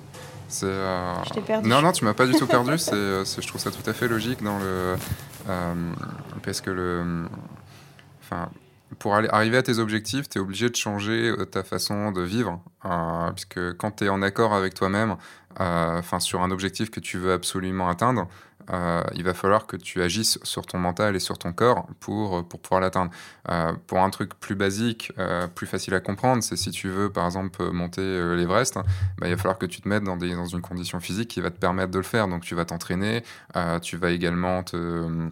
[0.62, 1.14] Euh...
[1.26, 1.68] Je t'ai perdu.
[1.68, 2.72] Non, non, tu m'as pas du tout perdu.
[2.92, 4.96] Euh, c'est, je trouve ça tout à fait logique dans le.
[5.48, 5.92] Euh,
[6.42, 7.26] parce que le.
[8.22, 8.48] Enfin,
[8.98, 12.22] pour aller, arriver à tes objectifs, tu es obligé de changer euh, ta façon de
[12.22, 12.60] vivre.
[13.34, 15.16] puisque quand tu es en accord avec toi-même,
[16.18, 18.28] sur un objectif que tu veux absolument atteindre,
[18.70, 22.46] euh, il va falloir que tu agisses sur ton mental et sur ton corps pour,
[22.46, 23.10] pour pouvoir l'atteindre.
[23.48, 27.10] Euh, pour un truc plus basique, euh, plus facile à comprendre, c'est si tu veux
[27.10, 28.02] par exemple monter
[28.36, 28.84] l'Everest, hein,
[29.18, 31.40] bah, il va falloir que tu te mettes dans, des, dans une condition physique qui
[31.40, 32.28] va te permettre de le faire.
[32.28, 33.22] Donc tu vas t'entraîner,
[33.82, 35.30] tu vas également te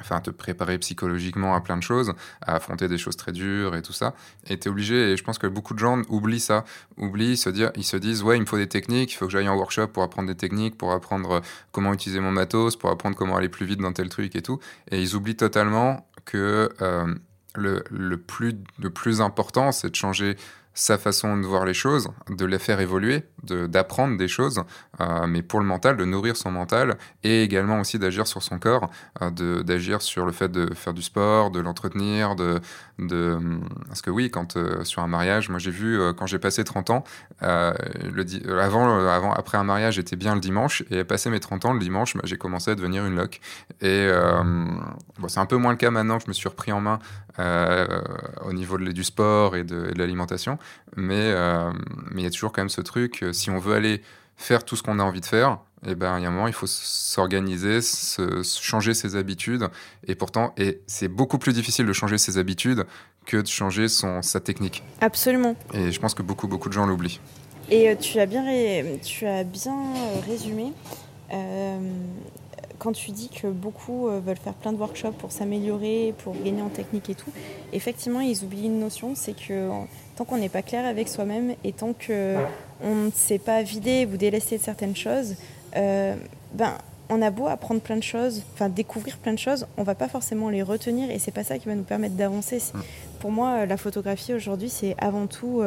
[0.00, 2.12] enfin te préparer psychologiquement à plein de choses,
[2.42, 4.14] à affronter des choses très dures et tout ça.
[4.46, 6.64] Et tu es obligé, et je pense que beaucoup de gens oublient ça,
[6.96, 9.32] oublient, se dire, ils se disent, ouais, il me faut des techniques, il faut que
[9.32, 11.40] j'aille en workshop pour apprendre des techniques, pour apprendre
[11.72, 14.58] comment utiliser mon matos, pour apprendre comment aller plus vite dans tel truc et tout.
[14.90, 17.14] Et ils oublient totalement que euh,
[17.54, 20.36] le, le, plus, le plus important, c'est de changer
[20.76, 24.62] sa façon de voir les choses, de les faire évoluer, d'apprendre des choses,
[25.00, 28.58] euh, mais pour le mental, de nourrir son mental et également aussi d'agir sur son
[28.58, 28.90] corps,
[29.22, 32.60] euh, d'agir sur le fait de faire du sport, de l'entretenir, de,
[32.98, 33.38] de...
[33.88, 36.90] Parce que oui, quand euh, sur un mariage, moi j'ai vu quand j'ai passé 30
[36.90, 37.04] ans,
[37.40, 41.72] le, avant, avant, après un mariage, j'étais bien le dimanche et passé mes 30 ans,
[41.72, 43.40] le dimanche, bah, j'ai commencé à devenir une loque.
[43.80, 44.10] Et
[45.18, 46.98] bon, c'est un peu moins le cas maintenant je me suis repris en main
[47.38, 50.58] au niveau de, du sport et de, l'alimentation.
[50.96, 51.70] Mais euh,
[52.10, 54.02] mais il y a toujours quand même ce truc, euh, si on veut aller
[54.36, 56.32] faire tout ce qu'on a envie de faire, et eh ben, il y a un
[56.32, 59.68] moment, il faut s'organiser, se, changer ses habitudes.
[60.06, 62.86] Et pourtant, et c'est beaucoup plus difficile de changer ses habitudes
[63.26, 64.82] que de changer son, sa technique.
[65.00, 65.54] Absolument.
[65.74, 67.20] Et je pense que beaucoup, beaucoup de gens l'oublient.
[67.70, 68.44] Et euh, tu as bien,
[69.04, 69.76] tu as bien
[70.26, 70.72] résumé
[72.78, 76.62] quand tu dis que beaucoup euh, veulent faire plein de workshops pour s'améliorer, pour gagner
[76.62, 77.30] en technique et tout,
[77.72, 79.68] effectivement, ils oublient une notion, c'est que
[80.16, 84.16] tant qu'on n'est pas clair avec soi-même et tant qu'on ne sait pas vider ou
[84.16, 85.34] délester de certaines choses,
[85.76, 86.14] euh,
[86.54, 86.72] ben,
[87.08, 90.08] on a beau apprendre plein de choses, enfin découvrir plein de choses, on va pas
[90.08, 92.60] forcément les retenir et c'est pas ça qui va nous permettre d'avancer.
[93.20, 95.62] Pour moi, la photographie aujourd'hui, c'est avant tout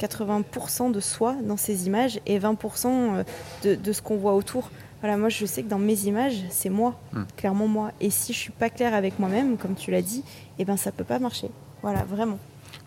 [0.00, 3.24] 80% euh, de soi dans ces images et 20%
[3.62, 4.70] de, de ce qu'on voit autour.
[5.00, 7.22] Voilà, moi je sais que dans mes images, c'est moi, hmm.
[7.36, 7.92] clairement moi.
[8.00, 10.24] Et si je suis pas claire avec moi-même, comme tu l'as dit,
[10.58, 11.50] eh ben ça peut pas marcher.
[11.82, 12.38] Voilà, vraiment.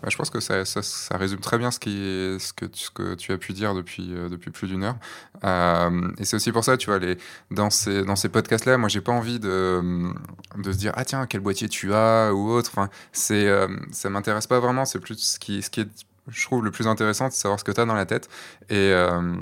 [0.06, 1.90] je pense que ça, ça, résume très bien ce, qui
[2.38, 4.96] ce, que, tu, ce que tu as pu dire depuis, euh, depuis plus d'une heure.
[5.42, 7.18] Euh, et c'est aussi pour ça, tu vois, les,
[7.50, 9.82] dans ces, dans ces podcasts-là, moi, j'ai pas envie de,
[10.56, 12.70] de se dire, ah tiens, quel boîtier tu as ou autre.
[12.72, 14.84] Enfin, c'est, euh, ça m'intéresse pas vraiment.
[14.84, 15.88] C'est plus ce qui, ce qui est
[16.28, 18.28] je trouve le plus intéressant, c'est savoir ce que tu as dans la tête
[18.70, 19.34] et, euh,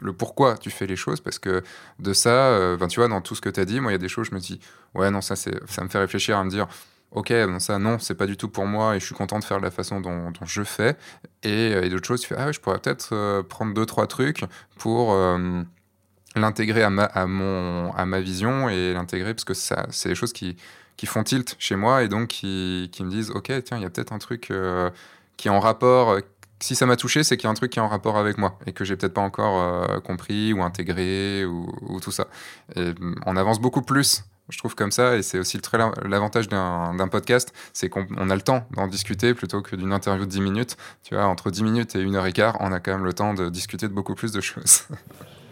[0.00, 1.20] le pourquoi tu fais les choses.
[1.20, 1.62] Parce que
[1.98, 3.94] de ça, euh, ben, tu vois, dans tout ce que tu as dit, moi, il
[3.94, 4.60] y a des choses, je me dis,
[4.94, 5.50] ouais, non, ça, ça
[5.82, 6.68] me fait réfléchir à me dire,
[7.10, 9.58] ok, ça, non, c'est pas du tout pour moi et je suis content de faire
[9.58, 10.96] de la façon dont, je fais.
[11.42, 14.44] Et, euh, et d'autres choses, tu fais, ah, je pourrais peut-être prendre deux, trois trucs
[14.78, 15.16] pour
[16.36, 20.56] l'intégrer à ma, vision et l'intégrer parce que c'est des choses qui,
[20.96, 23.90] qui font tilt chez moi et donc qui me disent, ok, tiens, il y a
[23.90, 24.52] peut-être un truc
[25.36, 26.10] qui est en rapport.
[26.10, 26.20] Euh,
[26.60, 28.38] si ça m'a touché, c'est qu'il y a un truc qui est en rapport avec
[28.38, 32.28] moi et que j'ai peut-être pas encore euh, compris ou intégré ou, tout ça.
[32.74, 35.60] Et mm, on avance beaucoup plus je trouve comme ça, et c'est aussi
[36.04, 40.30] l'avantage d'un podcast, c'est qu'on a le temps d'en discuter plutôt que d'une interview de
[40.30, 40.76] 10 minutes.
[41.02, 43.12] Tu vois, entre 10 minutes et une heure et quart, on a quand même le
[43.12, 44.84] temps de discuter de beaucoup plus de choses.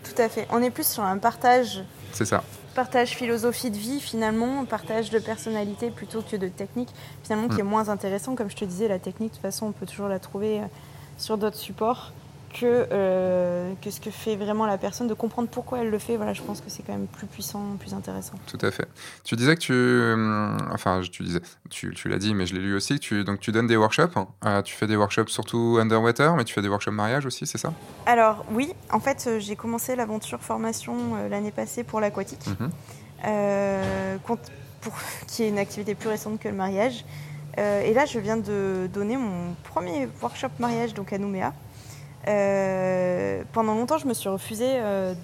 [0.05, 0.47] Tout à fait.
[0.51, 1.83] On est plus sur un partage.
[2.13, 2.45] C'est ça
[2.75, 6.91] partage philosophie de vie finalement, partage de personnalité plutôt que de technique
[7.23, 7.69] finalement qui est mm.
[7.69, 8.35] moins intéressant.
[8.35, 10.65] Comme je te disais, la technique de toute façon on peut toujours la trouver euh,
[11.17, 12.13] sur d'autres supports
[12.55, 16.17] que, euh, que ce que fait vraiment la personne, de comprendre pourquoi elle le fait.
[16.17, 18.35] Voilà, je pense que c'est quand même plus puissant, plus intéressant.
[18.47, 18.87] Tout à fait.
[19.25, 22.61] Tu disais que tu, euh, enfin, tu disais, tu, tu l'as dit, mais je l'ai
[22.61, 23.01] lu aussi.
[23.01, 24.17] Tu, donc tu donnes des workshops.
[24.17, 24.63] Hein.
[24.63, 27.73] tu fais des workshops surtout underwater, mais tu fais des workshops mariage aussi, c'est ça?
[28.07, 30.95] Alors oui, en fait, euh, j'ai commencé l'aventure formation
[31.29, 32.71] l'année passée pour l'aquatique, mhm.
[34.25, 34.39] pour
[35.27, 37.05] qui est une activité plus récente que le mariage.
[37.59, 41.53] et là, je viens de donner mon premier workshop mariage donc à Nouméa.
[42.27, 45.15] Euh, pendant longtemps, je me suis refusée euh,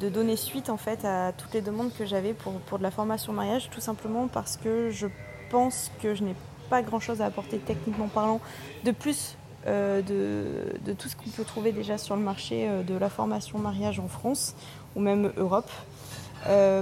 [0.00, 2.90] de, donner suite en fait à toutes les demandes que j'avais pour, pour de la
[2.90, 5.06] formation mariage, tout simplement parce que je
[5.48, 6.34] pense que je n'ai
[6.68, 8.40] pas grand-chose à apporter techniquement parlant,
[8.84, 9.36] de plus
[9.68, 13.60] euh, de, de, tout ce qu'on peut trouver déjà sur le marché de la formation
[13.60, 14.56] mariage en France
[14.96, 15.70] ou même Europe.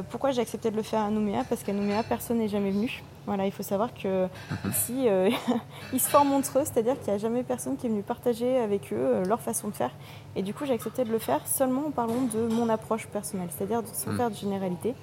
[0.09, 1.44] pourquoi j'ai accepté de le faire à Nouméa?
[1.44, 3.02] Parce qu'à Nouméa, personne n'est jamais venu.
[3.26, 4.26] Voilà, il faut savoir que
[4.70, 5.30] ici, euh,
[5.92, 8.59] ils se forment entre eux, c'est-à-dire qu'il n'y a jamais personne qui est venu partager
[8.59, 9.92] avec eux euh, leur façon de faire.
[10.36, 13.48] Et du coup, j'ai accepté de le faire seulement en parlant de mon approche personnelle,
[13.56, 14.16] c'est-à-dire sans mhm.
[14.16, 14.94] faire de généralité.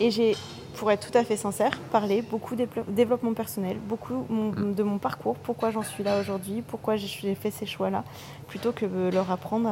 [0.00, 0.36] Et j'ai,
[0.76, 4.74] pour être tout à fait sincère, parlé beaucoup de développement personnel, beaucoup mhm.
[4.74, 8.02] de mon parcours, pourquoi j'en suis là aujourd'hui, pourquoi j'ai fait ces choix-là,
[8.48, 9.70] plutôt que de leur apprendre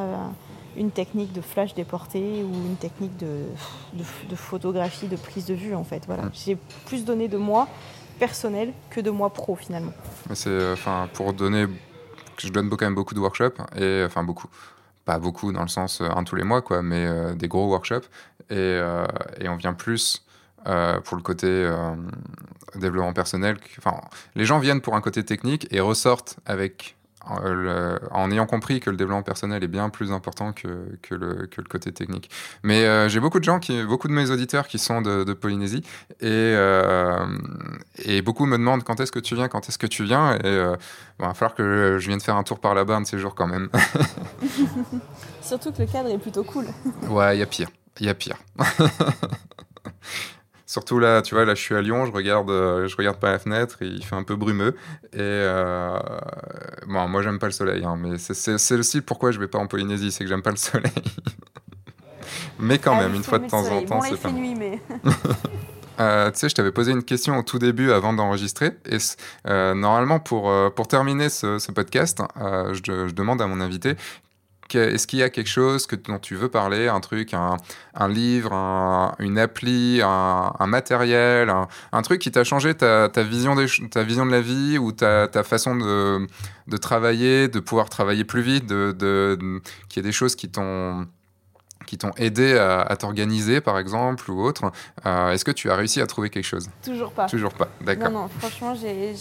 [0.80, 3.44] une technique de flash déporté ou une technique de,
[3.92, 6.02] de, photographie, de prise de vue en fait.
[6.06, 6.24] Voilà.
[6.32, 7.68] J'ai plus donné de moi
[8.18, 9.92] personnel que de moi pro finalement.
[10.32, 11.66] C'est euh, enfin pour donner,
[12.38, 14.48] je donne quand même beaucoup de workshops et enfin beaucoup,
[15.04, 17.68] pas beaucoup dans le sens euh, un tous les mois quoi, mais euh, des gros
[17.68, 18.08] workshops
[18.48, 19.06] et, euh,
[19.38, 20.24] et on vient plus
[20.66, 21.94] euh, pour le côté euh,
[22.74, 23.56] développement personnel.
[23.78, 24.00] Enfin,
[24.34, 26.96] les gens viennent pour un côté technique et ressortent avec
[27.44, 27.52] euh,
[28.00, 31.46] le- en ayant compris que le développement personnel est bien plus important que, que, le,
[31.46, 32.30] que le côté technique.
[32.62, 35.32] Mais euh, j'ai beaucoup de gens, qui, beaucoup de mes auditeurs qui sont de, de
[35.32, 35.82] Polynésie
[36.20, 37.26] et, euh,
[38.04, 40.34] et beaucoup me demandent quand est-ce que tu viens, quand est-ce que tu viens.
[40.36, 40.76] Et euh,
[41.18, 43.18] bon, il va falloir que je vienne faire un tour par là-bas un de ces
[43.18, 43.68] jours quand même.
[45.42, 46.66] Surtout que le cadre est plutôt cool.
[47.08, 47.68] ouais, il y a pire.
[48.00, 48.36] Il y a pire.
[50.70, 53.32] Surtout là, tu vois, là je suis à Lyon, je regarde, euh, je regarde par
[53.32, 54.76] la fenêtre, et il fait un peu brumeux.
[55.12, 55.98] Et euh,
[56.86, 59.66] bon, moi j'aime pas le soleil, hein, mais c'est- aussi pourquoi je vais pas en
[59.66, 60.92] Polynésie, c'est que j'aime pas le soleil.
[62.60, 64.80] mais quand Ah, même, une fois de temps en temps, Bon, c'est pas nuit, mais.
[65.98, 68.70] Euh, tu sais, je t'avais posé une question au tout début avant d'enregistrer.
[68.86, 68.96] Et
[69.46, 73.96] euh, normalement, pour, euh, pour terminer ce, ce podcast, je, je demande à mon invité
[74.74, 77.56] est-ce qu'il y a quelque chose que, dont tu veux parler, un truc, un,
[77.94, 81.50] un livre, un- une appli, un, un matériel,
[81.92, 84.78] un, truc qui t'a changé ta, ta, vision des, ch- ta vision de la vie
[84.78, 86.26] ou ta, ta façon de,
[86.66, 90.34] de travailler, de pouvoir travailler plus vite, de, de, de- qu'il y ait des choses
[90.36, 91.06] qui t'ont
[91.86, 94.70] qui t'ont aidé à, à t'organiser, par exemple, ou autre.
[95.06, 96.68] Euh, Est-ce que tu as réussi à trouver quelque chose?
[96.84, 97.26] Toujours pas.
[97.26, 98.10] Toujours pas, d'accord.
[98.12, 99.14] Non, non, franchement, j'ai-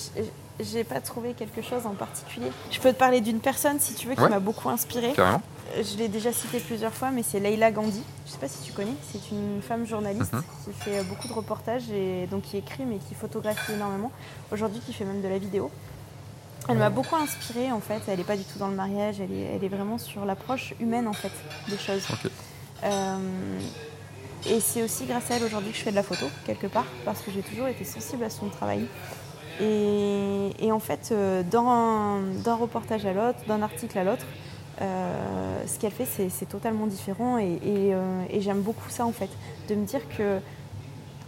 [0.60, 2.52] j'ai pas trouvé quelque chose en particulier.
[2.72, 4.30] Je peux te parler d'une personne, si tu veux, qui Ouais.
[4.30, 5.14] m'a beaucoup inspirée.
[5.14, 5.42] Carrément.
[5.76, 8.04] Je l'ai déjà citée plusieurs fois, mais c'est Leila Gandhi.
[8.26, 8.96] Je sais pas si tu connais.
[9.12, 10.44] C'est une femme journaliste Mhm.
[10.66, 14.12] qui fait euh, beaucoup de reportages et donc qui écrit, mais qui photographie énormément.
[14.52, 15.70] Aujourd'hui, qui fait même de la vidéo.
[16.68, 18.02] Elle m'a beaucoup inspirée en fait.
[18.08, 19.20] Elle n'est pas du tout dans le mariage.
[19.22, 21.32] Elle est, elle est vraiment sur l'approche humaine en fait
[21.68, 22.04] des choses.
[22.12, 22.30] Ok.
[22.84, 23.60] Euh,
[24.48, 26.86] et c'est aussi grâce à elle aujourd'hui que je fais de la photo quelque part
[27.06, 28.88] parce que j'ai toujours été sensible à son travail.
[29.62, 34.26] Et, en fait, euh, d'un reportage à l'autre, d'un article à l'autre,
[34.82, 37.38] euh, ce qu'elle fait, c'est totalement différent.
[37.42, 39.30] Euh, et j'aime beaucoup ça, en fait,
[39.68, 40.40] de me dire que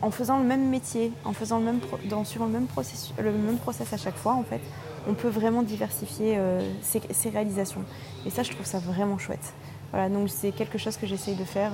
[0.03, 1.79] en faisant le même métier, en faisant le même,
[2.25, 4.61] suivant le même, processus, le même process à chaque fois, en fait,
[5.07, 6.39] on peut vraiment diversifier
[6.81, 7.83] ses, réalisations.
[8.25, 9.53] Et ça, je trouve ça vraiment chouette.
[9.91, 11.71] Voilà, donc c'est quelque chose que j'essaye de faire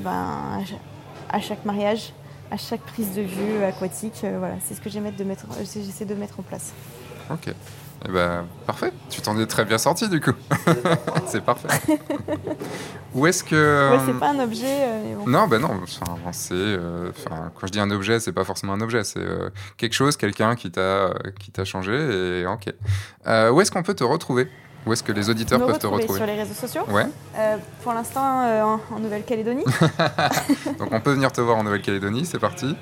[0.00, 0.64] ben,
[1.28, 2.12] à chaque mariage,
[2.54, 4.20] à chaque prise de vue aquatique.
[4.22, 6.72] euh, voilà, c'est ce que j'aime de mettre, euh, j'essaie de mettre en place.
[7.28, 7.52] Ok.
[8.06, 8.92] Eh ben, parfait.
[9.10, 10.34] Tu t'en es très bien sorti, du coup.
[11.26, 11.68] c'est parfait.
[13.14, 13.92] Où est-ce que...
[13.92, 15.26] Ouais, c'est pas un objet, euh, mais bon.
[15.30, 15.80] Non, ben non.
[16.32, 19.02] C'est, euh, quand je dis un objet, c'est pas forcément un objet.
[19.04, 21.92] C'est euh, quelque chose, quelqu'un qui t'a, euh, qui t'a changé.
[21.92, 22.72] Et ok.
[23.26, 24.48] Euh, où est-ce qu'on peut te retrouver?
[24.86, 26.82] Où est-ce que les auditeurs me peuvent te retrouver sur les réseaux sociaux.
[26.88, 27.06] Ouais.
[27.38, 29.64] Euh, pour l'instant, euh, en, en Nouvelle-Calédonie.
[30.78, 32.26] Donc on peut venir te voir en Nouvelle-Calédonie.
[32.26, 32.76] C'est parti.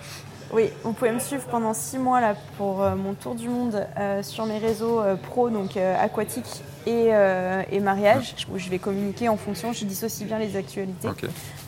[0.52, 3.86] Oui, vous pouvez me suivre pendant six mois là pour euh, mon tour du monde
[4.22, 9.36] sur mes réseaux pro, donc aquatique et, euh, et mariage, où je vais communiquer en
[9.36, 11.08] fonction, je dissocie bien les actualités.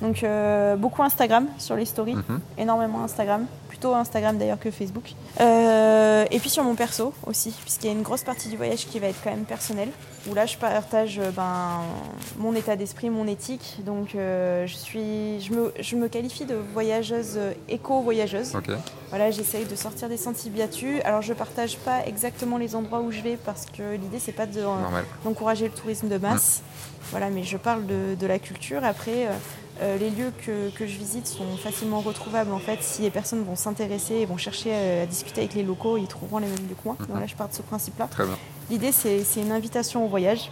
[0.03, 2.41] Donc euh, beaucoup Instagram sur les stories, Mhm.
[2.59, 5.12] énormément Instagram, plutôt Instagram d'ailleurs que Facebook.
[5.41, 8.86] Euh, et puis sur mon perso aussi, puisqu'il y a une grosse partie du voyage
[8.86, 9.91] qui va être quand même personnelle,
[10.28, 11.81] où là je partage ben,
[12.39, 13.78] mon état d'esprit, mon éthique.
[13.85, 17.39] Donc je, suis, je, me, je me qualifie de voyageuse
[17.69, 18.53] éco-voyageuse.
[19.11, 21.01] Voilà, j'essaye de sortir des sentiers battus.
[21.05, 24.47] Alors je partage pas exactement les endroits où je vais parce que l'idée c'est pas
[24.47, 25.03] de, Normal.
[25.24, 26.62] D'encourager le tourisme de masse.
[27.10, 28.82] Voilà, mais je parle de, de la culture.
[28.85, 29.31] Après, euh,
[29.82, 32.52] euh, les lieux que, que je visite sont facilement retrouvables.
[32.52, 35.62] En fait, si les personnes vont s'intéresser et vont chercher à, à discuter avec les
[35.62, 36.97] locaux, ils trouveront les mêmes lieux que moi.
[36.98, 37.06] Mhm.
[37.10, 38.06] Voilà, je pars de ce principe-là.
[38.10, 38.39] Très bien.
[38.70, 40.51] L'idée, c'est c'est une invitation au voyage.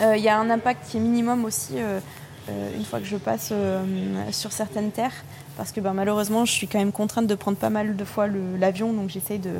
[0.00, 2.00] Euh, Il y a un impact qui est minimum aussi euh,
[2.48, 3.84] euh, une fois que je passe euh,
[4.32, 5.12] sur certaines terres,
[5.58, 8.26] parce que ben, malheureusement, je suis quand même contrainte de prendre pas mal de fois
[8.58, 9.52] l'avion, donc j'essaye de,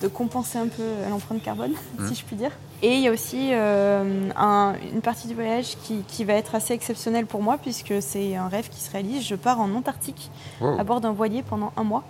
[0.00, 1.72] de compenser un peu l'empreinte carbone,
[2.08, 2.50] si je puis dire.
[2.82, 6.54] Et il y a aussi euh, un- une partie du voyage qui, qui va être
[6.54, 9.22] assez exceptionnelle pour moi, puisque c'est un rêve qui se réalise.
[9.26, 10.78] Je pars en Antarctique Wow.
[10.78, 12.04] à bord d'un voilier pendant un mois.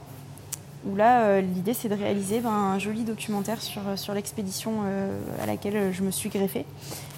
[0.88, 5.18] Où là, euh, l'idée, c'est de réaliser ben, un joli documentaire sur, sur l'expédition euh,
[5.42, 6.64] à laquelle je me suis greffée.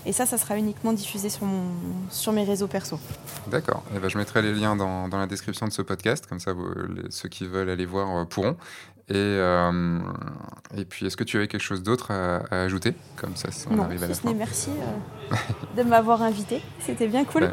[0.06, 1.64] Et ça, ça sera uniquement diffusé sur, mon,
[2.10, 2.98] sur mes réseaux perso.
[3.50, 3.82] D'accord.
[3.94, 6.52] Eh ben, je mettrai les liens dans, dans la description de ce podcast, comme ça
[6.54, 6.66] vous-
[6.96, 8.56] les- ceux qui veulent aller voir euh, pourront.
[9.10, 9.98] Et, euh,
[10.76, 13.76] et puis, est-ce que tu avais quelque chose d'autre à, à ajouter Comme ça, on
[13.76, 14.34] non, arrive à la fin.
[14.34, 14.70] merci
[15.32, 15.34] euh,
[15.76, 16.62] de m'avoir invité.
[16.84, 17.50] C'était bien cool.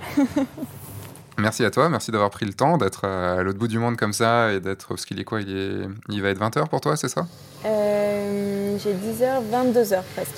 [1.38, 4.14] Merci à toi, merci d'avoir pris le temps d'être à l'autre bout du monde comme
[4.14, 4.88] ça et d'être.
[4.90, 7.26] Parce qu'il est quoi il, est, il va être 20h pour toi, c'est ça?
[7.66, 10.36] Euh, J'ai 10h, 22h presque.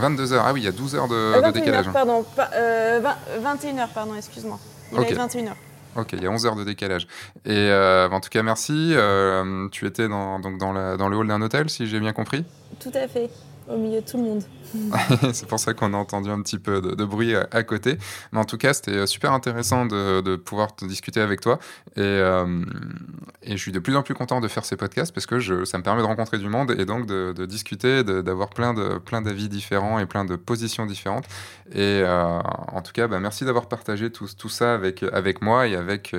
[0.00, 1.90] 22h, ah oui, il y a 12 heures de, de 21h, décalage.
[1.92, 2.24] pardon.
[2.34, 3.00] pas- euh,
[3.42, 4.58] 21h, pardon, excuse-moi.
[4.92, 5.04] Il Ok.
[5.04, 5.52] va être 21h.
[5.96, 7.06] Ok, il y a 11 heures de décalage.
[7.44, 8.92] Et euh, en tout cas, merci.
[8.94, 12.44] Euh, tu étais donc dans le hall d'un hôtel, si j'ai bien compris?
[12.80, 13.30] Tout à fait.
[13.68, 14.42] au milieu de tout le monde.
[15.32, 17.98] c'est pour ça qu'on a entendu un petit peu de, bruit à, côté.
[18.32, 21.58] Mais en tout cas, c'était euh, super intéressant de, pouvoir te discuter avec toi.
[21.96, 22.64] Et, euh,
[23.42, 25.64] et, je suis de plus en plus content de faire ces podcasts parce que je,
[25.64, 29.20] ça me permet de rencontrer du monde et donc de, discuter, d'avoir plein d'avis plein
[29.48, 31.24] différents et plein de positions différentes.
[31.72, 32.40] Et euh,
[32.72, 36.14] en tout cas, bah, merci d'avoir partagé tout, tout, ça avec, avec moi et avec,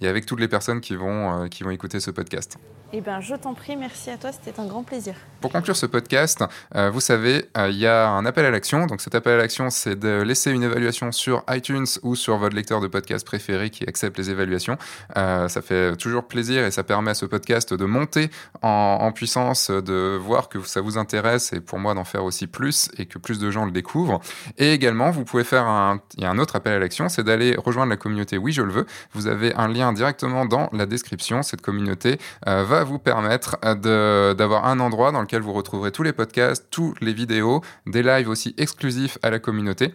[0.00, 2.58] et avec toutes les personnes qui vont, qui vont écouter ce podcast.
[2.92, 5.14] Eh ben, je t'en prie, merci à toi, c'était un grand plaisir.
[5.42, 6.42] Pour conclure ce podcast,
[6.74, 8.86] vous savez, il y a un appel à l'action.
[8.86, 12.54] Donc cet appel à l'action, c'est de laisser une évaluation sur iTunes ou sur votre
[12.54, 14.76] lecteur de podcast préféré qui accepte les évaluations.
[15.16, 18.30] Euh, ça fait toujours plaisir et ça permet à ce podcast de monter
[18.62, 22.90] en, puissance, de voir que ça vous intéresse et pour moi d'en faire aussi plus
[22.98, 24.20] et que plus de gens le découvrent.
[24.58, 27.24] Et également, vous pouvez faire un, il y a un autre appel à l'action, c'est
[27.24, 28.86] d'aller rejoindre la communauté Oui, je le veux.
[29.12, 31.42] Vous avez un lien directement dans la description.
[31.42, 36.12] Cette communauté euh, va vous permettre d'avoir un endroit dans lequel vous retrouverez tous les
[36.12, 39.92] podcasts, toutes les vidéos, des lives aussi exclusifs à la communauté,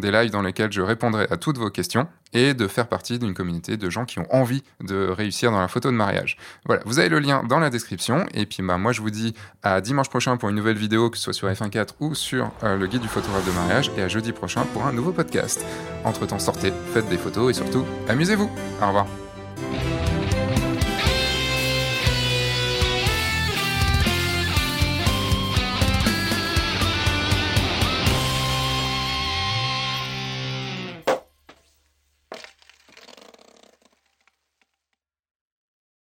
[0.00, 3.34] des lives dans lesquels je répondrai à toutes vos questions et de faire partie d'une
[3.34, 6.36] communauté de gens qui ont envie de réussir dans la photo de mariage.
[6.66, 9.34] Voilà, vous avez le lien dans la description et puis bah, moi je vous dis
[9.62, 12.76] à dimanche prochain pour une nouvelle vidéo, que ce soit sur F1.4 ou sur euh,
[12.76, 15.64] le guide du photographe de mariage et à jeudi prochain pour un nouveau podcast.
[16.04, 18.50] Entre-temps, sortez, faites des photos et surtout, amusez-vous.
[18.82, 19.06] Au revoir.